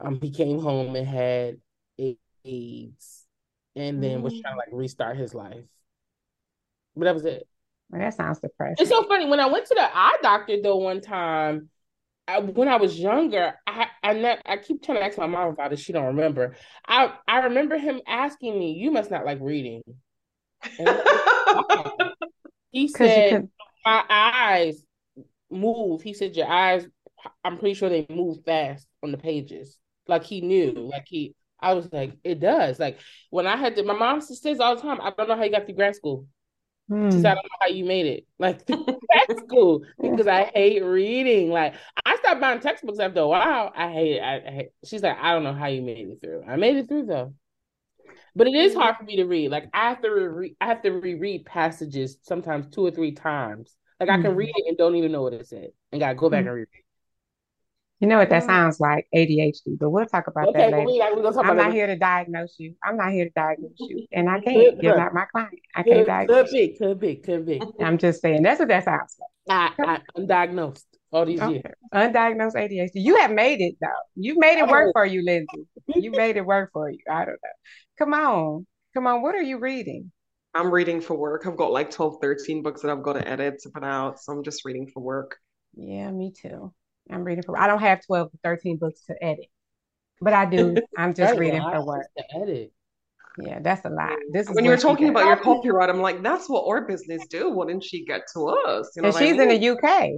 um, 0.00 0.18
he 0.20 0.30
came 0.30 0.60
home 0.60 0.96
and 0.96 1.06
had 1.06 1.56
AIDS 2.44 3.24
and 3.76 4.02
then 4.02 4.22
was 4.22 4.40
trying 4.40 4.54
to 4.54 4.58
like 4.58 4.68
restart 4.72 5.16
his 5.16 5.34
life. 5.34 5.64
But 6.96 7.04
that 7.04 7.14
was 7.14 7.24
it. 7.24 7.48
Well, 7.90 8.00
that 8.00 8.14
sounds 8.14 8.40
depressing. 8.40 8.76
It's 8.78 8.90
so 8.90 9.04
funny. 9.04 9.28
When 9.28 9.40
I 9.40 9.46
went 9.46 9.66
to 9.66 9.74
the 9.74 9.82
eye 9.82 10.16
doctor 10.22 10.60
though 10.62 10.76
one 10.76 11.00
time, 11.00 11.68
I, 12.26 12.40
when 12.40 12.68
I 12.68 12.76
was 12.76 12.98
younger, 12.98 13.54
I 13.66 13.88
I, 14.02 14.12
ne- 14.14 14.40
I 14.46 14.56
keep 14.56 14.82
trying 14.82 14.98
to 14.98 15.04
ask 15.04 15.18
my 15.18 15.26
mom 15.26 15.48
about 15.48 15.72
it. 15.72 15.78
She 15.78 15.92
don't 15.92 16.06
remember. 16.06 16.56
I 16.86 17.12
I 17.28 17.44
remember 17.44 17.76
him 17.76 18.00
asking 18.06 18.58
me, 18.58 18.72
"You 18.72 18.90
must 18.90 19.10
not 19.10 19.26
like 19.26 19.38
reading." 19.40 19.82
he 22.72 22.88
said, 22.88 23.48
"My 23.84 24.04
eyes 24.08 24.82
move." 25.50 26.02
He 26.02 26.14
said, 26.14 26.36
"Your 26.36 26.48
eyes. 26.48 26.86
I'm 27.42 27.58
pretty 27.58 27.74
sure 27.74 27.88
they 27.88 28.06
move 28.08 28.44
fast 28.44 28.86
on 29.02 29.12
the 29.12 29.18
pages." 29.18 29.78
Like 30.08 30.24
he 30.24 30.40
knew. 30.40 30.72
Like 30.72 31.04
he 31.06 31.34
I 31.64 31.72
was 31.72 31.90
like, 31.92 32.12
it 32.24 32.40
does. 32.40 32.78
Like 32.78 32.98
when 33.30 33.46
I 33.46 33.56
had 33.56 33.74
to, 33.76 33.84
my 33.84 33.94
mom 33.94 34.20
says 34.20 34.60
all 34.60 34.76
the 34.76 34.82
time, 34.82 35.00
I 35.00 35.12
don't 35.16 35.28
know 35.28 35.36
how 35.36 35.44
you 35.44 35.50
got 35.50 35.64
through 35.64 35.76
grad 35.76 35.96
school. 35.96 36.26
She 36.90 37.12
said, 37.12 37.26
I 37.26 37.34
don't 37.34 37.44
know 37.44 37.58
how 37.60 37.68
you 37.68 37.84
made 37.84 38.06
it, 38.06 38.26
like 38.38 38.66
grad 38.66 39.38
school, 39.38 39.82
because 40.00 40.26
I 40.26 40.50
hate 40.54 40.84
reading. 40.84 41.50
Like 41.50 41.74
I 42.04 42.16
stopped 42.16 42.40
buying 42.40 42.60
textbooks 42.60 42.98
after 42.98 43.20
a 43.20 43.28
while. 43.28 43.72
I 43.74 43.90
hate 43.90 44.16
it. 44.16 44.20
I, 44.20 44.36
I 44.36 44.50
hate. 44.50 44.68
She's 44.84 45.02
like, 45.02 45.16
I 45.18 45.32
don't 45.32 45.44
know 45.44 45.54
how 45.54 45.66
you 45.66 45.80
made 45.80 46.08
it 46.08 46.18
through. 46.20 46.44
I 46.46 46.56
made 46.56 46.76
it 46.76 46.88
through 46.88 47.06
though. 47.06 47.34
But 48.36 48.48
it 48.48 48.54
is 48.54 48.74
hard 48.74 48.96
for 48.96 49.04
me 49.04 49.16
to 49.16 49.24
read. 49.24 49.50
Like 49.50 49.70
I 49.72 49.88
have 49.88 50.02
to 50.02 50.10
re- 50.10 50.56
I 50.60 50.66
have 50.66 50.82
to 50.82 50.90
reread 50.90 51.46
passages 51.46 52.18
sometimes 52.22 52.68
two 52.68 52.84
or 52.84 52.90
three 52.90 53.12
times. 53.12 53.74
Like 53.98 54.10
I 54.10 54.16
can 54.16 54.26
mm-hmm. 54.26 54.36
read 54.36 54.52
it 54.54 54.64
and 54.68 54.76
don't 54.76 54.96
even 54.96 55.12
know 55.12 55.22
what 55.22 55.32
it 55.32 55.46
said, 55.46 55.68
and 55.90 56.00
gotta 56.00 56.16
go 56.16 56.28
back 56.28 56.40
mm-hmm. 56.40 56.48
and 56.48 56.56
read 56.56 56.68
it. 56.70 56.83
You 58.04 58.10
know 58.10 58.18
what 58.18 58.28
that 58.28 58.42
mm-hmm. 58.42 58.50
sounds 58.50 58.80
like? 58.80 59.08
ADHD, 59.16 59.78
but 59.78 59.88
we'll 59.88 60.04
talk 60.04 60.26
about 60.26 60.48
okay, 60.48 60.58
that 60.58 60.72
later. 60.72 60.84
We, 60.84 61.00
we 61.22 61.38
I'm 61.38 61.56
not 61.56 61.72
here 61.72 61.86
to 61.86 61.96
diagnose 61.96 62.54
you. 62.58 62.74
I'm 62.84 62.98
not 62.98 63.12
here 63.12 63.24
to 63.24 63.30
diagnose 63.34 63.78
you, 63.78 64.06
and 64.12 64.28
I 64.28 64.40
can't. 64.40 64.82
You're 64.82 64.98
not 64.98 65.14
my 65.14 65.24
client. 65.24 65.58
I 65.74 65.82
can't 65.84 66.00
could, 66.00 66.06
diagnose. 66.06 66.50
Could 66.50 66.52
be, 66.52 66.76
could 66.76 67.00
be, 67.00 67.16
could 67.16 67.46
be. 67.46 67.62
I'm 67.80 67.96
just 67.96 68.20
saying 68.20 68.42
that's 68.42 68.58
what 68.58 68.68
that 68.68 68.84
sounds 68.84 69.16
like. 69.48 69.72
I, 69.78 70.02
I 70.16 70.20
undiagnosed 70.20 70.84
all 71.12 71.24
these 71.24 71.40
okay. 71.40 71.52
years. 71.52 71.74
Undiagnosed 71.94 72.56
ADHD. 72.56 72.90
You 72.96 73.16
have 73.16 73.30
made 73.30 73.62
it 73.62 73.76
though. 73.80 73.88
You 74.16 74.38
made 74.38 74.58
it 74.58 74.68
work 74.68 74.88
oh. 74.88 74.92
for 74.92 75.06
you, 75.06 75.24
Lindsey. 75.24 75.66
you 75.86 76.10
made 76.10 76.36
it 76.36 76.44
work 76.44 76.72
for 76.74 76.90
you. 76.90 76.98
I 77.10 77.24
don't 77.24 77.28
know. 77.28 77.96
Come 77.98 78.12
on, 78.12 78.66
come 78.92 79.06
on. 79.06 79.22
What 79.22 79.34
are 79.34 79.42
you 79.42 79.58
reading? 79.58 80.12
I'm 80.52 80.70
reading 80.70 81.00
for 81.00 81.16
work. 81.16 81.46
I've 81.46 81.56
got 81.56 81.72
like 81.72 81.90
12, 81.90 82.18
13 82.20 82.62
books 82.62 82.82
that 82.82 82.90
I've 82.90 83.02
got 83.02 83.14
to 83.14 83.26
edit 83.26 83.60
to 83.62 83.70
put 83.70 83.82
out. 83.82 84.20
So 84.20 84.34
I'm 84.34 84.44
just 84.44 84.66
reading 84.66 84.90
for 84.92 85.02
work. 85.02 85.38
Yeah, 85.74 86.10
me 86.10 86.34
too. 86.38 86.74
I'm 87.10 87.24
reading 87.24 87.42
for. 87.42 87.58
I 87.58 87.66
don't 87.66 87.80
have 87.80 88.04
twelve 88.04 88.30
to 88.30 88.38
thirteen 88.42 88.76
books 88.76 89.02
to 89.06 89.14
edit, 89.22 89.46
but 90.20 90.32
I 90.32 90.46
do. 90.46 90.76
I'm 90.96 91.14
just 91.14 91.38
reading 91.38 91.62
for 91.62 91.84
work. 91.84 92.06
To 92.16 92.24
edit. 92.36 92.72
Yeah, 93.38 93.58
that's 93.60 93.84
a 93.84 93.90
lot. 93.90 94.16
This 94.32 94.48
when 94.48 94.64
you 94.64 94.70
were 94.70 94.76
talking 94.76 95.08
about 95.08 95.26
your 95.26 95.36
copyright, 95.36 95.90
I'm 95.90 96.00
like, 96.00 96.22
that's 96.22 96.48
what 96.48 96.66
our 96.68 96.86
business 96.86 97.26
do. 97.26 97.50
Why 97.50 97.66
didn't 97.66 97.84
she 97.84 98.04
get 98.04 98.22
to 98.34 98.46
us? 98.46 98.92
You 98.94 99.02
know 99.02 99.08
and 99.08 99.16
she's 99.16 99.34
I 99.34 99.46
mean? 99.46 99.50
in 99.50 99.60
the 99.60 99.68
UK. 99.70 100.10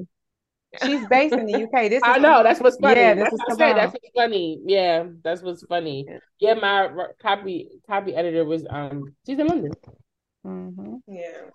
She's 0.82 1.06
based 1.08 1.34
in 1.34 1.46
the 1.46 1.62
UK. 1.62 1.88
This 1.88 2.02
I 2.04 2.18
know 2.18 2.42
that's 2.42 2.60
what's 2.60 2.76
funny. 2.76 3.00
Yeah, 3.00 3.14
this 3.14 3.24
that's, 3.24 3.32
is 3.34 3.56
that's 3.58 3.92
what's 3.92 4.10
funny. 4.14 4.60
Yeah, 4.66 5.04
that's 5.24 5.42
what's 5.42 5.64
funny. 5.64 6.06
Yeah, 6.38 6.54
my 6.54 6.90
copy 7.22 7.68
copy 7.88 8.14
editor 8.14 8.44
was 8.44 8.66
um 8.68 9.14
she's 9.26 9.38
in 9.38 9.46
London. 9.46 9.72
Mm-hmm. 10.46 10.96
Yeah. 11.08 11.50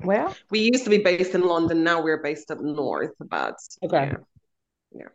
Well, 0.00 0.34
we 0.50 0.70
used 0.72 0.84
to 0.84 0.90
be 0.90 0.98
based 0.98 1.34
in 1.34 1.42
London. 1.42 1.84
Now 1.84 2.02
we're 2.02 2.22
based 2.22 2.50
up 2.50 2.60
north, 2.60 3.12
but 3.20 3.54
okay. 3.84 4.12
Yeah. 4.12 4.16
Yeah. 4.94 5.08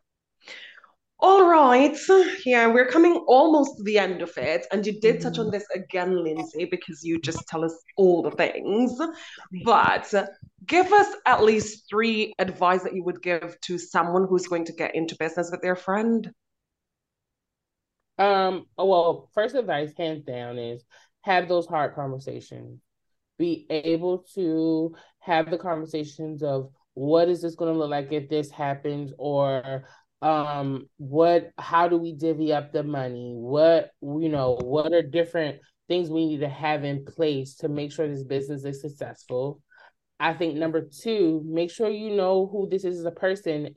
All 1.21 1.49
right. 1.49 1.97
Yeah, 2.45 2.67
we're 2.67 2.87
coming 2.87 3.17
almost 3.27 3.77
to 3.77 3.83
the 3.83 3.99
end 3.99 4.21
of 4.21 4.37
it. 4.37 4.65
And 4.71 4.85
you 4.85 4.99
did 5.01 5.19
touch 5.19 5.37
on 5.37 5.45
mm-hmm. 5.45 5.51
this 5.51 5.65
again, 5.75 6.23
Lindsey, 6.23 6.63
because 6.63 7.03
you 7.03 7.19
just 7.19 7.45
tell 7.47 7.65
us 7.65 7.75
all 7.97 8.21
the 8.21 8.31
things. 8.31 8.97
But 9.65 10.13
give 10.65 10.93
us 10.93 11.07
at 11.25 11.43
least 11.43 11.89
three 11.89 12.33
advice 12.39 12.83
that 12.83 12.95
you 12.95 13.03
would 13.03 13.21
give 13.21 13.59
to 13.61 13.77
someone 13.77 14.27
who's 14.29 14.47
going 14.47 14.65
to 14.65 14.73
get 14.73 14.95
into 14.95 15.17
business 15.19 15.49
with 15.51 15.61
their 15.61 15.75
friend. 15.75 16.31
Um, 18.17 18.65
well, 18.77 19.29
first 19.33 19.55
advice, 19.55 19.91
hands 19.97 20.23
down, 20.23 20.57
is 20.57 20.83
have 21.21 21.49
those 21.49 21.67
hard 21.67 21.95
conversations. 21.95 22.79
Be 23.37 23.65
able 23.69 24.19
to 24.35 24.95
have 25.19 25.49
the 25.49 25.57
conversations 25.57 26.43
of 26.43 26.71
what 26.99 27.29
is 27.29 27.41
this 27.41 27.55
going 27.55 27.71
to 27.71 27.79
look 27.79 27.89
like 27.89 28.11
if 28.11 28.27
this 28.27 28.51
happens? 28.51 29.13
Or 29.17 29.85
um 30.21 30.89
what 30.97 31.51
how 31.57 31.87
do 31.87 31.95
we 31.95 32.11
divvy 32.11 32.51
up 32.51 32.73
the 32.73 32.83
money? 32.83 33.31
What 33.37 33.91
you 34.01 34.27
know 34.27 34.59
what 34.61 34.91
are 34.91 35.01
different 35.01 35.61
things 35.87 36.09
we 36.09 36.27
need 36.27 36.41
to 36.41 36.49
have 36.49 36.83
in 36.83 37.05
place 37.05 37.55
to 37.55 37.69
make 37.69 37.93
sure 37.93 38.05
this 38.05 38.25
business 38.25 38.65
is 38.65 38.81
successful? 38.81 39.61
I 40.19 40.33
think 40.33 40.55
number 40.55 40.81
two 40.81 41.41
make 41.45 41.71
sure 41.71 41.89
you 41.89 42.17
know 42.17 42.49
who 42.51 42.67
this 42.67 42.83
is 42.83 42.99
as 42.99 43.05
a 43.05 43.11
person 43.11 43.73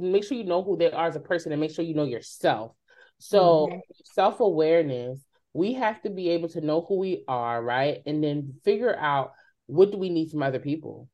make 0.00 0.24
sure 0.24 0.36
you 0.36 0.44
know 0.44 0.64
who 0.64 0.76
they 0.76 0.90
are 0.90 1.06
as 1.06 1.14
a 1.14 1.20
person 1.20 1.52
and 1.52 1.60
make 1.60 1.70
sure 1.70 1.84
you 1.84 1.94
know 1.94 2.04
yourself. 2.04 2.72
So 3.18 3.68
mm-hmm. 3.68 3.78
self-awareness 4.14 5.20
we 5.52 5.74
have 5.74 6.02
to 6.02 6.10
be 6.10 6.30
able 6.30 6.48
to 6.48 6.60
know 6.60 6.84
who 6.88 6.98
we 6.98 7.22
are 7.28 7.62
right? 7.62 7.98
And 8.04 8.22
then 8.22 8.54
figure 8.64 8.98
out 8.98 9.30
what 9.66 9.92
do 9.92 9.98
we 9.98 10.10
need 10.10 10.32
from 10.32 10.42
other 10.42 10.58
people 10.58 11.08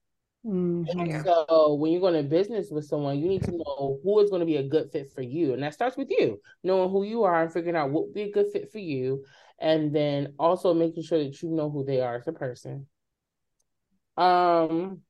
Mm-hmm. 0.45 1.23
So 1.23 1.75
when 1.75 1.93
you're 1.93 2.01
going 2.01 2.23
to 2.23 2.29
business 2.29 2.69
with 2.71 2.85
someone, 2.85 3.19
you 3.19 3.29
need 3.29 3.45
to 3.45 3.53
know 3.53 3.99
who 4.03 4.21
is 4.21 4.29
going 4.29 4.41
to 4.41 4.47
be 4.47 4.57
a 4.57 4.69
good 4.69 4.91
fit 4.93 5.11
for 5.11 5.23
you, 5.23 5.55
and 5.55 5.63
that 5.63 5.75
starts 5.75 5.97
with 5.97 6.11
you 6.11 6.41
knowing 6.63 6.91
who 6.91 7.03
you 7.03 7.23
are 7.23 7.43
and 7.43 7.53
figuring 7.53 7.77
out 7.77 7.91
what 7.91 8.05
would 8.05 8.15
be 8.15 8.23
a 8.23 8.33
good 8.33 8.53
fit 8.53 8.71
for 8.71 8.79
you, 8.79 9.25
and 9.59 9.95
then 9.95 10.35
also 10.39 10.75
making 10.75 11.03
sure 11.03 11.19
that 11.19 11.43
you 11.43 11.49
know 11.51 11.71
who 11.71 11.85
they 11.85 12.01
are 12.01 12.17
as 12.17 12.29
a 12.29 12.33
person. 12.33 12.87
Um, 14.17 15.01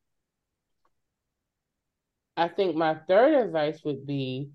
I 2.36 2.48
think 2.48 2.76
my 2.76 2.94
third 2.94 3.34
advice 3.34 3.80
would 3.84 4.06
be 4.06 4.50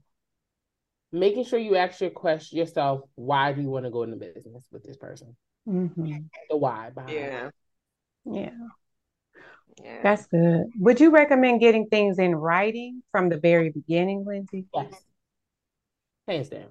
making 1.12 1.44
sure 1.44 1.60
you 1.60 1.76
ask 1.76 2.00
your 2.02 2.10
question 2.10 2.58
yourself, 2.58 3.02
why 3.16 3.52
do 3.52 3.62
you 3.62 3.70
want 3.70 3.86
to 3.86 3.92
go 3.92 4.04
into 4.04 4.16
business 4.16 4.68
with 4.72 4.84
this 4.84 4.98
person? 4.98 5.36
Mm-hmm. 5.68 6.18
The 6.50 6.58
why 6.58 6.90
behind 6.92 7.14
yeah. 7.14 7.50
yeah. 8.26 8.50
Yeah. 9.84 10.00
That's 10.04 10.26
good. 10.28 10.66
Would 10.80 11.00
you 11.00 11.12
recommend 11.12 11.62
getting 11.62 11.88
things 11.88 12.20
in 12.20 12.36
writing 12.36 13.02
from 13.12 13.30
the 13.30 13.38
very 13.38 13.70
beginning, 13.70 14.26
Lindsey? 14.26 14.66
Yes. 14.74 14.94
Hands 16.28 16.50
down. 16.50 16.70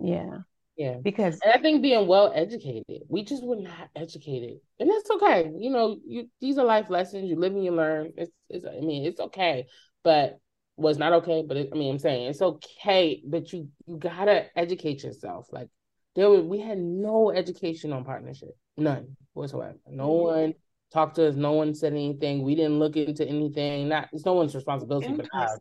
Yeah. 0.00 0.38
Yeah. 0.76 0.98
Because 1.02 1.40
and 1.42 1.52
I 1.52 1.58
think 1.58 1.82
being 1.82 2.06
well 2.06 2.32
educated, 2.34 3.02
we 3.08 3.24
just 3.24 3.44
were 3.44 3.56
not 3.56 3.88
educated. 3.96 4.58
And 4.78 4.88
that's 4.88 5.10
okay. 5.10 5.50
You 5.58 5.70
know, 5.70 5.98
you 6.06 6.28
these 6.40 6.58
are 6.58 6.64
life 6.64 6.88
lessons. 6.88 7.28
You 7.28 7.36
live 7.36 7.52
and 7.52 7.64
you 7.64 7.72
learn. 7.72 8.12
It's 8.16 8.30
it's 8.48 8.64
I 8.64 8.80
mean, 8.80 9.04
it's 9.04 9.20
okay. 9.20 9.66
But 10.04 10.38
was 10.76 10.96
not 10.96 11.12
okay, 11.12 11.44
but 11.46 11.56
it, 11.56 11.70
I 11.72 11.76
mean, 11.76 11.92
I'm 11.92 11.98
saying 11.98 12.28
it's 12.28 12.42
okay, 12.42 13.20
but 13.26 13.52
you 13.52 13.68
you 13.86 13.96
gotta 13.96 14.46
educate 14.56 15.02
yourself. 15.02 15.48
Like 15.50 15.68
there 16.14 16.30
was, 16.30 16.42
we 16.42 16.60
had 16.60 16.78
no 16.78 17.32
education 17.32 17.92
on 17.92 18.04
partnership, 18.04 18.56
none 18.76 19.16
whatsoever. 19.32 19.78
No 19.90 20.08
mm-hmm. 20.10 20.40
one 20.40 20.54
talked 20.92 21.16
to 21.16 21.28
us. 21.28 21.34
No 21.34 21.52
one 21.52 21.74
said 21.74 21.92
anything. 21.92 22.42
We 22.42 22.54
didn't 22.54 22.78
look 22.78 22.96
into 22.96 23.26
anything. 23.26 23.88
Not 23.88 24.08
it's 24.12 24.24
no 24.24 24.34
one's 24.34 24.54
responsibility 24.54 25.12
but 25.12 25.28
ours. 25.32 25.58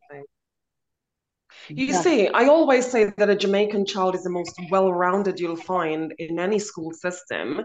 You 1.70 1.88
yeah. 1.88 2.02
see, 2.02 2.28
I 2.28 2.46
always 2.46 2.86
say 2.86 3.14
that 3.18 3.30
a 3.30 3.36
Jamaican 3.36 3.86
child 3.86 4.16
is 4.16 4.24
the 4.24 4.30
most 4.30 4.60
well-rounded 4.70 5.40
you'll 5.40 5.56
find 5.56 6.14
in 6.20 6.40
any 6.40 6.60
school 6.60 6.92
system 6.92 7.62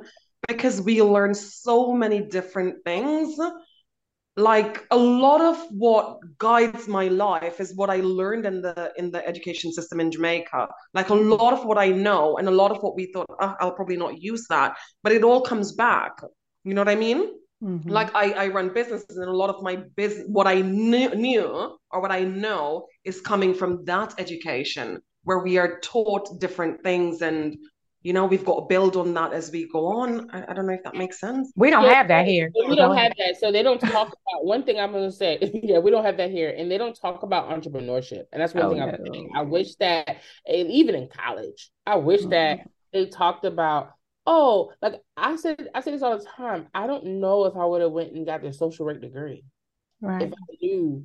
because 0.49 0.81
we 0.81 1.03
learn 1.03 1.35
so 1.35 1.93
many 1.93 2.21
different 2.21 2.77
things 2.85 3.39
like 4.37 4.87
a 4.91 4.97
lot 4.97 5.43
of 5.43 5.63
what 5.71 6.19
guides 6.39 6.89
my 6.89 7.09
life 7.09 7.61
is 7.61 7.77
what 7.77 7.91
I 7.91 7.97
learned 7.97 8.47
in 8.47 8.63
the 8.63 8.93
in 8.97 9.11
the 9.11 9.27
education 9.27 9.73
system 9.73 10.01
in 10.01 10.11
Jamaica. 10.11 10.69
Like 10.95 11.11
a 11.11 11.15
lot 11.15 11.53
of 11.53 11.67
what 11.67 11.77
I 11.77 11.89
know 11.89 12.39
and 12.39 12.49
a 12.49 12.51
lot 12.51 12.71
of 12.71 12.83
what 12.83 12.97
we 12.97 13.13
thought 13.13 13.27
oh, 13.29 13.55
I'll 13.61 13.75
probably 13.75 13.97
not 13.97 14.23
use 14.23 14.47
that, 14.49 14.77
but 15.03 15.13
it 15.13 15.23
all 15.23 15.43
comes 15.43 15.73
back. 15.73 16.13
You 16.65 16.73
know 16.75 16.81
what 16.81 16.89
I 16.89 16.95
mean? 16.95 17.31
Mm-hmm. 17.63 17.89
Like 17.89 18.15
I, 18.15 18.33
I 18.33 18.49
run 18.49 18.73
businesses 18.73 19.17
and 19.17 19.29
a 19.29 19.33
lot 19.33 19.49
of 19.49 19.63
my 19.63 19.77
business, 19.97 20.27
what 20.29 20.47
I 20.47 20.63
knew, 20.63 21.15
knew 21.15 21.79
or 21.91 22.01
what 22.01 22.11
I 22.11 22.25
know 22.25 22.87
is 23.05 23.21
coming 23.21 23.55
from 23.55 23.85
that 23.85 24.15
education 24.19 25.01
where 25.25 25.39
we 25.39 25.59
are 25.59 25.79
taught 25.81 26.41
different 26.41 26.83
things 26.83 27.23
and 27.23 27.57
you 28.03 28.13
know 28.13 28.27
we've 28.27 28.45
got 28.45 28.57
to 28.57 28.67
build 28.69 28.97
on 28.97 29.15
that 29.15 29.33
as 29.33 29.53
we 29.53 29.69
go 29.71 29.87
on. 29.87 30.29
I, 30.31 30.45
I 30.49 30.55
don't 30.55 30.67
know 30.67 30.73
if 30.73 30.83
that 30.83 30.97
makes 30.97 31.21
sense. 31.21 31.53
We 31.55 31.71
don't 31.71 31.85
yeah, 31.85 31.95
have 31.95 32.09
that 32.09 32.27
here. 32.27 32.51
We 32.69 32.75
don't 32.75 32.97
have 32.97 33.13
that. 33.17 33.37
So 33.39 33.53
they 33.53 33.63
don't 33.63 33.81
talk 33.81 34.09
about 34.27 34.45
one 34.45 34.65
thing 34.65 34.81
i'm 34.81 34.91
going 34.91 35.09
to 35.09 35.15
say 35.15 35.39
yeah 35.63 35.79
we 35.79 35.93
don't 35.93 36.05
have 36.05 36.17
that 36.17 36.31
here. 36.33 36.53
And 36.57 36.69
they 36.69 36.79
don't 36.79 36.99
talk 37.01 37.23
about 37.23 37.49
entrepreneurship. 37.49 38.25
And 38.33 38.43
that's 38.43 38.55
one 38.55 38.65
oh, 38.65 38.71
thing 38.71 38.83
i'm 38.83 38.97
saying. 39.07 39.31
I 39.37 39.43
wish 39.43 39.77
that 39.77 40.17
even 40.49 40.97
in 40.97 41.09
college 41.09 41.71
i 41.87 41.95
wish 41.95 42.23
mm-hmm. 42.23 42.31
that 42.31 42.69
they 42.93 43.07
talked 43.07 43.45
about 43.45 43.93
oh, 44.27 44.73
like 44.81 44.95
I 45.17 45.37
said, 45.37 45.69
I 45.75 45.81
say 45.81 45.91
this 45.93 46.03
all 46.03 46.19
the 46.19 46.25
time. 46.25 46.69
I 46.75 46.87
don't 46.87 47.21
know 47.21 47.45
if 47.47 47.57
I 47.57 47.65
would 47.65 47.83
have 47.83 47.93
went 47.93 48.13
and 48.13 48.27
got 48.27 48.43
the 48.43 48.53
social 48.53 48.87
work 48.87 49.01
degree, 49.01 49.45
right? 50.01 50.23
If 50.23 50.33
I 50.33 50.57
knew 50.61 51.05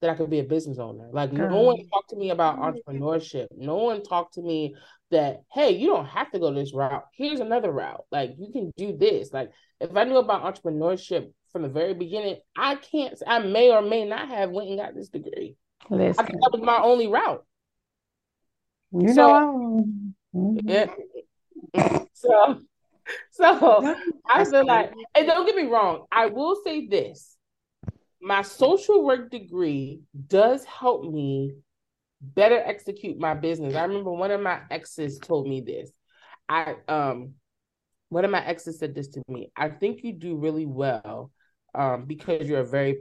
that 0.00 0.10
I 0.10 0.14
could 0.14 0.30
be 0.30 0.38
a 0.38 0.44
business 0.44 0.78
owner. 0.78 1.08
Like 1.12 1.34
Girl. 1.34 1.50
no 1.50 1.60
one 1.62 1.76
talked 1.88 2.10
to 2.10 2.16
me 2.16 2.30
about 2.30 2.58
entrepreneurship. 2.58 3.48
No 3.56 3.76
one 3.76 4.02
talked 4.02 4.34
to 4.34 4.42
me 4.42 4.76
that 5.10 5.42
hey, 5.52 5.70
you 5.72 5.88
don't 5.88 6.06
have 6.06 6.30
to 6.32 6.38
go 6.38 6.52
this 6.52 6.74
route. 6.74 7.04
Here's 7.14 7.40
another 7.40 7.72
route. 7.72 8.04
Like 8.12 8.34
you 8.38 8.52
can 8.52 8.72
do 8.76 8.96
this. 8.96 9.32
Like 9.32 9.50
if 9.80 9.96
I 9.96 10.04
knew 10.04 10.16
about 10.16 10.42
entrepreneurship 10.42 11.32
from 11.52 11.62
the 11.62 11.68
very 11.68 11.94
beginning, 11.94 12.36
I 12.56 12.76
can't. 12.76 13.20
I 13.26 13.40
may 13.40 13.70
or 13.70 13.82
may 13.82 14.04
not 14.04 14.28
have 14.28 14.50
went 14.50 14.68
and 14.68 14.78
got 14.78 14.94
this 14.94 15.08
degree. 15.08 15.56
Listen. 15.90 16.24
I 16.24 16.28
that 16.28 16.50
was 16.52 16.62
my 16.62 16.78
only 16.78 17.08
route. 17.08 17.44
You 18.92 19.12
so, 19.12 19.26
know. 19.28 19.84
Yeah, 20.32 20.86
mm-hmm. 20.86 21.17
so, 22.12 22.60
so 23.30 23.96
I 24.28 24.44
feel 24.44 24.66
like, 24.66 24.92
and 25.14 25.26
don't 25.26 25.46
get 25.46 25.56
me 25.56 25.64
wrong, 25.64 26.06
I 26.10 26.26
will 26.26 26.56
say 26.64 26.86
this: 26.86 27.36
my 28.20 28.42
social 28.42 29.04
work 29.04 29.30
degree 29.30 30.00
does 30.26 30.64
help 30.64 31.04
me 31.04 31.54
better 32.20 32.58
execute 32.58 33.18
my 33.18 33.34
business. 33.34 33.74
I 33.74 33.84
remember 33.84 34.12
one 34.12 34.30
of 34.30 34.40
my 34.40 34.60
exes 34.70 35.18
told 35.18 35.46
me 35.46 35.60
this. 35.60 35.90
I 36.48 36.76
um, 36.88 37.34
one 38.08 38.24
of 38.24 38.30
my 38.30 38.44
exes 38.44 38.78
said 38.78 38.94
this 38.94 39.08
to 39.08 39.22
me. 39.28 39.50
I 39.56 39.68
think 39.68 40.02
you 40.02 40.12
do 40.12 40.36
really 40.36 40.66
well, 40.66 41.30
um, 41.74 42.06
because 42.06 42.48
you're 42.48 42.60
a 42.60 42.66
very 42.66 42.98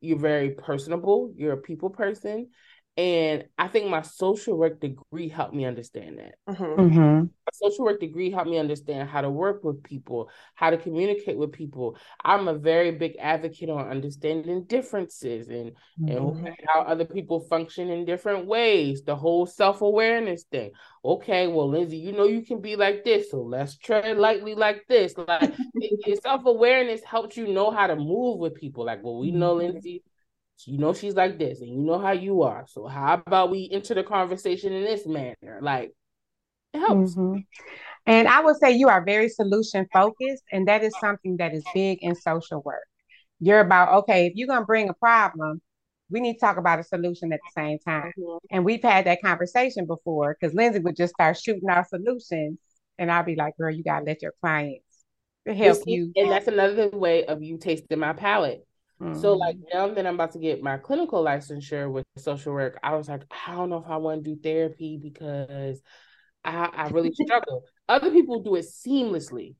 you're 0.00 0.18
very 0.18 0.50
personable. 0.50 1.32
You're 1.36 1.52
a 1.52 1.58
people 1.58 1.90
person, 1.90 2.50
and 2.98 3.44
I 3.56 3.68
think 3.68 3.88
my 3.88 4.02
social 4.02 4.58
work 4.58 4.78
degree 4.78 5.28
helped 5.30 5.54
me 5.54 5.64
understand 5.64 6.18
that. 6.18 6.34
Mm-hmm. 6.46 6.80
Mm-hmm. 6.80 7.20
My 7.20 7.52
social 7.52 7.86
work 7.86 8.00
degree 8.00 8.30
helped 8.30 8.50
me 8.50 8.58
understand 8.58 9.08
how 9.08 9.22
to 9.22 9.30
work 9.30 9.64
with 9.64 9.82
people, 9.82 10.28
how 10.56 10.68
to 10.68 10.76
communicate 10.76 11.38
with 11.38 11.52
people. 11.52 11.96
I'm 12.22 12.48
a 12.48 12.54
very 12.54 12.90
big 12.90 13.16
advocate 13.18 13.70
on 13.70 13.88
understanding 13.88 14.64
differences 14.64 15.48
and, 15.48 15.72
mm-hmm. 15.98 16.46
and 16.46 16.56
how 16.68 16.82
other 16.82 17.06
people 17.06 17.40
function 17.40 17.88
in 17.88 18.04
different 18.04 18.44
ways. 18.44 19.02
The 19.04 19.16
whole 19.16 19.46
self 19.46 19.80
awareness 19.80 20.42
thing. 20.42 20.72
Okay, 21.02 21.46
well, 21.46 21.70
Lindsey, 21.70 21.96
you 21.96 22.12
know 22.12 22.26
you 22.26 22.42
can 22.42 22.60
be 22.60 22.76
like 22.76 23.04
this, 23.04 23.30
so 23.30 23.40
let's 23.40 23.78
tread 23.78 24.18
lightly 24.18 24.54
like 24.54 24.84
this. 24.86 25.14
Like 25.16 25.54
your 25.74 26.16
self 26.16 26.44
awareness 26.44 27.02
helps 27.04 27.38
you 27.38 27.48
know 27.48 27.70
how 27.70 27.86
to 27.86 27.96
move 27.96 28.38
with 28.38 28.54
people. 28.54 28.84
Like, 28.84 29.02
well, 29.02 29.18
we 29.18 29.30
know 29.30 29.54
mm-hmm. 29.54 29.72
Lindsey 29.72 30.02
you 30.66 30.78
know 30.78 30.92
she's 30.92 31.14
like 31.14 31.38
this, 31.38 31.60
and 31.60 31.70
you 31.70 31.80
know 31.80 31.98
how 31.98 32.12
you 32.12 32.42
are. 32.42 32.64
So 32.68 32.86
how 32.86 33.22
about 33.26 33.50
we 33.50 33.68
enter 33.72 33.94
the 33.94 34.02
conversation 34.02 34.72
in 34.72 34.84
this 34.84 35.06
manner? 35.06 35.58
Like 35.60 35.92
it 36.72 36.80
helps. 36.80 37.14
Mm-hmm. 37.14 37.38
And 38.06 38.28
I 38.28 38.40
would 38.40 38.56
say 38.56 38.72
you 38.72 38.88
are 38.88 39.04
very 39.04 39.28
solution 39.28 39.86
focused, 39.92 40.42
and 40.50 40.66
that 40.68 40.82
is 40.82 40.94
something 41.00 41.36
that 41.36 41.54
is 41.54 41.64
big 41.74 41.98
in 42.02 42.14
social 42.14 42.62
work. 42.62 42.84
You're 43.40 43.60
about 43.60 43.92
okay, 44.00 44.26
if 44.26 44.32
you're 44.34 44.48
gonna 44.48 44.64
bring 44.64 44.88
a 44.88 44.94
problem, 44.94 45.60
we 46.10 46.20
need 46.20 46.34
to 46.34 46.40
talk 46.40 46.56
about 46.56 46.78
a 46.78 46.84
solution 46.84 47.32
at 47.32 47.40
the 47.40 47.60
same 47.60 47.78
time. 47.78 48.12
Mm-hmm. 48.18 48.36
And 48.50 48.64
we've 48.64 48.82
had 48.82 49.06
that 49.06 49.22
conversation 49.22 49.86
before 49.86 50.36
because 50.38 50.54
Lindsey 50.54 50.80
would 50.80 50.96
just 50.96 51.14
start 51.14 51.38
shooting 51.38 51.68
our 51.68 51.84
solutions, 51.84 52.58
and 52.98 53.10
i'd 53.10 53.26
be 53.26 53.36
like, 53.36 53.56
"Girl, 53.56 53.70
you 53.70 53.82
gotta 53.84 54.04
let 54.04 54.22
your 54.22 54.34
clients 54.40 54.84
help 55.46 55.78
you." 55.86 56.12
And 56.16 56.30
that's 56.30 56.48
another 56.48 56.88
way 56.90 57.24
of 57.24 57.42
you 57.42 57.58
tasting 57.58 57.98
my 57.98 58.12
palate 58.12 58.66
Mm-hmm. 59.02 59.20
So 59.20 59.32
like 59.34 59.56
now 59.72 59.88
that 59.88 60.06
I'm 60.06 60.14
about 60.14 60.32
to 60.32 60.38
get 60.38 60.62
my 60.62 60.76
clinical 60.76 61.24
licensure 61.24 61.90
with 61.90 62.06
social 62.16 62.52
work, 62.52 62.78
I 62.82 62.94
was 62.94 63.08
like, 63.08 63.22
I 63.46 63.54
don't 63.54 63.68
know 63.68 63.78
if 63.78 63.90
I 63.90 63.96
want 63.96 64.22
to 64.22 64.34
do 64.34 64.40
therapy 64.40 64.98
because 65.02 65.80
I, 66.44 66.68
I 66.72 66.88
really 66.88 67.12
struggle. 67.24 67.64
Other 67.88 68.10
people 68.10 68.42
do 68.42 68.54
it 68.54 68.64
seamlessly. 68.64 69.56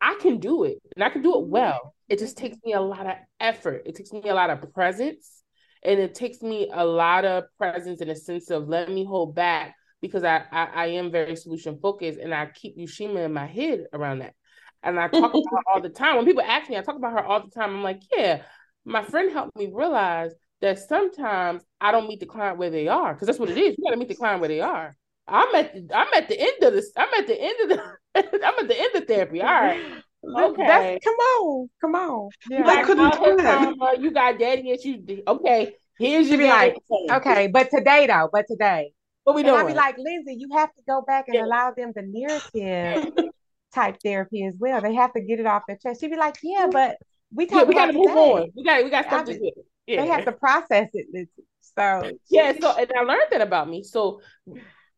I 0.00 0.18
can 0.20 0.40
do 0.40 0.64
it 0.64 0.78
and 0.94 1.02
I 1.02 1.08
can 1.08 1.22
do 1.22 1.38
it 1.38 1.46
well. 1.46 1.94
It 2.08 2.18
just 2.18 2.36
takes 2.36 2.58
me 2.64 2.74
a 2.74 2.80
lot 2.80 3.06
of 3.06 3.14
effort. 3.40 3.82
It 3.86 3.94
takes 3.94 4.12
me 4.12 4.28
a 4.28 4.34
lot 4.34 4.50
of 4.50 4.72
presence 4.74 5.42
and 5.82 5.98
it 5.98 6.14
takes 6.14 6.42
me 6.42 6.68
a 6.72 6.84
lot 6.84 7.24
of 7.24 7.44
presence 7.56 8.02
in 8.02 8.10
a 8.10 8.16
sense 8.16 8.50
of 8.50 8.68
let 8.68 8.90
me 8.90 9.06
hold 9.06 9.34
back 9.34 9.74
because 10.02 10.22
I, 10.22 10.44
I, 10.52 10.64
I 10.74 10.86
am 10.88 11.10
very 11.10 11.34
solution 11.34 11.78
focused 11.80 12.18
and 12.18 12.34
I 12.34 12.46
keep 12.46 12.76
Ushima 12.76 13.24
in 13.24 13.32
my 13.32 13.46
head 13.46 13.86
around 13.94 14.18
that. 14.18 14.34
And 14.82 15.00
I 15.00 15.08
talk 15.08 15.32
about 15.32 15.44
her 15.50 15.72
all 15.72 15.80
the 15.80 15.88
time. 15.88 16.16
When 16.16 16.26
people 16.26 16.42
ask 16.42 16.68
me, 16.68 16.76
I 16.76 16.82
talk 16.82 16.96
about 16.96 17.12
her 17.12 17.24
all 17.24 17.42
the 17.42 17.50
time. 17.50 17.70
I'm 17.70 17.82
like, 17.82 18.02
yeah, 18.14 18.42
my 18.86 19.02
friend 19.02 19.32
helped 19.32 19.56
me 19.56 19.70
realize 19.72 20.32
that 20.62 20.78
sometimes 20.78 21.62
I 21.80 21.92
don't 21.92 22.08
meet 22.08 22.20
the 22.20 22.26
client 22.26 22.56
where 22.56 22.70
they 22.70 22.88
are 22.88 23.12
because 23.12 23.26
that's 23.26 23.38
what 23.38 23.50
it 23.50 23.58
is. 23.58 23.76
You 23.76 23.84
got 23.84 23.90
to 23.90 23.96
meet 23.96 24.08
the 24.08 24.14
client 24.14 24.40
where 24.40 24.48
they 24.48 24.60
are. 24.60 24.96
I'm 25.28 25.54
at 25.54 25.74
the 25.74 25.94
I'm 25.94 26.06
at 26.14 26.28
the 26.28 26.40
end 26.40 26.62
of 26.62 26.72
this. 26.72 26.92
I'm 26.96 27.12
at 27.18 27.26
the 27.26 27.38
end 27.38 27.56
of 27.62 27.68
the 27.76 27.82
I'm 28.46 28.54
at 28.60 28.68
the 28.68 28.80
end 28.80 28.94
of 28.94 29.06
therapy. 29.06 29.42
All 29.42 29.48
right. 29.48 29.80
Okay. 30.28 30.66
That's, 30.66 31.04
come 31.04 31.14
on, 31.14 31.68
come 31.80 31.94
on. 31.94 32.30
Yeah. 32.50 32.66
I 32.66 32.82
couldn't 32.82 33.12
do 33.12 33.36
it. 33.38 34.00
You 34.00 34.10
got 34.10 34.40
daddy 34.40 34.70
issues. 34.70 35.20
Okay, 35.28 35.74
here's 36.00 36.28
your 36.28 36.48
like, 36.48 36.76
okay, 37.12 37.46
but 37.46 37.70
today 37.70 38.08
though, 38.08 38.28
but 38.32 38.44
today. 38.50 38.92
What 39.22 39.36
we 39.36 39.44
doing? 39.44 39.60
I'd 39.60 39.66
be 39.68 39.74
like, 39.74 39.98
Lindsey, 39.98 40.34
you 40.36 40.48
have 40.56 40.72
to 40.74 40.82
go 40.88 41.02
back 41.02 41.26
and 41.28 41.36
yeah. 41.36 41.44
allow 41.44 41.72
them 41.76 41.92
the 41.94 42.02
narrative 42.02 43.12
type 43.74 43.98
therapy 44.02 44.46
as 44.46 44.54
well. 44.58 44.80
They 44.80 44.94
have 44.94 45.12
to 45.12 45.20
get 45.20 45.38
it 45.38 45.46
off 45.46 45.62
their 45.68 45.78
chest. 45.80 46.00
She'd 46.00 46.10
be 46.10 46.16
like, 46.16 46.38
yeah, 46.42 46.66
but 46.72 46.96
we 47.32 47.46
talk. 47.46 47.62
Yeah, 47.62 47.64
we 47.64 47.74
got 47.74 47.86
to 47.86 47.92
move 47.92 48.16
on. 48.16 48.50
We 48.54 48.64
got 48.64 48.84
we 48.84 48.90
got 48.90 49.06
stuff 49.06 49.26
to 49.26 49.38
do. 49.38 49.50
Yeah. 49.86 50.02
They 50.02 50.08
have 50.08 50.24
to 50.24 50.32
process 50.32 50.88
it. 50.92 51.28
So 51.60 52.10
yeah. 52.30 52.52
So 52.60 52.76
and 52.76 52.90
I 52.96 53.02
learned 53.02 53.30
that 53.30 53.40
about 53.40 53.68
me. 53.68 53.82
So 53.82 54.20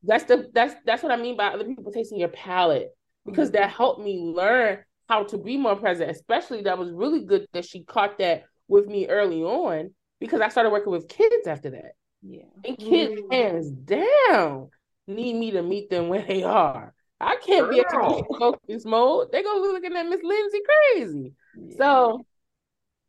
that's 0.02 0.24
the 0.24 0.48
that's 0.52 0.74
that's 0.86 1.02
what 1.02 1.12
I 1.12 1.16
mean 1.16 1.36
by 1.36 1.48
other 1.48 1.64
people 1.64 1.92
tasting 1.92 2.18
your 2.18 2.28
palate 2.28 2.90
because 3.26 3.50
that 3.52 3.70
helped 3.70 4.00
me 4.00 4.20
learn 4.20 4.78
how 5.08 5.24
to 5.24 5.38
be 5.38 5.56
more 5.56 5.76
present. 5.76 6.10
Especially 6.10 6.62
that 6.62 6.78
was 6.78 6.90
really 6.90 7.24
good 7.24 7.46
that 7.52 7.64
she 7.64 7.84
caught 7.84 8.18
that 8.18 8.44
with 8.68 8.86
me 8.86 9.06
early 9.08 9.42
on 9.42 9.94
because 10.20 10.40
I 10.40 10.48
started 10.48 10.70
working 10.70 10.92
with 10.92 11.08
kids 11.08 11.46
after 11.46 11.70
that. 11.70 11.92
Yeah, 12.22 12.44
and 12.64 12.78
kids 12.78 13.20
mm. 13.20 13.32
hands 13.32 13.70
down 13.70 14.70
need 15.06 15.34
me 15.34 15.52
to 15.52 15.62
meet 15.62 15.90
them 15.90 16.08
where 16.08 16.22
they 16.22 16.42
are. 16.42 16.94
I 17.20 17.36
can't 17.44 17.70
be 17.70 17.80
a 17.80 17.84
focus 18.38 18.84
mode. 18.84 19.28
They're 19.32 19.42
gonna 19.42 19.62
be 19.62 19.68
looking 19.68 19.96
at 19.96 20.06
Miss 20.06 20.22
Lindsey 20.22 20.60
crazy. 20.94 21.32
Yeah. 21.56 21.76
So, 21.76 22.26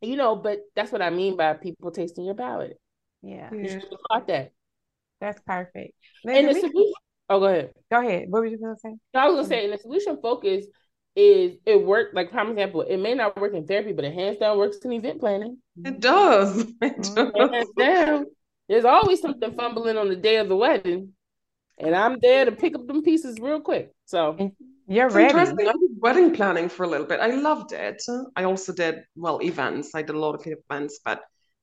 you 0.01 0.15
know, 0.15 0.35
but 0.35 0.59
that's 0.75 0.91
what 0.91 1.01
I 1.01 1.09
mean 1.09 1.37
by 1.37 1.53
people 1.53 1.91
tasting 1.91 2.25
your 2.25 2.35
palate. 2.35 2.79
Yeah. 3.21 3.49
You 3.53 3.81
got 4.09 4.27
that. 4.27 4.51
That's 5.19 5.41
perfect. 5.41 5.93
and 6.25 6.47
the 6.47 6.53
solution. 6.53 6.93
Oh, 7.29 7.39
go 7.39 7.45
ahead. 7.45 7.71
Go 7.91 7.99
ahead. 7.99 8.29
What 8.29 8.39
were 8.39 8.45
you 8.45 8.57
going 8.57 8.75
to 8.75 8.79
say? 8.79 8.95
I 9.13 9.27
was 9.27 9.35
going 9.35 9.43
to 9.43 9.49
say, 9.49 9.63
and 9.65 9.73
the 9.73 9.77
solution 9.77 10.17
focus 10.21 10.65
is 11.15 11.57
it 11.65 11.83
worked 11.83 12.15
like 12.15 12.31
prime 12.31 12.49
example. 12.49 12.81
It 12.81 12.97
may 12.97 13.13
not 13.13 13.39
work 13.39 13.53
in 13.53 13.67
therapy, 13.67 13.91
but 13.91 14.05
it 14.05 14.13
hands 14.13 14.37
down 14.37 14.57
works 14.57 14.77
in 14.77 14.93
event 14.93 15.19
planning. 15.19 15.57
It 15.83 15.99
does. 15.99 16.59
It 16.81 16.97
mm-hmm. 16.97 17.37
does. 17.37 17.51
Hands 17.51 17.69
down. 17.77 18.25
There's 18.67 18.85
always 18.85 19.19
something 19.19 19.53
fumbling 19.53 19.97
on 19.97 20.09
the 20.09 20.15
day 20.15 20.37
of 20.37 20.47
the 20.47 20.55
wedding, 20.55 21.13
and 21.77 21.95
I'm 21.95 22.19
there 22.21 22.45
to 22.45 22.51
pick 22.51 22.75
up 22.75 22.87
them 22.87 23.03
pieces 23.03 23.39
real 23.39 23.59
quick. 23.59 23.91
So 24.05 24.51
you're 24.89 25.05
it's 25.05 25.15
ready. 25.15 25.29
Interesting. 25.29 25.67
I 25.67 25.71
did 25.73 25.91
wedding 25.97 26.33
planning 26.33 26.67
for 26.67 26.83
a 26.83 26.87
little 26.87 27.05
bit. 27.05 27.19
I 27.19 27.27
loved 27.27 27.73
it. 27.73 28.01
I 28.35 28.43
also 28.43 28.73
did 28.73 29.03
well 29.15 29.39
events. 29.41 29.91
I 29.93 30.01
did 30.01 30.15
a 30.15 30.19
lot 30.19 30.33
of 30.33 30.45
events, 30.45 30.99
but 31.05 31.21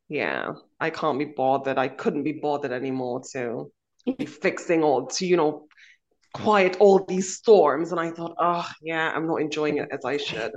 yeah, 0.08 0.52
I 0.78 0.90
can't 0.90 1.18
be 1.18 1.24
bothered. 1.24 1.76
I 1.76 1.88
couldn't 1.88 2.22
be 2.22 2.38
bothered 2.40 2.70
anymore 2.70 3.22
to 3.32 3.72
be 4.16 4.26
fixing 4.44 4.84
all 4.84 5.06
to 5.06 5.26
you 5.26 5.36
know 5.36 5.66
quiet 6.34 6.76
all 6.78 7.04
these 7.04 7.36
storms. 7.36 7.90
And 7.90 8.00
I 8.00 8.12
thought, 8.12 8.36
oh 8.38 8.68
yeah, 8.80 9.12
I'm 9.14 9.26
not 9.26 9.40
enjoying 9.40 9.78
it 9.78 9.88
as 9.90 10.04
I 10.04 10.18
should. 10.18 10.52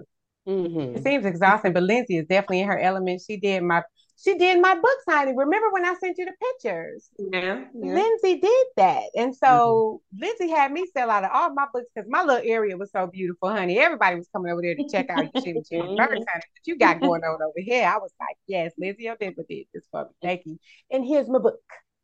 Mm-hmm. 0.48 0.98
It 0.98 1.04
seems 1.04 1.26
exhausting, 1.26 1.74
but 1.74 1.84
Lindsey 1.84 2.18
is 2.18 2.28
definitely 2.28 2.62
in 2.62 2.68
her 2.68 2.80
element. 2.80 3.22
She 3.26 3.38
did 3.38 3.64
my 3.64 3.84
she 4.22 4.38
did 4.38 4.62
my 4.62 4.76
book 4.76 4.98
signing. 5.08 5.36
Remember 5.36 5.70
when 5.72 5.86
I 5.86 5.94
sent 5.96 6.18
you 6.18 6.26
the 6.26 6.34
pictures? 6.34 7.10
Yeah. 7.18 7.64
yeah. 7.74 7.94
Lindsey 7.94 8.40
did 8.40 8.68
that. 8.76 9.04
And 9.16 9.36
so 9.36 10.02
mm-hmm. 10.14 10.24
Lindsey 10.24 10.50
had 10.50 10.72
me 10.72 10.86
sell 10.94 11.10
out 11.10 11.24
of 11.24 11.32
all 11.34 11.54
my 11.54 11.66
books 11.72 11.88
because 11.94 12.10
my 12.10 12.24
little 12.24 12.44
area 12.44 12.76
was 12.76 12.92
so 12.92 13.08
beautiful, 13.08 13.50
honey. 13.50 13.80
Everybody 13.80 14.18
was 14.18 14.28
coming 14.28 14.52
over 14.52 14.62
there 14.62 14.76
to 14.76 14.90
check 14.90 15.10
out 15.10 15.34
your 15.34 15.44
Jimmy 15.44 15.62
Jimmy. 15.70 15.96
What 15.96 16.28
you 16.66 16.78
got 16.78 17.00
going 17.00 17.24
on 17.24 17.42
over 17.42 17.54
here? 17.58 17.88
I 17.88 17.98
was 17.98 18.12
like, 18.20 18.38
yes, 18.48 18.74
Lindsey, 18.78 19.10
did 19.20 19.36
did 19.36 19.66
this 19.74 19.88
for 19.90 20.04
me. 20.04 20.10
Thank 20.22 20.42
you. 20.46 20.60
And 20.92 21.06
here's 21.06 21.30
my 21.30 21.40
book. 21.40 21.60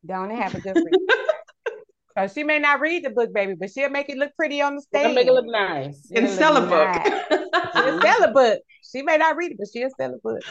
Don't 0.05 0.29
have 0.29 0.55
a 0.55 0.61
good 0.61 0.75
read. 0.75 0.93
So 2.17 2.27
she 2.27 2.43
may 2.43 2.59
not 2.59 2.79
read 2.79 3.03
the 3.03 3.09
book, 3.09 3.33
baby, 3.33 3.55
but 3.59 3.69
she'll 3.71 3.89
make 3.89 4.09
it 4.09 4.17
look 4.17 4.33
pretty 4.35 4.61
on 4.61 4.75
the 4.75 4.81
stage. 4.81 5.01
She'll 5.01 5.13
make 5.13 5.27
it 5.27 5.33
look 5.33 5.47
nice. 5.47 6.09
And 6.15 6.29
sell 6.29 6.55
a 6.55 6.61
book. 6.61 6.95
she'll 7.73 8.01
sell 8.01 8.23
a 8.23 8.31
book. 8.31 8.59
She 8.89 9.01
may 9.01 9.17
not 9.17 9.35
read 9.35 9.51
it, 9.51 9.57
but 9.57 9.67
she'll 9.73 9.89
sell 9.97 10.13
a 10.13 10.17
book. 10.17 10.41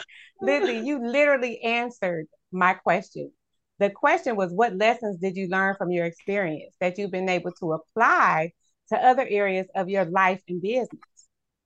Lizzie, 0.41 0.85
you 0.85 1.03
literally 1.03 1.59
answered 1.61 2.27
my 2.51 2.75
question. 2.75 3.31
The 3.79 3.89
question 3.89 4.35
was, 4.35 4.51
what 4.51 4.75
lessons 4.75 5.17
did 5.19 5.35
you 5.35 5.47
learn 5.47 5.75
from 5.75 5.91
your 5.91 6.05
experience 6.05 6.75
that 6.79 6.97
you've 6.97 7.11
been 7.11 7.29
able 7.29 7.51
to 7.59 7.73
apply 7.73 8.51
to 8.89 8.97
other 8.97 9.25
areas 9.27 9.67
of 9.75 9.89
your 9.89 10.05
life 10.05 10.41
and 10.47 10.61
business? 10.61 10.89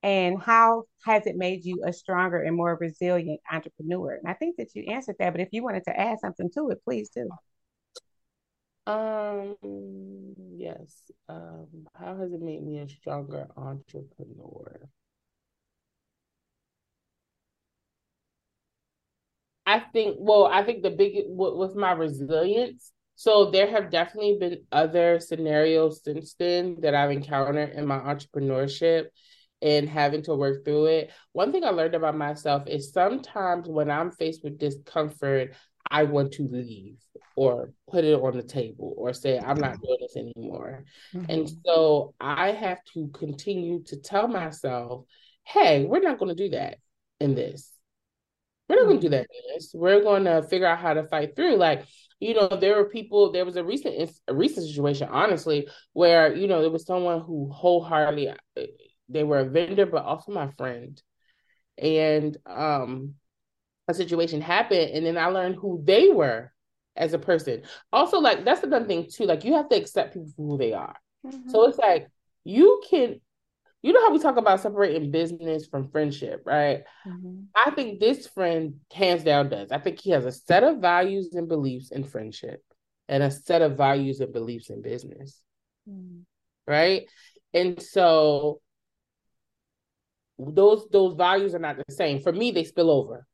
And 0.01 0.41
how 0.41 0.85
has 1.05 1.27
it 1.27 1.35
made 1.35 1.65
you 1.65 1.83
a 1.85 1.91
stronger 1.91 2.41
and 2.41 2.55
more 2.55 2.77
resilient 2.79 3.41
entrepreneur? 3.51 4.13
And 4.13 4.29
I 4.29 4.33
think 4.33 4.55
that 4.57 4.73
you 4.73 4.85
answered 4.89 5.17
that, 5.19 5.31
but 5.33 5.41
if 5.41 5.49
you 5.51 5.61
wanted 5.61 5.83
to 5.83 5.99
add 5.99 6.19
something 6.19 6.49
to 6.55 6.69
it, 6.69 6.81
please 6.85 7.09
do. 7.09 7.29
Um, 8.89 9.55
yes. 10.57 11.11
Um, 11.27 11.67
how 11.93 12.17
has 12.17 12.33
it 12.33 12.41
made 12.41 12.63
me 12.63 12.79
a 12.79 12.89
stronger 12.89 13.47
entrepreneur? 13.55 14.89
I 19.67 19.79
think, 19.93 20.17
well, 20.19 20.47
I 20.47 20.63
think 20.63 20.81
the 20.81 20.89
big 20.89 21.25
with 21.27 21.75
my 21.75 21.91
resilience. 21.91 22.91
So 23.13 23.51
there 23.51 23.69
have 23.69 23.91
definitely 23.91 24.37
been 24.39 24.63
other 24.71 25.19
scenarios 25.19 26.03
since 26.03 26.33
then 26.33 26.77
that 26.81 26.95
I've 26.95 27.11
encountered 27.11 27.73
in 27.73 27.85
my 27.85 27.99
entrepreneurship 27.99 29.09
and 29.61 29.87
having 29.87 30.23
to 30.23 30.35
work 30.35 30.65
through 30.65 30.85
it. 30.85 31.11
One 31.33 31.51
thing 31.51 31.63
I 31.63 31.69
learned 31.69 31.93
about 31.93 32.17
myself 32.17 32.63
is 32.65 32.91
sometimes 32.91 33.67
when 33.67 33.91
I'm 33.91 34.09
faced 34.09 34.43
with 34.43 34.57
discomfort, 34.57 35.53
I 35.91 36.03
want 36.03 36.33
to 36.33 36.47
leave 36.47 36.97
or 37.35 37.71
put 37.89 38.03
it 38.03 38.13
on 38.13 38.35
the 38.35 38.43
table 38.43 38.93
or 38.97 39.13
say, 39.13 39.39
I'm 39.39 39.59
not 39.59 39.81
doing 39.81 39.97
this 40.01 40.17
anymore. 40.17 40.83
Mm-hmm. 41.13 41.31
And 41.31 41.51
so 41.65 42.13
I 42.19 42.51
have 42.51 42.83
to 42.93 43.09
continue 43.13 43.83
to 43.85 43.97
tell 43.97 44.27
myself, 44.27 45.05
hey, 45.45 45.85
we're 45.85 46.01
not 46.01 46.19
going 46.19 46.35
to 46.35 46.43
do 46.43 46.49
that 46.51 46.77
in 47.19 47.35
this. 47.35 47.71
We're 48.67 48.75
not 48.75 48.85
going 48.85 48.99
to 48.99 49.07
do 49.07 49.09
that 49.11 49.21
in 49.21 49.55
this. 49.55 49.71
We're 49.73 50.03
going 50.03 50.25
to 50.25 50.43
figure 50.43 50.67
out 50.67 50.79
how 50.79 50.93
to 50.93 51.07
fight 51.07 51.35
through. 51.35 51.55
Like, 51.55 51.85
you 52.19 52.35
know, 52.35 52.49
there 52.49 52.75
were 52.75 52.89
people, 52.89 53.31
there 53.31 53.45
was 53.45 53.55
a 53.55 53.63
recent, 53.63 54.11
a 54.27 54.33
recent 54.35 54.67
situation, 54.67 55.07
honestly, 55.09 55.67
where, 55.93 56.35
you 56.35 56.47
know, 56.47 56.61
there 56.61 56.69
was 56.69 56.85
someone 56.85 57.21
who 57.21 57.49
wholeheartedly, 57.49 58.29
uh, 58.29 58.35
they 59.07 59.23
were 59.23 59.39
a 59.39 59.49
vendor, 59.49 59.85
but 59.85 60.03
also 60.03 60.31
my 60.31 60.49
friend. 60.51 61.01
And, 61.77 62.37
um, 62.45 63.15
a 63.89 63.93
situation 63.93 64.39
happened 64.39 64.91
and 64.91 65.05
then 65.05 65.17
I 65.17 65.27
learned 65.27 65.55
who 65.55 65.81
they 65.83 66.09
were 66.09 66.51
as 66.95 67.13
a 67.13 67.19
person. 67.19 67.63
Also, 67.91 68.19
like 68.19 68.45
that's 68.45 68.63
another 68.63 68.85
thing 68.85 69.07
too. 69.11 69.25
Like 69.25 69.43
you 69.43 69.53
have 69.55 69.69
to 69.69 69.75
accept 69.75 70.13
people 70.13 70.29
for 70.35 70.43
who 70.43 70.57
they 70.57 70.73
are. 70.73 70.95
Mm-hmm. 71.25 71.49
So 71.49 71.67
it's 71.67 71.77
like 71.77 72.07
you 72.43 72.81
can 72.89 73.19
you 73.81 73.93
know 73.93 74.01
how 74.01 74.11
we 74.11 74.19
talk 74.19 74.37
about 74.37 74.59
separating 74.59 75.09
business 75.09 75.65
from 75.65 75.89
friendship, 75.89 76.43
right? 76.45 76.83
Mm-hmm. 77.07 77.43
I 77.55 77.71
think 77.71 77.99
this 77.99 78.27
friend 78.27 78.75
hands 78.93 79.23
down 79.23 79.49
does. 79.49 79.71
I 79.71 79.77
think 79.79 79.99
he 79.99 80.11
has 80.11 80.25
a 80.25 80.31
set 80.31 80.63
of 80.63 80.79
values 80.79 81.29
and 81.33 81.47
beliefs 81.47 81.91
in 81.91 82.03
friendship 82.03 82.61
and 83.07 83.23
a 83.23 83.31
set 83.31 83.61
of 83.61 83.77
values 83.77 84.19
and 84.19 84.33
beliefs 84.33 84.69
in 84.69 84.81
business. 84.81 85.41
Mm-hmm. 85.89 86.21
Right? 86.67 87.09
And 87.53 87.81
so 87.81 88.61
those 90.37 90.87
those 90.91 91.15
values 91.15 91.55
are 91.55 91.59
not 91.59 91.77
the 91.77 91.93
same. 91.93 92.19
For 92.19 92.31
me, 92.31 92.51
they 92.51 92.65
spill 92.65 92.91
over. 92.91 93.25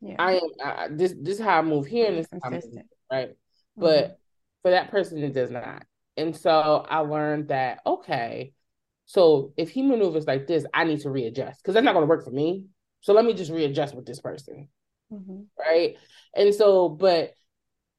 Yeah. 0.00 0.16
I 0.18 0.32
am 0.34 0.48
I, 0.64 0.88
this 0.90 1.14
this 1.20 1.38
is 1.38 1.44
how 1.44 1.58
I 1.58 1.62
move 1.62 1.86
here 1.86 2.08
and 2.08 2.18
this 2.18 2.26
is 2.32 2.40
how 2.42 2.50
I 2.50 2.52
move, 2.52 2.62
right? 3.10 3.28
Mm-hmm. 3.28 3.80
But 3.82 4.18
for 4.62 4.70
that 4.70 4.90
person 4.90 5.22
it 5.22 5.34
does 5.34 5.50
not. 5.50 5.84
And 6.16 6.36
so 6.36 6.84
I 6.88 6.98
learned 6.98 7.48
that 7.48 7.80
okay, 7.86 8.52
so 9.06 9.52
if 9.56 9.70
he 9.70 9.82
maneuvers 9.82 10.26
like 10.26 10.46
this, 10.46 10.64
I 10.72 10.84
need 10.84 11.00
to 11.00 11.10
readjust 11.10 11.62
because 11.62 11.74
that's 11.74 11.84
not 11.84 11.92
going 11.92 12.04
to 12.04 12.08
work 12.08 12.24
for 12.24 12.30
me. 12.30 12.66
So 13.00 13.12
let 13.12 13.24
me 13.24 13.34
just 13.34 13.50
readjust 13.50 13.94
with 13.94 14.06
this 14.06 14.20
person, 14.20 14.68
mm-hmm. 15.12 15.42
right? 15.58 15.96
And 16.34 16.54
so, 16.54 16.88
but 16.88 17.34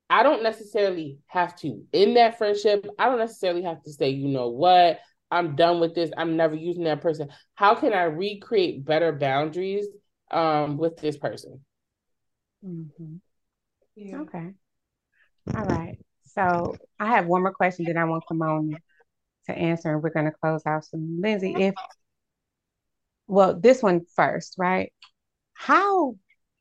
I 0.09 0.23
don't 0.23 0.43
necessarily 0.43 1.19
have 1.27 1.55
to 1.57 1.83
in 1.91 2.15
that 2.15 2.37
friendship. 2.37 2.87
I 2.99 3.05
don't 3.05 3.19
necessarily 3.19 3.63
have 3.63 3.81
to 3.83 3.91
say, 3.91 4.09
you 4.09 4.27
know 4.27 4.49
what, 4.49 4.99
I'm 5.31 5.55
done 5.55 5.79
with 5.79 5.95
this. 5.95 6.11
I'm 6.17 6.35
never 6.35 6.55
using 6.55 6.83
that 6.83 7.01
person. 7.01 7.29
How 7.55 7.75
can 7.75 7.93
I 7.93 8.03
recreate 8.03 8.85
better 8.85 9.13
boundaries 9.13 9.87
um, 10.29 10.77
with 10.77 10.97
this 10.97 11.17
person? 11.17 11.61
Mm-hmm. 12.65 13.15
Yeah. 13.95 14.21
Okay. 14.21 14.53
All 15.55 15.65
right. 15.65 15.97
So 16.25 16.75
I 16.99 17.07
have 17.07 17.25
one 17.25 17.41
more 17.41 17.53
question 17.53 17.85
that 17.85 17.97
I 17.97 18.05
want 18.05 18.23
Kemone 18.31 18.75
to 19.47 19.51
answer, 19.53 19.93
and 19.93 20.01
we're 20.01 20.11
going 20.11 20.25
to 20.25 20.31
close 20.31 20.61
out 20.65 20.85
soon. 20.85 21.19
Lindsey, 21.21 21.53
if 21.55 21.75
well, 23.27 23.57
this 23.59 23.81
one 23.81 24.01
first, 24.15 24.55
right? 24.57 24.91
How 25.53 26.15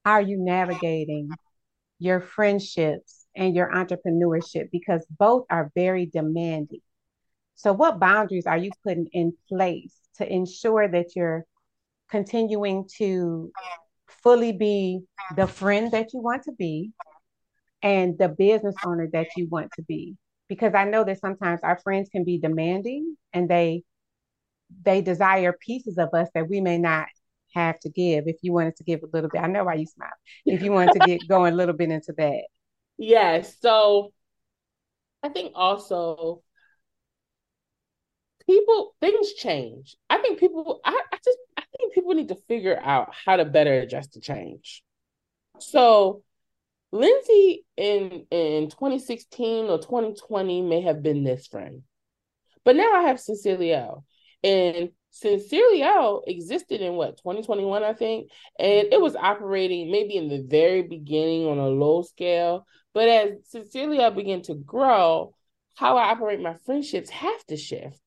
are 0.04 0.20
you 0.20 0.38
navigating 0.38 1.30
your 1.98 2.20
friendships 2.20 3.26
and 3.34 3.54
your 3.54 3.72
entrepreneurship? 3.72 4.68
Because 4.70 5.04
both 5.18 5.46
are 5.50 5.70
very 5.74 6.06
demanding. 6.06 6.80
So, 7.54 7.72
what 7.72 8.00
boundaries 8.00 8.46
are 8.46 8.56
you 8.56 8.70
putting 8.84 9.08
in 9.12 9.34
place 9.48 9.94
to 10.16 10.32
ensure 10.32 10.88
that 10.88 11.16
you're 11.16 11.44
continuing 12.08 12.88
to 12.98 13.52
fully 14.22 14.52
be 14.52 15.00
the 15.36 15.46
friend 15.46 15.92
that 15.92 16.12
you 16.12 16.20
want 16.20 16.42
to 16.44 16.52
be 16.52 16.92
and 17.82 18.18
the 18.18 18.28
business 18.28 18.74
owner 18.84 19.08
that 19.12 19.28
you 19.36 19.48
want 19.48 19.70
to 19.72 19.82
be. 19.82 20.16
Because 20.48 20.74
i 20.74 20.84
know 20.84 21.04
that 21.04 21.20
sometimes 21.20 21.60
our 21.62 21.78
friends 21.78 22.08
can 22.10 22.24
be 22.24 22.38
demanding 22.38 23.16
and 23.32 23.48
they 23.48 23.82
they 24.84 25.00
desire 25.00 25.52
pieces 25.52 25.98
of 25.98 26.08
us 26.14 26.28
that 26.34 26.48
we 26.48 26.60
may 26.60 26.78
not 26.78 27.06
have 27.54 27.78
to 27.80 27.88
give. 27.88 28.24
If 28.28 28.36
you 28.42 28.52
wanted 28.52 28.76
to 28.76 28.84
give 28.84 29.02
a 29.02 29.06
little 29.12 29.30
bit 29.30 29.42
i 29.42 29.46
know 29.46 29.64
why 29.64 29.74
you 29.74 29.86
smile. 29.86 30.10
If 30.46 30.62
you 30.62 30.72
wanted 30.72 31.00
to 31.00 31.06
get 31.06 31.20
going 31.28 31.52
a 31.52 31.56
little 31.56 31.74
bit 31.74 31.90
into 31.90 32.12
that. 32.18 32.42
Yes. 32.98 33.56
So 33.60 34.12
i 35.22 35.28
think 35.28 35.52
also 35.54 36.42
people 38.46 38.94
things 39.00 39.32
change. 39.34 39.96
I 40.08 40.18
think 40.18 40.38
people 40.38 40.80
i, 40.84 41.00
I 41.12 41.16
just 41.24 41.38
think 41.80 41.94
people 41.94 42.14
need 42.14 42.28
to 42.28 42.38
figure 42.48 42.78
out 42.80 43.12
how 43.24 43.36
to 43.36 43.44
better 43.44 43.74
adjust 43.74 44.14
to 44.14 44.20
change. 44.20 44.82
So 45.58 46.22
Lindsey 46.92 47.64
in 47.76 48.26
in 48.30 48.70
2016 48.70 49.66
or 49.66 49.78
2020 49.78 50.62
may 50.62 50.82
have 50.82 51.02
been 51.02 51.24
this 51.24 51.46
friend. 51.46 51.82
But 52.64 52.76
now 52.76 52.92
I 52.92 53.02
have 53.02 53.20
Cecilia. 53.20 53.94
And 54.42 54.90
Sincerely 55.12 55.80
Cecilia 55.80 56.18
existed 56.26 56.80
in 56.80 56.94
what 56.94 57.18
2021, 57.18 57.82
I 57.82 57.92
think, 57.94 58.30
and 58.58 58.88
it 58.92 59.00
was 59.00 59.16
operating 59.16 59.90
maybe 59.90 60.16
in 60.16 60.28
the 60.28 60.46
very 60.48 60.82
beginning 60.82 61.46
on 61.46 61.58
a 61.58 61.66
low 61.66 62.02
scale. 62.02 62.64
But 62.94 63.08
as 63.08 63.30
Cecilia 63.48 64.10
began 64.12 64.42
to 64.42 64.54
grow, 64.54 65.34
how 65.74 65.96
I 65.96 66.10
operate 66.10 66.40
my 66.40 66.54
friendships 66.64 67.10
have 67.10 67.44
to 67.46 67.56
shift. 67.56 68.00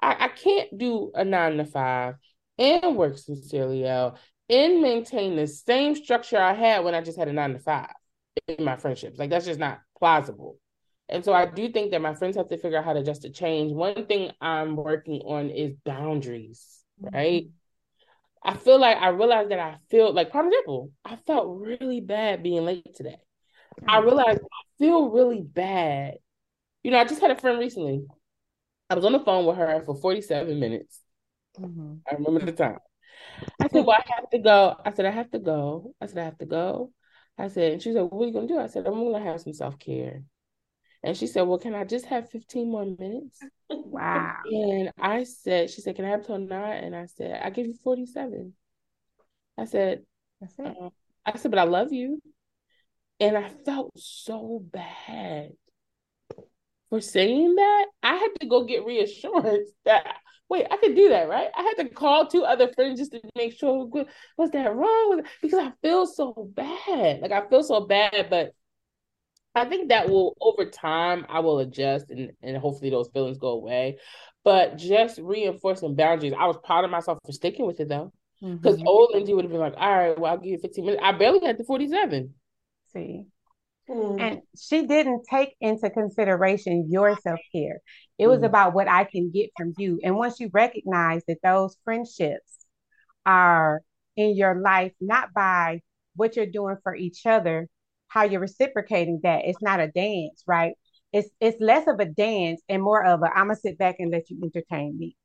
I, 0.00 0.26
I 0.26 0.28
can't 0.28 0.78
do 0.78 1.12
a 1.14 1.24
nine 1.24 1.58
to 1.58 1.66
five 1.66 2.14
and 2.58 2.96
work 2.96 3.18
sincerely 3.18 3.88
out 3.88 4.18
and 4.48 4.80
maintain 4.80 5.36
the 5.36 5.46
same 5.46 5.94
structure 5.94 6.38
I 6.38 6.54
had 6.54 6.84
when 6.84 6.94
I 6.94 7.00
just 7.00 7.18
had 7.18 7.28
a 7.28 7.32
nine 7.32 7.52
to 7.52 7.58
five. 7.58 7.92
in 8.46 8.64
my 8.64 8.76
friendships. 8.76 9.18
Like 9.18 9.30
that's 9.30 9.46
just 9.46 9.60
not 9.60 9.80
plausible. 9.98 10.58
And 11.08 11.24
so 11.24 11.32
I 11.32 11.46
do 11.46 11.70
think 11.70 11.92
that 11.92 12.02
my 12.02 12.14
friends 12.14 12.36
have 12.36 12.48
to 12.48 12.58
figure 12.58 12.78
out 12.78 12.84
how 12.84 12.92
to 12.92 13.00
adjust 13.00 13.22
to 13.22 13.30
change. 13.30 13.72
One 13.72 14.06
thing 14.06 14.30
I'm 14.40 14.76
working 14.76 15.22
on 15.22 15.48
is 15.50 15.74
boundaries, 15.84 16.84
right? 17.00 17.44
Mm-hmm. 17.44 18.50
I 18.50 18.56
feel 18.56 18.78
like 18.78 18.98
I 18.98 19.08
realized 19.08 19.50
that 19.50 19.58
I 19.58 19.76
feel 19.90 20.12
like, 20.12 20.32
for 20.32 20.46
example, 20.46 20.90
I 21.04 21.16
felt 21.16 21.60
really 21.60 22.00
bad 22.00 22.42
being 22.42 22.64
late 22.64 22.94
today. 22.94 23.16
Mm-hmm. 23.80 23.90
I 23.90 23.98
realized 24.00 24.40
I 24.40 24.78
feel 24.78 25.10
really 25.10 25.40
bad. 25.40 26.18
You 26.82 26.90
know, 26.90 26.98
I 26.98 27.04
just 27.04 27.20
had 27.20 27.30
a 27.30 27.36
friend 27.36 27.58
recently. 27.58 28.04
I 28.90 28.94
was 28.94 29.04
on 29.04 29.12
the 29.12 29.20
phone 29.20 29.46
with 29.46 29.56
her 29.56 29.82
for 29.84 29.94
47 29.94 30.60
minutes. 30.60 31.00
Mm-hmm. 31.60 31.94
I 32.10 32.14
remember 32.14 32.44
the 32.44 32.52
time. 32.52 32.78
I 33.60 33.68
said, 33.68 33.84
Well, 33.84 33.96
I 33.98 34.04
have 34.16 34.30
to 34.30 34.38
go. 34.38 34.76
I 34.84 34.92
said, 34.92 35.06
I 35.06 35.10
have 35.10 35.30
to 35.32 35.38
go. 35.38 35.94
I 36.00 36.06
said, 36.06 36.18
I 36.18 36.24
have 36.24 36.38
to 36.38 36.46
go. 36.46 36.92
I 37.36 37.48
said, 37.48 37.72
and 37.72 37.82
she 37.82 37.92
said, 37.92 38.02
What 38.02 38.22
are 38.22 38.26
you 38.26 38.32
gonna 38.32 38.48
do? 38.48 38.58
I 38.58 38.66
said, 38.66 38.86
I'm 38.86 38.94
gonna 38.94 39.24
have 39.24 39.40
some 39.40 39.52
self-care. 39.52 40.22
And 41.02 41.16
she 41.16 41.26
said, 41.26 41.42
Well, 41.42 41.58
can 41.58 41.74
I 41.74 41.84
just 41.84 42.06
have 42.06 42.30
15 42.30 42.70
more 42.70 42.84
minutes? 42.84 43.40
Wow. 43.68 44.36
And 44.50 44.90
I 44.98 45.24
said, 45.24 45.70
She 45.70 45.80
said, 45.80 45.96
Can 45.96 46.04
I 46.04 46.10
have 46.10 46.26
till 46.26 46.38
nine? 46.38 46.84
And 46.84 46.96
I 46.96 47.06
said, 47.06 47.40
I 47.42 47.50
give 47.50 47.66
you 47.66 47.74
47. 47.82 48.52
I 49.56 49.64
said. 49.64 50.02
Uh, 50.64 50.90
I 51.26 51.36
said, 51.36 51.50
But 51.50 51.60
I 51.60 51.64
love 51.64 51.92
you. 51.92 52.20
And 53.20 53.36
I 53.36 53.48
felt 53.48 53.92
so 53.96 54.64
bad 54.72 55.50
for 56.88 57.00
saying 57.00 57.56
that. 57.56 57.86
I 58.02 58.14
had 58.14 58.28
to 58.40 58.46
go 58.46 58.64
get 58.64 58.84
reassurance 58.84 59.68
that 59.84 60.16
wait, 60.48 60.66
I 60.70 60.76
could 60.76 60.94
do 60.94 61.10
that, 61.10 61.28
right? 61.28 61.48
I 61.54 61.62
had 61.62 61.82
to 61.82 61.94
call 61.94 62.26
two 62.26 62.44
other 62.44 62.72
friends 62.72 62.98
just 62.98 63.12
to 63.12 63.20
make 63.36 63.58
sure 63.58 63.86
was 64.36 64.50
that 64.50 64.74
wrong 64.74 65.22
because 65.42 65.58
I 65.58 65.72
feel 65.82 66.06
so 66.06 66.50
bad. 66.54 67.20
Like 67.20 67.32
I 67.32 67.46
feel 67.48 67.62
so 67.62 67.80
bad, 67.80 68.28
but 68.30 68.52
I 69.54 69.64
think 69.64 69.88
that 69.88 70.08
will 70.08 70.36
over 70.40 70.64
time 70.64 71.26
I 71.28 71.40
will 71.40 71.58
adjust 71.58 72.10
and, 72.10 72.32
and 72.42 72.56
hopefully 72.56 72.90
those 72.90 73.08
feelings 73.12 73.38
go 73.38 73.48
away. 73.48 73.98
But 74.44 74.78
just 74.78 75.18
reinforcing 75.18 75.94
boundaries, 75.96 76.32
I 76.38 76.46
was 76.46 76.56
proud 76.64 76.84
of 76.84 76.90
myself 76.90 77.18
for 77.24 77.32
sticking 77.32 77.66
with 77.66 77.80
it 77.80 77.88
though. 77.88 78.12
Because 78.40 78.76
mm-hmm. 78.76 78.86
old 78.86 79.10
Lindsey 79.12 79.34
would 79.34 79.44
have 79.44 79.50
been 79.50 79.60
like, 79.60 79.74
all 79.76 79.96
right, 79.96 80.18
well, 80.18 80.30
I'll 80.30 80.38
give 80.38 80.52
you 80.52 80.58
15 80.58 80.84
minutes. 80.84 81.02
I 81.04 81.10
barely 81.12 81.40
got 81.40 81.58
to 81.58 81.64
47. 81.64 82.32
See. 82.92 83.26
Mm. 83.88 84.20
And 84.20 84.42
she 84.58 84.86
didn't 84.86 85.24
take 85.30 85.54
into 85.60 85.88
consideration 85.90 86.88
your 86.90 87.16
self 87.16 87.40
care. 87.52 87.80
It 88.18 88.26
was 88.26 88.40
mm. 88.40 88.46
about 88.46 88.74
what 88.74 88.88
I 88.88 89.04
can 89.04 89.30
get 89.30 89.50
from 89.56 89.72
you. 89.78 89.98
And 90.02 90.16
once 90.16 90.40
you 90.40 90.50
recognize 90.52 91.22
that 91.28 91.38
those 91.42 91.76
friendships 91.84 92.66
are 93.24 93.82
in 94.16 94.36
your 94.36 94.60
life, 94.60 94.92
not 95.00 95.32
by 95.32 95.80
what 96.16 96.36
you're 96.36 96.46
doing 96.46 96.76
for 96.82 96.94
each 96.94 97.24
other, 97.24 97.68
how 98.08 98.24
you're 98.24 98.40
reciprocating 98.40 99.20
that. 99.22 99.42
It's 99.44 99.62
not 99.62 99.80
a 99.80 99.88
dance, 99.88 100.42
right? 100.46 100.74
It's 101.12 101.28
it's 101.40 101.60
less 101.60 101.86
of 101.86 102.00
a 102.00 102.04
dance 102.04 102.60
and 102.68 102.82
more 102.82 103.04
of 103.04 103.22
a 103.22 103.26
I'm 103.26 103.46
gonna 103.46 103.56
sit 103.56 103.78
back 103.78 103.96
and 103.98 104.10
let 104.10 104.28
you 104.28 104.38
entertain 104.42 104.98
me. 104.98 105.16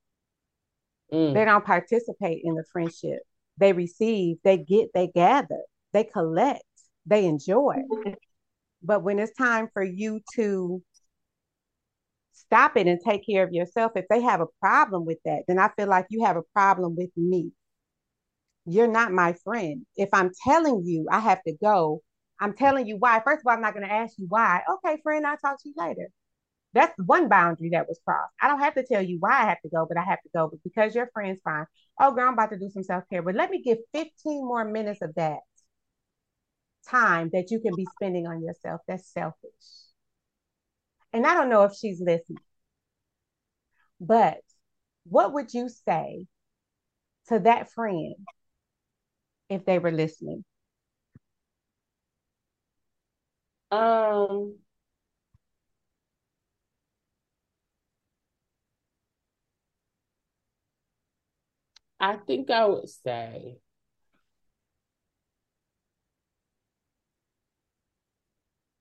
Mm. 1.12 1.34
They 1.34 1.44
don't 1.44 1.64
participate 1.64 2.42
in 2.44 2.54
the 2.54 2.64
friendship. 2.72 3.20
They 3.58 3.72
receive, 3.72 4.36
they 4.42 4.58
get, 4.58 4.88
they 4.94 5.08
gather, 5.08 5.60
they 5.92 6.04
collect, 6.04 6.64
they 7.06 7.26
enjoy. 7.26 7.76
But 8.84 9.02
when 9.02 9.18
it's 9.18 9.32
time 9.36 9.68
for 9.72 9.82
you 9.82 10.20
to 10.34 10.82
stop 12.32 12.76
it 12.76 12.86
and 12.86 13.00
take 13.00 13.26
care 13.26 13.42
of 13.44 13.52
yourself, 13.52 13.92
if 13.96 14.04
they 14.10 14.20
have 14.20 14.40
a 14.40 14.46
problem 14.60 15.06
with 15.06 15.18
that, 15.24 15.44
then 15.48 15.58
I 15.58 15.70
feel 15.76 15.88
like 15.88 16.06
you 16.10 16.24
have 16.24 16.36
a 16.36 16.42
problem 16.52 16.94
with 16.96 17.10
me. 17.16 17.50
You're 18.66 18.86
not 18.86 19.12
my 19.12 19.34
friend. 19.44 19.86
If 19.96 20.08
I'm 20.12 20.30
telling 20.46 20.82
you 20.84 21.06
I 21.10 21.20
have 21.20 21.42
to 21.44 21.54
go, 21.62 22.02
I'm 22.40 22.54
telling 22.54 22.86
you 22.86 22.96
why. 22.98 23.20
First 23.24 23.40
of 23.40 23.46
all, 23.46 23.54
I'm 23.54 23.62
not 23.62 23.74
going 23.74 23.86
to 23.86 23.92
ask 23.92 24.18
you 24.18 24.26
why. 24.28 24.62
Okay, 24.74 25.00
friend, 25.02 25.26
I'll 25.26 25.36
talk 25.36 25.62
to 25.62 25.68
you 25.68 25.74
later. 25.76 26.08
That's 26.74 26.94
one 27.06 27.28
boundary 27.28 27.70
that 27.72 27.88
was 27.88 28.00
crossed. 28.04 28.32
I 28.40 28.48
don't 28.48 28.60
have 28.60 28.74
to 28.74 28.84
tell 28.84 29.02
you 29.02 29.18
why 29.20 29.42
I 29.42 29.48
have 29.48 29.60
to 29.62 29.68
go, 29.70 29.86
but 29.88 29.98
I 29.98 30.04
have 30.04 30.20
to 30.22 30.28
go. 30.34 30.48
But 30.48 30.62
because 30.64 30.94
your 30.94 31.08
friend's 31.14 31.40
fine. 31.44 31.66
Oh, 32.00 32.12
girl, 32.12 32.26
I'm 32.28 32.34
about 32.34 32.50
to 32.50 32.58
do 32.58 32.70
some 32.70 32.82
self 32.82 33.04
care, 33.10 33.22
but 33.22 33.36
let 33.36 33.50
me 33.50 33.62
give 33.62 33.78
15 33.92 34.46
more 34.46 34.64
minutes 34.64 35.02
of 35.02 35.14
that 35.16 35.38
time 36.94 37.30
that 37.32 37.50
you 37.50 37.60
can 37.60 37.74
be 37.74 37.86
spending 37.86 38.26
on 38.26 38.42
yourself. 38.42 38.80
That's 38.86 39.12
selfish. 39.12 39.50
And 41.12 41.26
I 41.26 41.34
don't 41.34 41.48
know 41.48 41.64
if 41.64 41.74
she's 41.74 42.00
listening, 42.00 42.40
but 44.00 44.40
what 45.04 45.32
would 45.32 45.54
you 45.54 45.68
say 45.68 46.26
to 47.28 47.38
that 47.40 47.70
friend 47.72 48.14
if 49.48 49.64
they 49.64 49.78
were 49.78 49.92
listening? 49.92 50.44
Um, 53.70 54.58
I 62.00 62.16
think 62.16 62.50
I 62.50 62.66
would 62.66 62.88
say 62.88 63.58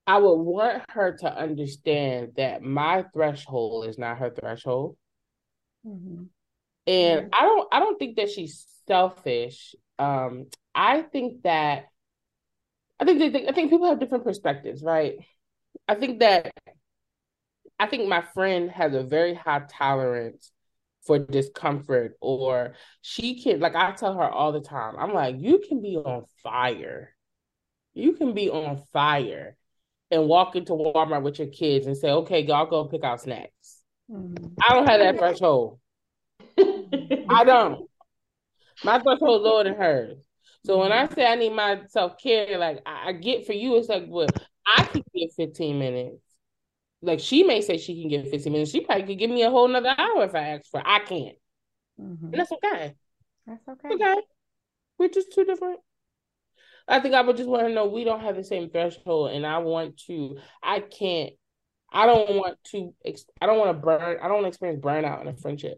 I 0.05 0.17
would 0.17 0.35
want 0.35 0.83
her 0.89 1.15
to 1.19 1.37
understand 1.37 2.33
that 2.35 2.61
my 2.61 3.05
threshold 3.13 3.87
is 3.87 3.97
not 3.97 4.17
her 4.17 4.29
threshold. 4.29 4.97
Mm-hmm. 5.85 6.23
And 6.87 7.21
mm-hmm. 7.21 7.29
I 7.33 7.41
don't 7.41 7.67
I 7.71 7.79
don't 7.79 7.97
think 7.97 8.17
that 8.17 8.29
she's 8.29 8.65
selfish. 8.87 9.75
Um, 9.99 10.47
I 10.75 11.01
think 11.03 11.43
that 11.43 11.85
I 12.99 13.05
think 13.05 13.19
they, 13.19 13.29
think, 13.29 13.49
I 13.49 13.53
think 13.53 13.69
people 13.69 13.87
have 13.87 13.99
different 13.99 14.23
perspectives, 14.23 14.83
right? 14.83 15.15
I 15.87 15.95
think 15.95 16.19
that 16.19 16.53
I 17.79 17.87
think 17.87 18.07
my 18.07 18.21
friend 18.33 18.69
has 18.71 18.93
a 18.93 19.03
very 19.03 19.33
high 19.33 19.63
tolerance 19.69 20.51
for 21.05 21.19
discomfort 21.19 22.17
or 22.21 22.75
she 23.01 23.41
can 23.41 23.59
like 23.59 23.75
I 23.75 23.91
tell 23.91 24.15
her 24.17 24.29
all 24.29 24.51
the 24.51 24.61
time. 24.61 24.95
I'm 24.97 25.13
like, 25.13 25.37
you 25.39 25.59
can 25.59 25.81
be 25.81 25.95
on 25.95 26.25
fire. 26.43 27.15
You 27.93 28.13
can 28.13 28.33
be 28.33 28.49
on 28.49 28.83
fire 28.91 29.55
and 30.13 30.27
walk 30.27 30.55
into 30.55 30.73
Walmart 30.73 31.23
with 31.23 31.39
your 31.39 31.47
kids 31.47 31.87
and 31.87 31.97
say, 31.97 32.11
okay, 32.11 32.41
y'all 32.41 32.67
go 32.67 32.85
pick 32.85 33.03
out 33.03 33.21
snacks. 33.21 33.81
Mm-hmm. 34.11 34.45
I 34.61 34.73
don't 34.73 34.87
have 34.87 34.99
that 34.99 35.17
threshold. 35.17 35.79
I 36.57 37.43
don't. 37.43 37.89
My 38.83 38.99
threshold 38.99 39.41
is 39.41 39.45
lower 39.45 39.63
than 39.63 39.75
hers. 39.75 40.17
So 40.65 40.77
when 40.77 40.91
I 40.91 41.07
say 41.09 41.25
I 41.25 41.35
need 41.35 41.53
my 41.53 41.81
self 41.89 42.17
care, 42.21 42.57
like 42.57 42.79
I, 42.85 43.09
I, 43.09 43.11
get 43.13 43.45
for 43.45 43.53
you, 43.53 43.75
it's 43.75 43.89
like, 43.89 44.05
well, 44.07 44.29
I 44.65 44.83
can 44.83 45.03
get 45.13 45.33
15 45.35 45.79
minutes. 45.79 46.21
Like 47.01 47.19
she 47.19 47.43
may 47.43 47.61
say 47.61 47.77
she 47.77 47.99
can 47.99 48.09
get 48.09 48.29
15 48.29 48.53
minutes. 48.53 48.71
She 48.71 48.81
probably 48.81 49.05
could 49.05 49.19
give 49.19 49.29
me 49.29 49.43
a 49.43 49.49
whole 49.49 49.67
nother 49.67 49.93
hour 49.97 50.23
if 50.23 50.35
I 50.35 50.49
ask 50.49 50.69
for. 50.69 50.79
It. 50.79 50.85
I 50.87 50.99
can't. 50.99 51.35
Mm-hmm. 51.99 52.25
And 52.25 52.33
that's 52.33 52.51
okay. 52.51 52.93
That's 53.47 53.67
okay. 53.67 53.89
Okay. 53.95 54.21
We're 54.99 55.09
just 55.09 55.33
two 55.33 55.43
different 55.43 55.79
I 56.87 56.99
think 56.99 57.15
I 57.15 57.21
would 57.21 57.37
just 57.37 57.49
want 57.49 57.67
to 57.67 57.73
know 57.73 57.87
we 57.87 58.03
don't 58.03 58.21
have 58.21 58.35
the 58.35 58.43
same 58.43 58.69
threshold, 58.69 59.31
and 59.31 59.45
I 59.45 59.59
want 59.59 59.97
to. 60.07 60.37
I 60.61 60.79
can't. 60.81 61.33
I 61.91 62.05
don't 62.05 62.35
want 62.35 62.57
to. 62.71 62.93
I 63.41 63.45
don't 63.45 63.59
want 63.59 63.69
to 63.69 63.85
burn. 63.85 64.17
I 64.21 64.27
don't 64.27 64.33
want 64.33 64.45
to 64.45 64.49
experience 64.49 64.83
burnout 64.83 65.21
in 65.21 65.27
a 65.27 65.35
friendship. 65.35 65.77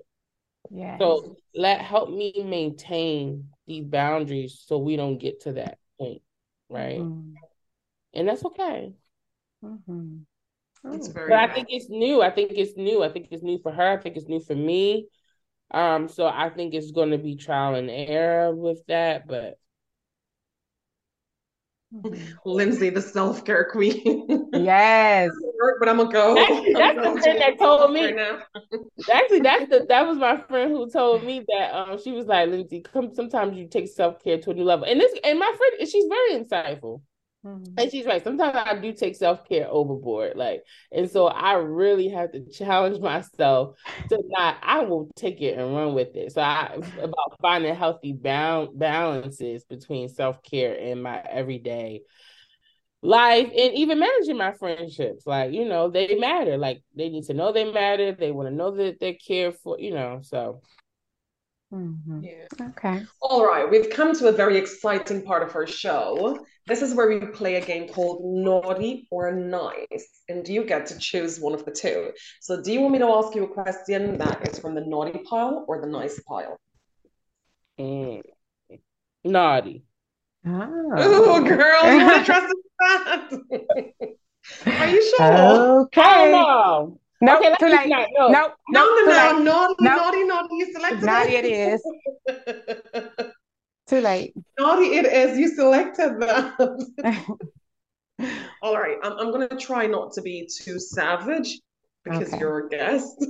Yeah. 0.72 0.98
So 0.98 1.38
let 1.54 1.82
help 1.82 2.10
me 2.10 2.34
maintain 2.44 3.50
these 3.68 3.86
boundaries 3.86 4.64
so 4.66 4.78
we 4.78 4.96
don't 4.96 5.18
get 5.18 5.42
to 5.42 5.54
that 5.54 5.78
point, 6.00 6.22
right? 6.70 7.00
Mm-hmm. 7.00 7.34
And 8.14 8.28
that's 8.28 8.46
okay. 8.46 8.94
Mm-hmm. 9.64 10.18
Oh. 10.88 11.00
but 11.14 11.34
I 11.34 11.54
think 11.54 11.68
it's 11.70 11.90
new. 11.90 12.22
I 12.22 12.30
think 12.30 12.52
it's 12.54 12.78
new. 12.78 13.04
I 13.04 13.10
think 13.10 13.28
it's 13.32 13.44
new 13.44 13.60
for 13.60 13.72
her. 13.72 13.92
I 13.92 13.98
think 13.98 14.18
it's 14.18 14.28
new 14.28 14.40
for 14.40 14.56
me. 14.56 15.08
Um, 15.72 16.08
so 16.08 16.28
I 16.28 16.50
think 16.50 16.74
it's 16.74 16.92
going 16.92 17.10
to 17.12 17.18
be 17.18 17.36
trial 17.36 17.76
and 17.76 17.90
error 17.90 18.56
with 18.56 18.86
that, 18.88 19.28
but 19.28 19.58
Lindsey, 22.46 22.90
the 22.90 23.02
self 23.02 23.46
care 23.46 23.66
queen. 23.72 24.50
yes, 24.54 25.30
but 25.80 25.90
I'm 25.90 25.98
gonna 25.98 26.12
go. 26.12 26.38
Actually, 26.38 26.74
that's 26.74 26.96
the 27.02 27.22
friend 27.22 27.42
that 27.42 27.60
told 27.60 27.92
me. 27.94 28.14
Actually, 29.12 29.40
that's 29.42 29.70
the 29.70 29.86
that 29.90 30.08
was 30.08 30.18
my 30.18 30.38
friend 30.38 30.72
who 30.72 30.90
told 30.90 31.24
me 31.24 31.44
that 31.48 31.74
um 31.74 31.98
she 32.02 32.12
was 32.12 32.28
like 32.28 32.50
Lindsey, 32.50 32.82
come 32.82 33.14
sometimes 33.14 33.58
you 33.58 33.68
take 33.68 33.88
self 33.88 34.24
care 34.24 34.38
to 34.40 34.52
a 34.52 34.54
new 34.54 34.64
level, 34.64 34.86
and 34.86 35.00
this 35.00 35.14
and 35.24 35.40
my 35.40 35.52
friend 35.58 35.90
she's 35.90 36.06
very 36.08 36.44
insightful. 36.44 37.02
Mm-hmm. 37.46 37.80
And 37.80 37.92
she's 37.92 38.06
right. 38.06 38.24
Sometimes 38.24 38.56
I 38.56 38.76
do 38.80 38.92
take 38.92 39.16
self 39.16 39.48
care 39.48 39.68
overboard, 39.70 40.36
like, 40.36 40.64
and 40.92 41.10
so 41.10 41.28
I 41.28 41.54
really 41.54 42.10
have 42.10 42.32
to 42.32 42.44
challenge 42.50 43.00
myself 43.02 43.78
to 44.10 44.20
not. 44.28 44.58
I 44.64 44.82
will 44.82 45.10
take 45.16 45.42
it 45.42 45.58
and 45.58 45.76
run 45.76 45.94
with 45.94 46.16
it. 46.16 46.32
So 46.32 46.42
I 46.42 46.80
about 47.00 47.40
finding 47.42 47.76
healthy 47.76 48.14
bound 48.14 48.80
balances 48.80 49.64
between 49.64 50.10
self 50.10 50.42
care 50.42 50.76
and 50.80 51.04
my 51.04 51.20
everyday 51.22 52.02
life, 53.04 53.52
and 53.56 53.74
even 53.76 54.00
managing 54.00 54.38
my 54.38 54.54
friendships. 54.54 55.28
Like, 55.28 55.54
you 55.54 55.66
know, 55.66 55.90
they 55.90 56.16
matter. 56.16 56.58
Like, 56.58 56.82
they 56.96 57.10
need 57.10 57.26
to 57.26 57.36
know 57.36 57.52
they 57.52 57.72
matter. 57.72 58.12
They 58.14 58.32
want 58.32 58.50
to 58.50 58.56
know 58.56 58.72
that 58.72 59.00
they're 59.00 59.52
for. 59.64 59.80
You 59.80 59.94
know, 59.94 60.22
so 60.24 60.62
Mm-hmm. 61.74 62.22
Yeah. 62.24 62.68
Okay. 62.70 63.04
All 63.22 63.46
right. 63.46 63.70
We've 63.70 63.90
come 63.90 64.14
to 64.16 64.28
a 64.28 64.32
very 64.32 64.58
exciting 64.58 65.24
part 65.24 65.44
of 65.44 65.56
our 65.56 65.68
show. 65.68 66.46
This 66.68 66.82
is 66.82 66.94
where 66.94 67.08
we 67.08 67.20
play 67.20 67.56
a 67.56 67.66
game 67.66 67.88
called 67.90 68.22
Naughty 68.24 69.08
or 69.12 69.32
Nice, 69.32 70.08
and 70.30 70.48
you 70.48 70.64
get 70.64 70.88
to 70.88 70.98
choose 70.98 71.40
one 71.40 71.54
of 71.54 71.66
the 71.66 71.72
two. 71.72 72.12
So, 72.42 72.62
do 72.62 72.72
you 72.72 72.82
want 72.82 72.94
me 72.94 73.00
to 73.00 73.08
ask 73.08 73.36
you 73.36 73.44
a 73.44 73.54
question 73.54 74.18
that 74.20 74.48
is 74.48 74.60
from 74.60 74.74
the 74.76 74.82
naughty 74.82 75.20
pile 75.20 75.66
or 75.68 75.82
the 75.82 75.88
nice 75.88 76.20
pile? 76.22 76.60
Mm. 77.80 78.22
Naughty. 79.24 79.84
Oh, 80.48 81.44
girl, 81.44 81.92
you 81.92 82.06
want 82.06 82.20
to 82.20 82.32
trust 82.32 82.54
that? 82.80 83.32
Are 84.80 84.88
you 84.88 85.16
sure? 85.18 85.82
Okay. 85.82 86.32
No. 86.32 87.00
No, 87.22 87.38
okay, 87.38 87.56
too 87.60 87.68
late. 87.68 87.88
No, 87.88 88.06
no, 88.28 88.30
no, 88.30 88.52
no, 88.70 89.06
no, 89.06 89.40
no, 89.40 89.76
naughty, 89.80 89.84
naughty, 89.84 90.24
naughty. 90.26 90.56
You 90.56 90.74
selected 90.74 91.02
that. 91.02 91.30
naughty. 91.30 91.36
It 91.36 91.46
is. 91.46 91.82
too 93.88 94.02
late. 94.02 94.34
Naughty. 94.60 94.98
It 94.98 95.06
is. 95.06 95.38
You 95.38 95.48
selected 95.48 96.20
that. 96.20 97.30
All 98.62 98.78
right. 98.78 98.98
I'm. 99.02 99.14
I'm 99.14 99.32
gonna 99.32 99.48
try 99.48 99.88
not 99.88 100.12
to 100.14 100.22
be 100.22 100.48
too 100.52 100.78
savage 100.78 101.60
because 102.04 102.30
okay. 102.30 102.40
you're 102.40 102.68
a 102.68 102.70
guest. 102.70 103.26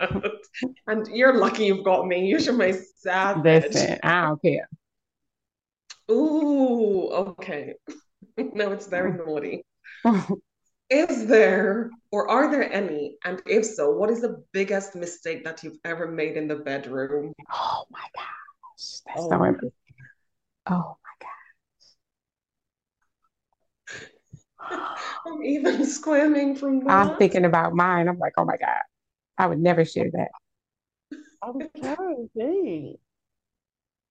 and 0.86 1.06
you're 1.12 1.36
lucky 1.36 1.66
you've 1.66 1.84
got 1.84 2.06
me. 2.06 2.26
You're 2.26 2.52
my 2.52 2.76
savage. 2.98 3.72
Listen, 3.72 3.98
I 4.02 4.22
don't 4.22 4.42
care. 4.42 4.68
Ooh, 6.10 7.08
okay. 7.08 7.74
no, 8.36 8.72
it's 8.72 8.88
very 8.88 9.12
naughty. 9.12 9.64
Is 10.90 11.26
there 11.26 11.90
or 12.10 12.28
are 12.28 12.50
there 12.50 12.70
any? 12.72 13.16
And 13.24 13.40
if 13.46 13.64
so, 13.64 13.90
what 13.90 14.10
is 14.10 14.20
the 14.20 14.44
biggest 14.52 14.94
mistake 14.96 15.44
that 15.44 15.62
you've 15.62 15.78
ever 15.84 16.10
made 16.10 16.36
in 16.36 16.48
the 16.48 16.56
bedroom? 16.56 17.32
Oh 17.52 17.84
my 17.90 18.04
gosh. 18.14 19.00
That's 19.06 19.20
oh. 19.20 19.28
so 19.30 19.44
interesting. 19.44 19.72
Oh 20.68 20.96
my 21.04 21.16
gosh. 24.70 24.98
I'm 25.26 25.42
even 25.44 25.86
squirming 25.86 26.56
from 26.56 26.80
that. 26.84 26.90
I'm 26.90 27.16
thinking 27.16 27.44
about 27.44 27.74
mine. 27.74 28.08
I'm 28.08 28.18
like, 28.18 28.32
oh 28.36 28.44
my 28.44 28.56
God. 28.56 28.82
I 29.38 29.46
would 29.46 29.60
never 29.60 29.84
share 29.84 30.10
that. 30.12 30.28
I'm 31.42 31.60
trying 31.78 31.96
to 31.96 32.30
think. 32.36 32.98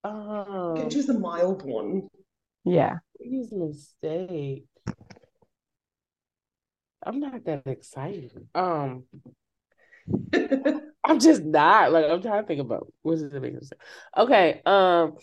Um, 0.03 0.75
you 0.75 0.82
can 0.84 0.89
choose 0.89 1.09
a 1.09 1.19
mild 1.19 1.63
one. 1.63 2.07
Yeah. 2.63 2.97
Biggest 3.19 3.51
mistake. 3.51 4.65
I'm 7.04 7.20
not 7.20 7.43
that 7.45 7.66
excited. 7.66 8.47
Um, 8.54 9.04
I'm 11.04 11.20
just 11.20 11.43
not 11.43 11.91
like 11.91 12.06
I'm 12.06 12.22
trying 12.22 12.43
to 12.43 12.47
think 12.47 12.62
about 12.62 12.91
what's 13.02 13.22
the 13.22 13.39
biggest 13.39 13.72
mistake. 13.72 13.80
Okay. 14.18 14.62
Um. 14.66 15.18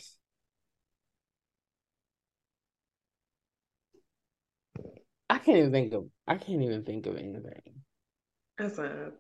I 5.29 5.39
can't 5.39 5.59
even 5.59 5.73
think 5.73 5.93
of. 5.93 6.07
I 6.27 6.37
can't 6.37 6.63
even 6.63 6.85
think 6.85 7.07
of 7.07 7.17
anything. 7.17 7.63
That's 8.59 8.77
sad. 8.77 9.13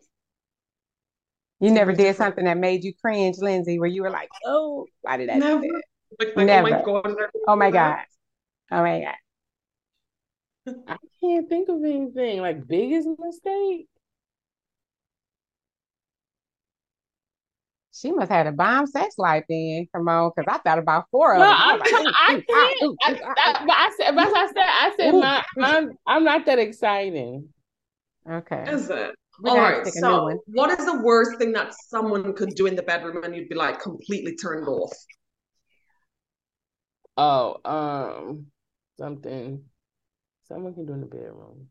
You 1.60 1.70
never 1.70 1.92
did 1.92 2.16
something 2.16 2.44
that 2.44 2.58
made 2.58 2.84
you 2.84 2.92
cringe, 3.00 3.38
Lindsey, 3.38 3.78
where 3.78 3.88
you 3.88 4.02
were 4.02 4.10
like, 4.10 4.30
"Oh, 4.44 4.86
why 5.02 5.16
did 5.16 5.30
I 5.30 5.38
never. 5.38 5.62
do 5.62 5.72
that?" 5.72 5.82
Like, 6.18 6.36
like, 6.36 6.46
never. 6.46 6.82
Oh 7.48 7.56
my 7.56 7.70
god! 7.70 8.04
Oh 8.70 8.82
my 8.82 9.00
god! 9.00 9.14
My 10.66 10.72
god! 10.72 10.82
I 10.88 10.96
can't 11.20 11.48
think 11.48 11.68
of 11.68 11.82
anything 11.84 12.40
like 12.40 12.66
biggest 12.66 13.08
mistake. 13.18 13.88
She 17.94 18.12
must 18.12 18.28
have 18.28 18.44
had 18.44 18.46
a 18.46 18.52
bomb 18.52 18.86
sex 18.86 19.14
life 19.16 19.44
then. 19.48 19.86
Come 19.94 20.08
on, 20.08 20.30
because 20.36 20.52
I 20.52 20.58
thought 20.58 20.78
about 20.78 21.06
four 21.10 21.34
of 21.34 21.38
no, 21.38 21.46
them. 21.46 21.56
I, 21.56 21.76
like, 21.76 21.82
I, 21.82 22.44
can't. 22.46 22.96
I, 23.02 23.10
I, 23.10 23.64
but 23.64 23.74
I 23.74 23.90
said, 23.96 24.14
but 24.14 24.28
I 24.28 24.46
said, 24.48 24.56
I 24.58 24.92
said, 24.98 25.12
my, 25.12 25.44
I'm, 25.62 25.92
I'm 26.06 26.24
not 26.24 26.44
that 26.44 26.58
exciting. 26.58 27.48
Okay. 28.30 28.64
Is 28.68 28.90
it? 28.90 29.14
All 29.44 29.56
right. 29.56 29.86
So, 29.86 30.38
what 30.46 30.78
is 30.78 30.84
the 30.84 31.00
worst 31.02 31.38
thing 31.38 31.52
that 31.52 31.74
someone 31.88 32.34
could 32.34 32.50
do 32.50 32.66
in 32.66 32.76
the 32.76 32.82
bedroom 32.82 33.24
and 33.24 33.34
you'd 33.34 33.48
be 33.48 33.54
like 33.54 33.80
completely 33.80 34.36
turned 34.36 34.68
off? 34.68 34.92
Oh, 37.16 37.56
um, 37.64 38.46
something 38.98 39.64
someone 40.46 40.74
can 40.74 40.86
do 40.86 40.92
in 40.92 41.00
the 41.00 41.06
bedroom. 41.06 41.68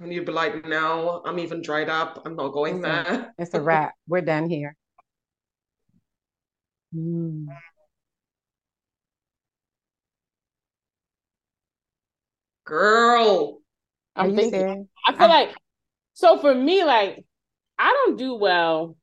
And 0.00 0.12
you'd 0.12 0.26
be 0.26 0.32
like, 0.32 0.66
no, 0.66 1.22
I'm 1.24 1.38
even 1.38 1.62
dried 1.62 1.88
up. 1.88 2.22
I'm 2.26 2.36
not 2.36 2.52
going 2.52 2.76
it's 2.76 2.82
there. 2.84 3.02
A, 3.02 3.32
it's 3.38 3.54
a 3.54 3.60
wrap. 3.60 3.94
We're 4.06 4.20
done 4.20 4.48
here. 4.48 4.76
Mm. 6.94 7.46
Girl. 12.64 13.58
I'm 14.14 14.36
thinking. 14.36 14.88
I 15.06 15.12
feel 15.12 15.22
I'm, 15.22 15.30
like 15.30 15.56
so 16.16 16.38
for 16.38 16.54
me, 16.54 16.82
like, 16.84 17.24
I 17.78 17.92
don't 17.92 18.16
do 18.16 18.34
well 18.34 18.96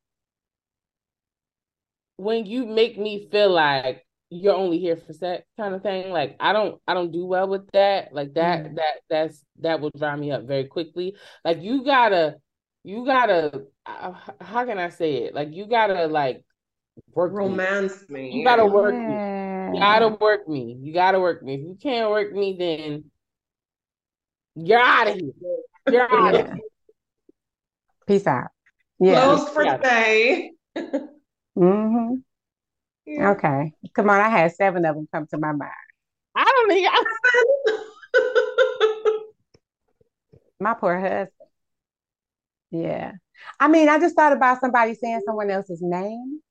when 2.18 2.46
you 2.46 2.66
make 2.66 2.98
me 2.98 3.28
feel 3.32 3.52
like 3.52 4.06
you're 4.34 4.56
only 4.56 4.80
here 4.80 4.98
for 4.98 5.14
sex 5.14 5.44
kind 5.58 5.76
of 5.76 5.84
thing. 5.84 6.12
Like 6.12 6.36
I 6.40 6.54
don't 6.54 6.82
I 6.88 6.94
don't 6.94 7.12
do 7.12 7.26
well 7.26 7.48
with 7.48 7.70
that. 7.72 8.14
Like 8.14 8.34
that 8.34 8.66
mm. 8.66 8.76
that 8.76 9.02
that's 9.10 9.44
that 9.60 9.80
will 9.80 9.92
dry 9.98 10.16
me 10.16 10.32
up 10.32 10.44
very 10.44 10.66
quickly. 10.66 11.16
Like 11.46 11.62
you 11.62 11.84
gotta 11.84 12.38
you 12.84 13.06
gotta 13.06 13.64
uh, 13.86 14.14
how 14.42 14.66
can 14.66 14.78
I 14.80 14.90
say 14.90 15.24
it? 15.24 15.36
Like 15.36 15.54
you 15.54 15.68
gotta 15.68 16.08
like 16.08 16.44
work 17.14 17.32
romance 17.34 18.06
me. 18.10 18.22
me. 18.22 18.32
You 18.38 18.44
gotta 18.44 18.66
work 18.66 18.94
yeah. 18.94 19.70
me. 19.72 19.78
You 19.78 19.84
gotta 19.84 20.10
work 20.10 20.48
me. 20.48 20.78
You 20.82 20.94
gotta 20.94 21.20
work 21.20 21.44
me. 21.44 21.56
If 21.56 21.62
you 21.62 21.78
can't 21.82 22.10
work 22.10 22.34
me, 22.34 22.56
then 22.58 23.06
you're 24.56 24.80
out 24.80 25.08
of 25.08 25.16
here. 25.16 25.32
You're 25.92 26.12
out 26.16 26.36
of 26.36 26.46
here. 26.48 26.58
Peace 28.08 28.28
out. 28.28 28.48
Yeah. 29.00 29.24
Closed 29.24 29.54
for 29.54 29.64
yeah. 29.64 29.78
today. 29.78 30.52
mm-hmm. 31.58 32.16
Yeah. 33.06 33.32
Okay. 33.32 33.74
Come 33.94 34.10
on, 34.10 34.20
I 34.20 34.30
had 34.30 34.54
seven 34.56 34.86
of 34.86 34.96
them 34.96 35.08
come 35.12 35.28
to 35.28 35.38
my 35.38 35.52
mind. 35.52 35.72
I 36.36 36.44
don't 36.46 36.70
think 36.70 36.88
I 36.90 37.04
my 40.60 40.74
poor 40.74 41.00
husband. 41.00 41.30
Yeah. 42.72 43.12
I 43.60 43.68
mean, 43.68 43.90
I 43.90 44.00
just 44.00 44.16
thought 44.16 44.34
about 44.34 44.62
somebody 44.62 44.96
saying 44.96 45.22
someone 45.26 45.52
else's 45.52 45.82
name. 45.82 46.42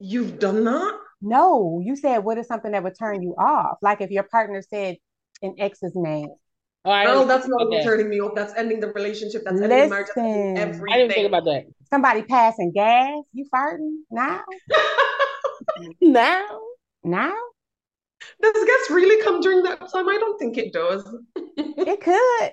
You've 0.00 0.38
done 0.40 0.64
that? 0.64 0.98
No, 1.20 1.80
you 1.84 1.94
said 1.94 2.18
what 2.18 2.38
is 2.38 2.48
something 2.48 2.72
that 2.72 2.82
would 2.82 2.98
turn 2.98 3.22
you 3.22 3.36
off? 3.38 3.78
Like 3.80 4.00
if 4.00 4.10
your 4.10 4.24
partner 4.24 4.62
said 4.62 4.96
an 5.42 5.54
ex's 5.58 5.92
name. 5.94 6.34
Oh, 6.84 7.04
Girl, 7.04 7.26
that's 7.26 7.46
not 7.46 7.70
that. 7.70 7.84
turning 7.84 8.08
me 8.08 8.20
off. 8.20 8.34
That's 8.34 8.54
ending 8.54 8.80
the 8.80 8.88
relationship. 8.88 9.42
That's 9.44 9.54
Listen, 9.60 9.70
ending 9.72 9.90
marriage. 9.90 10.08
everything. 10.16 10.92
I 10.92 10.96
didn't 10.96 11.12
think 11.12 11.28
about 11.28 11.44
that. 11.44 11.64
Somebody 11.90 12.22
passing 12.22 12.72
gas. 12.72 13.22
You 13.32 13.46
farting 13.54 13.98
now? 14.10 14.42
now? 16.00 16.60
Now? 17.04 17.34
Does 18.40 18.64
gas 18.64 18.90
really 18.90 19.22
come 19.22 19.40
during 19.40 19.62
that 19.62 19.78
time? 19.80 20.08
I 20.08 20.18
don't 20.18 20.38
think 20.38 20.58
it 20.58 20.72
does. 20.72 21.04
it 21.36 22.00
could. 22.00 22.50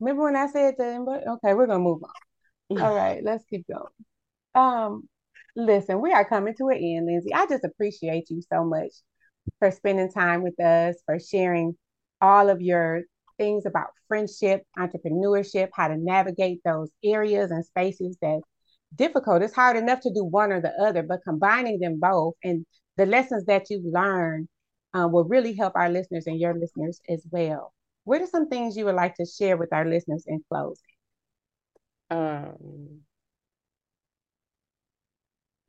Remember 0.00 0.24
when 0.24 0.36
I 0.36 0.46
said 0.48 0.74
to 0.78 0.84
him, 0.84 1.04
but 1.04 1.26
okay, 1.26 1.54
we're 1.54 1.66
gonna 1.66 1.78
move 1.78 2.02
on. 2.02 2.80
All 2.80 2.94
right, 2.94 3.22
let's 3.22 3.44
keep 3.44 3.66
going. 3.68 3.84
Um, 4.54 5.08
listen, 5.54 6.00
we 6.00 6.12
are 6.12 6.24
coming 6.24 6.54
to 6.56 6.68
an 6.68 6.78
end, 6.78 7.06
Lindsey. 7.06 7.34
I 7.34 7.46
just 7.46 7.64
appreciate 7.64 8.30
you 8.30 8.42
so 8.50 8.64
much 8.64 8.92
for 9.58 9.70
spending 9.70 10.10
time 10.10 10.42
with 10.42 10.58
us, 10.58 10.96
for 11.04 11.18
sharing 11.18 11.76
all 12.20 12.48
of 12.48 12.60
your 12.60 13.02
things 13.40 13.64
about 13.64 13.88
friendship, 14.06 14.62
entrepreneurship, 14.78 15.70
how 15.72 15.88
to 15.88 15.96
navigate 15.96 16.60
those 16.64 16.90
areas 17.02 17.50
and 17.50 17.64
spaces 17.64 18.18
that 18.20 18.40
difficult. 18.94 19.42
It's 19.42 19.54
hard 19.54 19.76
enough 19.78 20.00
to 20.00 20.12
do 20.12 20.24
one 20.24 20.52
or 20.52 20.60
the 20.60 20.72
other, 20.80 21.02
but 21.02 21.24
combining 21.24 21.80
them 21.80 21.98
both 21.98 22.34
and 22.44 22.66
the 22.98 23.06
lessons 23.06 23.46
that 23.46 23.70
you've 23.70 23.84
learned 23.84 24.48
uh, 24.92 25.08
will 25.10 25.24
really 25.24 25.54
help 25.54 25.72
our 25.74 25.88
listeners 25.88 26.26
and 26.26 26.38
your 26.38 26.54
listeners 26.54 27.00
as 27.08 27.24
well. 27.30 27.72
What 28.04 28.20
are 28.20 28.26
some 28.26 28.48
things 28.48 28.76
you 28.76 28.84
would 28.84 28.94
like 28.94 29.14
to 29.14 29.24
share 29.24 29.56
with 29.56 29.72
our 29.72 29.86
listeners 29.86 30.24
in 30.26 30.42
closing? 30.50 30.84
Um, 32.10 33.00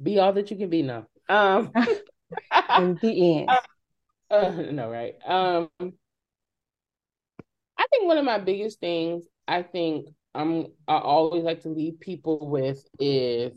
be 0.01 0.19
all 0.19 0.34
that 0.34 0.51
you 0.51 0.57
can 0.57 0.69
be 0.69 0.82
now. 0.82 1.07
Um, 1.30 1.72
in 2.78 2.97
the 3.01 3.39
end. 3.39 3.49
Uh, 3.49 3.59
uh, 4.32 4.72
no, 4.72 4.89
right. 4.89 5.15
Um, 5.26 5.69
I 7.82 7.88
think 7.90 8.08
one 8.08 8.20
of 8.20 8.26
my 8.26 8.38
biggest 8.38 8.80
things 8.80 9.26
I 9.48 9.64
think 9.64 10.10
I'm 10.36 10.68
I 10.88 11.00
always 11.00 11.44
like 11.44 11.64
to 11.64 11.70
leave 11.70 12.00
people 12.00 12.48
with 12.48 12.86
is 13.00 13.54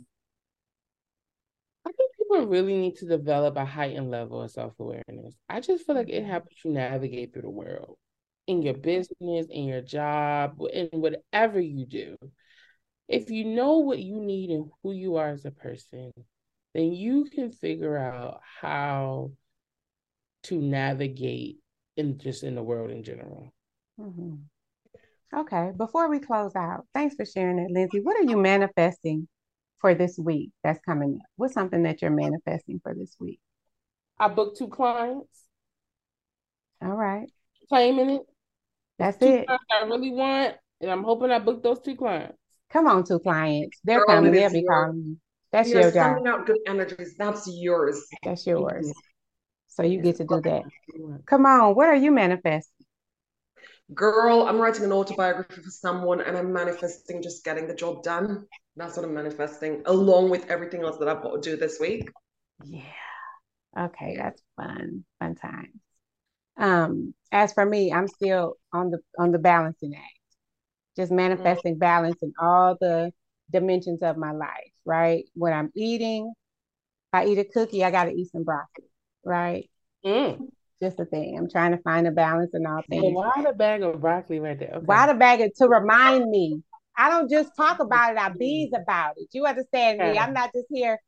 I 1.86 1.92
think 1.92 2.10
people 2.16 2.46
really 2.46 2.78
need 2.78 2.96
to 2.96 3.06
develop 3.06 3.56
a 3.56 3.66
heightened 3.66 4.10
level 4.10 4.40
of 4.40 4.50
self 4.50 4.72
awareness. 4.80 5.36
I 5.50 5.60
just 5.60 5.84
feel 5.84 5.94
like 5.94 6.08
it 6.08 6.22
mm-hmm. 6.22 6.30
helps 6.30 6.64
you 6.64 6.70
navigate 6.70 7.34
through 7.34 7.42
the 7.42 7.50
world 7.50 7.98
in 8.46 8.62
your 8.62 8.72
business, 8.74 9.46
in 9.50 9.64
your 9.64 9.82
job, 9.82 10.56
in 10.72 10.88
whatever 10.92 11.60
you 11.60 11.84
do. 11.84 12.16
if 13.08 13.30
you 13.30 13.44
know 13.44 13.80
what 13.80 13.98
you 13.98 14.18
need 14.20 14.48
and 14.50 14.70
who 14.82 14.92
you 14.92 15.16
are 15.16 15.28
as 15.28 15.44
a 15.44 15.50
person, 15.50 16.12
then 16.72 16.92
you 16.92 17.26
can 17.26 17.52
figure 17.52 17.98
out 17.98 18.40
how 18.62 19.32
to 20.44 20.58
navigate 20.58 21.58
in 21.98 22.18
just 22.18 22.42
in 22.42 22.54
the 22.54 22.62
world 22.62 22.90
in 22.90 23.04
general. 23.04 23.52
Mm-hmm. 24.00 24.34
Okay, 25.40 25.72
before 25.76 26.08
we 26.08 26.20
close 26.20 26.54
out, 26.54 26.86
thanks 26.94 27.16
for 27.16 27.24
sharing 27.24 27.56
that, 27.56 27.70
Lindsey. 27.70 28.00
What 28.00 28.16
are 28.16 28.22
you 28.22 28.36
manifesting 28.36 29.28
for 29.80 29.94
this 29.94 30.16
week 30.18 30.50
that's 30.62 30.80
coming 30.84 31.16
up? 31.16 31.26
What's 31.36 31.54
something 31.54 31.82
that 31.82 32.02
you're 32.02 32.10
manifesting 32.10 32.80
for 32.82 32.94
this 32.94 33.16
week? 33.18 33.40
I 34.18 34.28
booked 34.28 34.58
two 34.58 34.68
clients. 34.68 35.42
All 36.80 36.94
right. 36.94 37.28
Claiming 37.68 38.10
it. 38.10 38.22
That's 38.98 39.18
two 39.18 39.26
it. 39.26 39.46
I 39.48 39.84
really 39.86 40.10
want, 40.10 40.54
and 40.80 40.90
I'm 40.90 41.02
hoping 41.02 41.30
I 41.30 41.40
book 41.40 41.62
those 41.62 41.80
two 41.80 41.96
clients. 41.96 42.38
Come 42.70 42.86
on, 42.86 43.04
two 43.04 43.18
clients. 43.18 43.78
They're 43.84 43.98
Girl, 43.98 44.16
coming. 44.16 44.32
They'll 44.32 44.50
be 44.50 44.60
your, 44.60 44.72
calling 44.72 45.02
you. 45.04 45.16
That's 45.50 45.70
You're 45.70 45.82
your 45.82 45.90
job. 45.92 46.16
Sending 46.16 46.32
out 46.32 46.46
good 46.46 46.58
energies. 46.66 47.14
That's 47.16 47.48
yours. 47.48 48.04
That's 48.22 48.46
yours. 48.46 48.92
So 49.68 49.82
you 49.82 50.00
get 50.00 50.16
to 50.16 50.24
do 50.24 50.40
that. 50.42 50.62
Come 51.26 51.46
on. 51.46 51.74
What 51.74 51.88
are 51.88 51.94
you 51.96 52.10
manifesting? 52.12 52.73
Girl, 53.92 54.46
I'm 54.48 54.58
writing 54.58 54.84
an 54.84 54.92
autobiography 54.92 55.60
for 55.60 55.70
someone 55.70 56.22
and 56.22 56.36
I'm 56.38 56.52
manifesting 56.52 57.22
just 57.22 57.44
getting 57.44 57.66
the 57.66 57.74
job 57.74 58.02
done. 58.02 58.46
That's 58.76 58.96
what 58.96 59.04
I'm 59.04 59.14
manifesting, 59.14 59.82
along 59.84 60.30
with 60.30 60.48
everything 60.48 60.82
else 60.82 60.96
that 60.98 61.08
I've 61.08 61.22
got 61.22 61.42
to 61.42 61.50
do 61.50 61.56
this 61.56 61.78
week. 61.78 62.08
Yeah. 62.64 62.80
Okay, 63.78 64.16
that's 64.16 64.42
fun. 64.56 65.04
Fun 65.20 65.34
times. 65.34 65.80
Um, 66.56 67.14
as 67.30 67.52
for 67.52 67.66
me, 67.66 67.92
I'm 67.92 68.08
still 68.08 68.54
on 68.72 68.90
the 68.90 69.00
on 69.18 69.32
the 69.32 69.38
balancing 69.38 69.94
act. 69.94 70.04
Just 70.96 71.12
manifesting 71.12 71.74
mm-hmm. 71.74 71.80
balance 71.80 72.22
in 72.22 72.32
all 72.40 72.76
the 72.80 73.12
dimensions 73.50 74.02
of 74.02 74.16
my 74.16 74.32
life, 74.32 74.72
right? 74.84 75.24
When 75.34 75.52
I'm 75.52 75.70
eating, 75.74 76.32
I 77.12 77.26
eat 77.26 77.38
a 77.38 77.44
cookie, 77.44 77.84
I 77.84 77.90
gotta 77.90 78.12
eat 78.12 78.30
some 78.30 78.44
broccoli, 78.44 78.88
right? 79.24 79.68
Mm 80.06 80.48
just 80.82 81.00
a 81.00 81.04
thing. 81.04 81.36
I'm 81.38 81.48
trying 81.48 81.72
to 81.72 81.78
find 81.78 82.06
a 82.06 82.10
balance 82.10 82.50
in 82.54 82.66
all 82.66 82.82
things. 82.88 83.14
why 83.14 83.42
the 83.44 83.52
bag 83.52 83.82
of 83.82 84.00
broccoli 84.00 84.40
right 84.40 84.58
there? 84.58 84.72
Okay. 84.74 84.84
Why 84.84 85.06
the 85.06 85.14
bag 85.14 85.40
of, 85.40 85.54
to 85.56 85.68
remind 85.68 86.28
me? 86.30 86.62
I 86.96 87.10
don't 87.10 87.30
just 87.30 87.56
talk 87.56 87.80
about 87.80 88.12
it. 88.12 88.18
I 88.18 88.28
bees 88.28 88.70
about 88.74 89.14
it. 89.16 89.28
You 89.32 89.46
understand 89.46 89.98
me? 89.98 90.18
I'm 90.18 90.32
not 90.32 90.52
just 90.54 90.66
here 90.70 90.98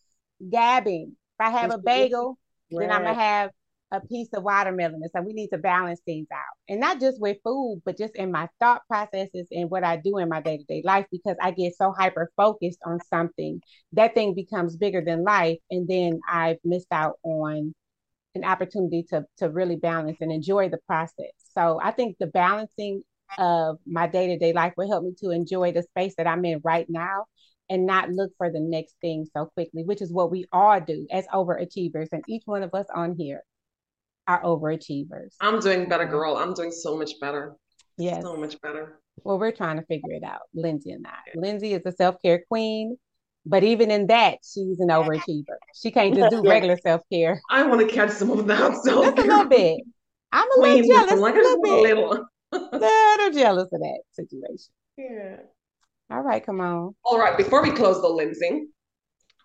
gabbing. 0.50 1.12
If 1.38 1.46
I 1.46 1.50
have 1.50 1.72
a 1.72 1.78
bagel, 1.78 2.38
right. 2.72 2.88
then 2.88 2.90
I'm 2.90 3.02
gonna 3.02 3.14
have 3.14 3.50
a 3.92 4.00
piece 4.00 4.28
of 4.34 4.42
watermelon. 4.42 5.00
So 5.14 5.20
we 5.20 5.32
need 5.32 5.48
to 5.48 5.58
balance 5.58 6.00
things 6.04 6.26
out, 6.32 6.56
and 6.68 6.80
not 6.80 6.98
just 6.98 7.20
with 7.20 7.36
food, 7.44 7.82
but 7.84 7.96
just 7.96 8.16
in 8.16 8.32
my 8.32 8.48
thought 8.58 8.82
processes 8.88 9.46
and 9.52 9.70
what 9.70 9.84
I 9.84 9.96
do 9.96 10.18
in 10.18 10.28
my 10.28 10.40
day 10.40 10.58
to 10.58 10.64
day 10.64 10.82
life. 10.84 11.06
Because 11.12 11.36
I 11.40 11.52
get 11.52 11.76
so 11.76 11.92
hyper 11.96 12.32
focused 12.36 12.80
on 12.84 12.98
something, 13.08 13.60
that 13.92 14.14
thing 14.14 14.34
becomes 14.34 14.76
bigger 14.76 15.02
than 15.04 15.22
life, 15.22 15.58
and 15.70 15.86
then 15.86 16.20
I've 16.28 16.58
missed 16.64 16.88
out 16.90 17.18
on 17.22 17.74
an 18.36 18.44
opportunity 18.44 19.04
to 19.10 19.24
to 19.38 19.50
really 19.50 19.76
balance 19.76 20.18
and 20.20 20.30
enjoy 20.32 20.68
the 20.68 20.78
process. 20.86 21.32
So 21.54 21.80
I 21.82 21.90
think 21.90 22.16
the 22.18 22.26
balancing 22.26 23.02
of 23.38 23.78
my 23.86 24.06
day 24.06 24.28
to 24.28 24.38
day 24.38 24.52
life 24.52 24.74
will 24.76 24.88
help 24.88 25.04
me 25.04 25.12
to 25.20 25.30
enjoy 25.30 25.72
the 25.72 25.82
space 25.82 26.14
that 26.16 26.26
I'm 26.26 26.44
in 26.44 26.60
right 26.62 26.86
now 26.88 27.24
and 27.68 27.86
not 27.86 28.10
look 28.10 28.30
for 28.38 28.50
the 28.50 28.60
next 28.60 28.94
thing 29.00 29.26
so 29.36 29.46
quickly, 29.54 29.82
which 29.82 30.00
is 30.00 30.12
what 30.12 30.30
we 30.30 30.46
all 30.52 30.80
do 30.80 31.06
as 31.10 31.26
overachievers. 31.28 32.08
And 32.12 32.22
each 32.28 32.42
one 32.44 32.62
of 32.62 32.72
us 32.74 32.86
on 32.94 33.16
here 33.18 33.42
are 34.28 34.42
overachievers. 34.42 35.34
I'm 35.40 35.60
doing 35.60 35.88
better, 35.88 36.06
girl. 36.06 36.36
I'm 36.36 36.54
doing 36.54 36.70
so 36.70 36.96
much 36.96 37.12
better. 37.20 37.56
Yes. 37.98 38.22
So 38.22 38.36
much 38.36 38.60
better. 38.60 39.00
Well, 39.24 39.38
we're 39.38 39.52
trying 39.52 39.78
to 39.78 39.86
figure 39.86 40.12
it 40.12 40.22
out, 40.22 40.42
Lindsey 40.54 40.92
and 40.92 41.06
I. 41.06 41.16
Lindsey 41.34 41.72
is 41.72 41.82
a 41.86 41.92
self 41.92 42.16
care 42.22 42.44
queen. 42.48 42.96
But 43.48 43.62
even 43.62 43.92
in 43.92 44.08
that, 44.08 44.38
she's 44.42 44.80
an 44.80 44.88
overachiever. 44.88 45.56
She 45.74 45.92
can't 45.92 46.14
just 46.14 46.30
do 46.30 46.42
regular 46.42 46.76
self 46.78 47.02
care. 47.12 47.40
I 47.48 47.62
want 47.62 47.80
to 47.80 47.94
catch 47.94 48.10
some 48.10 48.30
of 48.32 48.46
that. 48.48 48.76
So 48.82 49.04
just 49.04 49.18
a 49.18 49.22
little 49.22 49.44
bit. 49.44 49.80
I'm 50.32 50.50
a 50.50 50.60
little 50.60 50.82
jealous. 50.82 51.20
Like 51.20 51.36
a 51.36 51.38
little 51.38 51.62
bit. 51.62 51.96
Little. 51.96 52.26
little 52.52 53.30
jealous 53.30 53.68
of 53.72 53.80
that 53.80 54.00
situation. 54.12 54.72
Yeah. 54.98 55.36
All 56.10 56.22
right, 56.22 56.44
come 56.44 56.60
on. 56.60 56.94
All 57.04 57.18
right. 57.18 57.36
Before 57.36 57.62
we 57.62 57.70
close 57.70 58.00
the 58.00 58.08
Lindsey, 58.08 58.66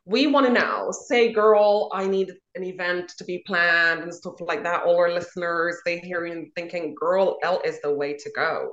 we 0.06 0.28
want 0.28 0.48
to 0.48 0.52
now 0.52 0.90
say, 0.90 1.32
girl, 1.32 1.90
I 1.94 2.08
need 2.08 2.32
an 2.56 2.64
event 2.64 3.12
to 3.18 3.24
be 3.24 3.44
planned 3.46 4.02
and 4.02 4.14
stuff 4.14 4.42
like 4.42 4.64
that. 4.64 4.84
All 4.84 4.98
our 4.98 5.12
listeners, 5.12 5.78
they 5.86 6.00
hear 6.00 6.26
you 6.26 6.48
thinking, 6.56 6.96
girl, 7.00 7.38
L 7.44 7.62
is 7.64 7.80
the 7.82 7.94
way 7.94 8.14
to 8.14 8.32
go. 8.36 8.72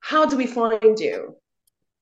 How 0.00 0.24
do 0.24 0.36
we 0.36 0.46
find 0.46 0.98
you? 0.98 1.36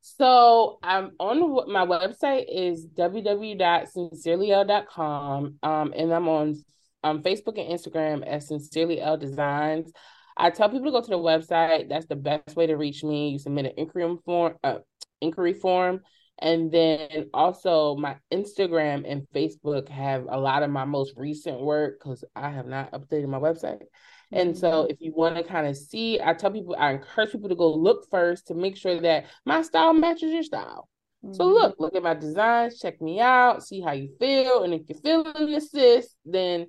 So 0.06 0.78
I'm 0.82 1.12
on 1.18 1.72
my 1.72 1.86
website 1.86 2.44
is 2.52 2.86
www.sincerelyelle.com. 2.88 5.58
Um, 5.62 5.94
and 5.96 6.12
I'm 6.12 6.28
on 6.28 6.62
um, 7.02 7.22
Facebook 7.22 7.58
and 7.58 7.72
Instagram 7.72 8.22
as 8.22 8.48
Sincerely 8.48 9.00
Elle 9.00 9.16
Designs. 9.16 9.90
I 10.36 10.50
tell 10.50 10.68
people 10.68 10.84
to 10.84 10.90
go 10.90 11.00
to 11.00 11.08
the 11.08 11.16
website. 11.16 11.88
That's 11.88 12.04
the 12.04 12.16
best 12.16 12.54
way 12.54 12.66
to 12.66 12.76
reach 12.76 13.02
me. 13.02 13.30
You 13.30 13.38
submit 13.38 13.64
an 13.64 13.72
inquiry 13.78 14.14
form, 14.26 14.56
uh, 14.62 14.80
inquiry 15.22 15.54
form, 15.54 16.02
and 16.38 16.70
then 16.70 17.30
also 17.32 17.96
my 17.96 18.16
Instagram 18.30 19.10
and 19.10 19.26
Facebook 19.34 19.88
have 19.88 20.26
a 20.28 20.38
lot 20.38 20.62
of 20.62 20.68
my 20.68 20.84
most 20.84 21.14
recent 21.16 21.62
work 21.62 21.98
because 21.98 22.22
I 22.36 22.50
have 22.50 22.66
not 22.66 22.92
updated 22.92 23.28
my 23.28 23.38
website. 23.38 23.84
And 24.32 24.56
so 24.56 24.70
mm-hmm. 24.70 24.90
if 24.90 24.96
you 25.00 25.12
want 25.14 25.36
to 25.36 25.44
kind 25.44 25.66
of 25.66 25.76
see, 25.76 26.20
I 26.20 26.34
tell 26.34 26.50
people, 26.50 26.76
I 26.78 26.92
encourage 26.92 27.32
people 27.32 27.48
to 27.48 27.54
go 27.54 27.72
look 27.72 28.06
first 28.10 28.48
to 28.48 28.54
make 28.54 28.76
sure 28.76 29.00
that 29.00 29.26
my 29.44 29.62
style 29.62 29.92
matches 29.92 30.32
your 30.32 30.42
style. 30.42 30.88
Mm-hmm. 31.24 31.34
So 31.34 31.46
look, 31.46 31.76
look 31.78 31.94
at 31.94 32.02
my 32.02 32.14
designs, 32.14 32.80
check 32.80 33.00
me 33.00 33.20
out, 33.20 33.62
see 33.62 33.80
how 33.80 33.92
you 33.92 34.10
feel. 34.18 34.64
And 34.64 34.74
if 34.74 34.82
you're 34.88 35.24
feeling 35.24 35.60
this, 35.72 36.14
then 36.24 36.66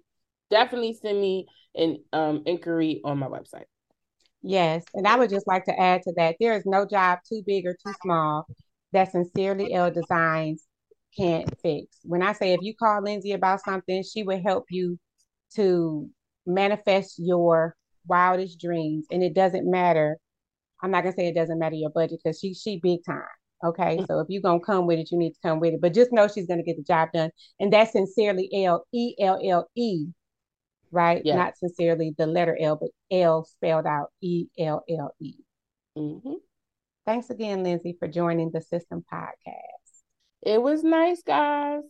definitely 0.49 0.97
send 1.01 1.19
me 1.19 1.47
an 1.75 1.97
um, 2.13 2.43
inquiry 2.45 3.01
on 3.03 3.17
my 3.17 3.27
website. 3.27 3.65
Yes. 4.41 4.83
And 4.93 5.07
I 5.07 5.15
would 5.15 5.31
just 5.31 5.47
like 5.47 5.65
to 5.65 5.79
add 5.79 6.03
to 6.03 6.13
that 6.17 6.35
there 6.39 6.53
is 6.53 6.65
no 6.65 6.85
job 6.85 7.19
too 7.27 7.41
big 7.45 7.65
or 7.65 7.73
too 7.73 7.93
small 8.03 8.45
that 8.93 9.11
Sincerely 9.11 9.73
Elle 9.73 9.91
Designs 9.91 10.65
can't 11.17 11.49
fix. 11.61 11.97
When 12.03 12.21
I 12.21 12.33
say 12.33 12.53
if 12.53 12.59
you 12.61 12.75
call 12.75 13.01
Lindsey 13.01 13.31
about 13.31 13.63
something, 13.63 14.03
she 14.03 14.23
will 14.23 14.41
help 14.41 14.65
you 14.69 14.99
to 15.55 16.09
manifest 16.45 17.15
your 17.17 17.75
wildest 18.07 18.59
dreams. 18.59 19.05
And 19.11 19.23
it 19.23 19.33
doesn't 19.33 19.69
matter. 19.69 20.17
I'm 20.81 20.91
not 20.91 21.03
gonna 21.03 21.15
say 21.15 21.27
it 21.27 21.35
doesn't 21.35 21.59
matter 21.59 21.75
your 21.75 21.89
budget 21.89 22.19
because 22.23 22.39
she 22.39 22.53
she 22.53 22.79
big 22.81 22.99
time. 23.05 23.23
Okay? 23.63 23.97
Mm. 23.97 24.07
so 24.07 24.19
if 24.19 24.27
you're 24.29 24.41
gonna 24.41 24.59
come 24.59 24.85
with 24.85 24.99
it 24.99 25.11
you 25.11 25.17
need 25.17 25.31
to 25.31 25.39
come 25.41 25.59
with 25.59 25.73
it. 25.73 25.81
But 25.81 25.93
just 25.93 26.11
know 26.11 26.27
she's 26.27 26.47
gonna 26.47 26.63
get 26.63 26.77
the 26.77 26.83
job 26.83 27.09
done. 27.13 27.31
And 27.59 27.71
that's 27.71 27.93
sincerely 27.93 28.49
l 28.65 28.85
e 28.93 29.15
l 29.19 29.39
l 29.43 29.67
e 29.75 30.07
right? 30.91 31.21
Yeah. 31.25 31.35
not 31.35 31.57
sincerely 31.57 32.13
the 32.17 32.27
letter 32.27 32.57
l 32.59 32.77
but 32.79 32.89
l 33.11 33.43
spelled 33.43 33.85
out 33.85 34.11
e 34.21 34.45
l 34.59 34.83
l 34.89 35.11
e. 35.19 35.33
Mm-hmm. 35.97 36.33
thanks 37.05 37.29
again 37.29 37.63
lindsey 37.63 37.95
for 37.97 38.07
joining 38.07 38.51
the 38.51 38.59
SiSTEM 38.59 39.03
podcast. 39.11 40.03
It 40.41 40.61
was 40.61 40.83
nice 40.83 41.23
guys. 41.23 41.83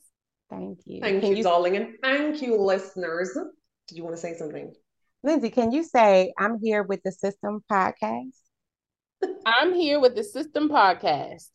Thank 0.49 0.79
you. 0.85 1.01
Thank 1.01 1.23
you, 1.23 1.35
you 1.35 1.43
darling 1.43 1.75
and 1.75 1.95
thank 2.01 2.41
you 2.41 2.61
listeners 2.61 3.35
did 3.87 3.97
you 3.97 4.03
want 4.03 4.15
to 4.15 4.21
say 4.21 4.35
something? 4.35 4.73
Lindsey, 5.23 5.49
can 5.49 5.71
you 5.71 5.83
say 5.83 6.33
I'm 6.37 6.59
here 6.59 6.83
with 6.83 7.01
the 7.03 7.11
SiSTEM 7.11 7.61
Podcast? 7.71 8.33
I'm 9.45 9.73
here 9.73 9.99
with 9.99 10.15
the 10.15 10.21
SiSTEM 10.21 10.69
Podcast. 10.69 11.49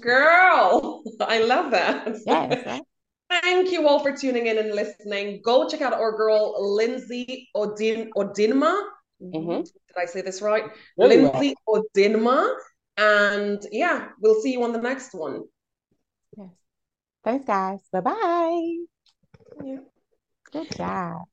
Girl, 0.00 1.02
I 1.20 1.42
love 1.42 1.70
that. 1.70 2.16
Yes. 2.26 2.80
Thank 3.28 3.70
you 3.70 3.86
all 3.88 4.00
for 4.00 4.16
tuning 4.16 4.46
in 4.46 4.58
and 4.58 4.74
listening. 4.74 5.40
Go 5.44 5.68
check 5.68 5.80
out 5.80 5.92
our 5.92 6.16
girl 6.16 6.74
Lindsey 6.76 7.48
Odin 7.54 8.10
Odinma. 8.16 8.82
Mm-hmm. 9.22 9.62
Did 9.62 9.96
I 9.96 10.06
say 10.06 10.20
this 10.20 10.42
right? 10.42 10.64
Really 10.98 11.18
Lindsey 11.18 11.54
well. 11.66 11.84
Odinma. 11.96 12.54
And 12.96 13.64
yeah, 13.70 14.08
we'll 14.20 14.40
see 14.42 14.52
you 14.52 14.62
on 14.64 14.72
the 14.72 14.80
next 14.80 15.14
one. 15.14 15.44
Yes. 16.36 16.48
Thanks, 17.24 17.46
guys. 17.46 17.78
Bye 17.92 18.00
bye. 18.00 18.76
Yeah. 19.64 19.78
Good 20.52 20.70
job. 20.76 21.26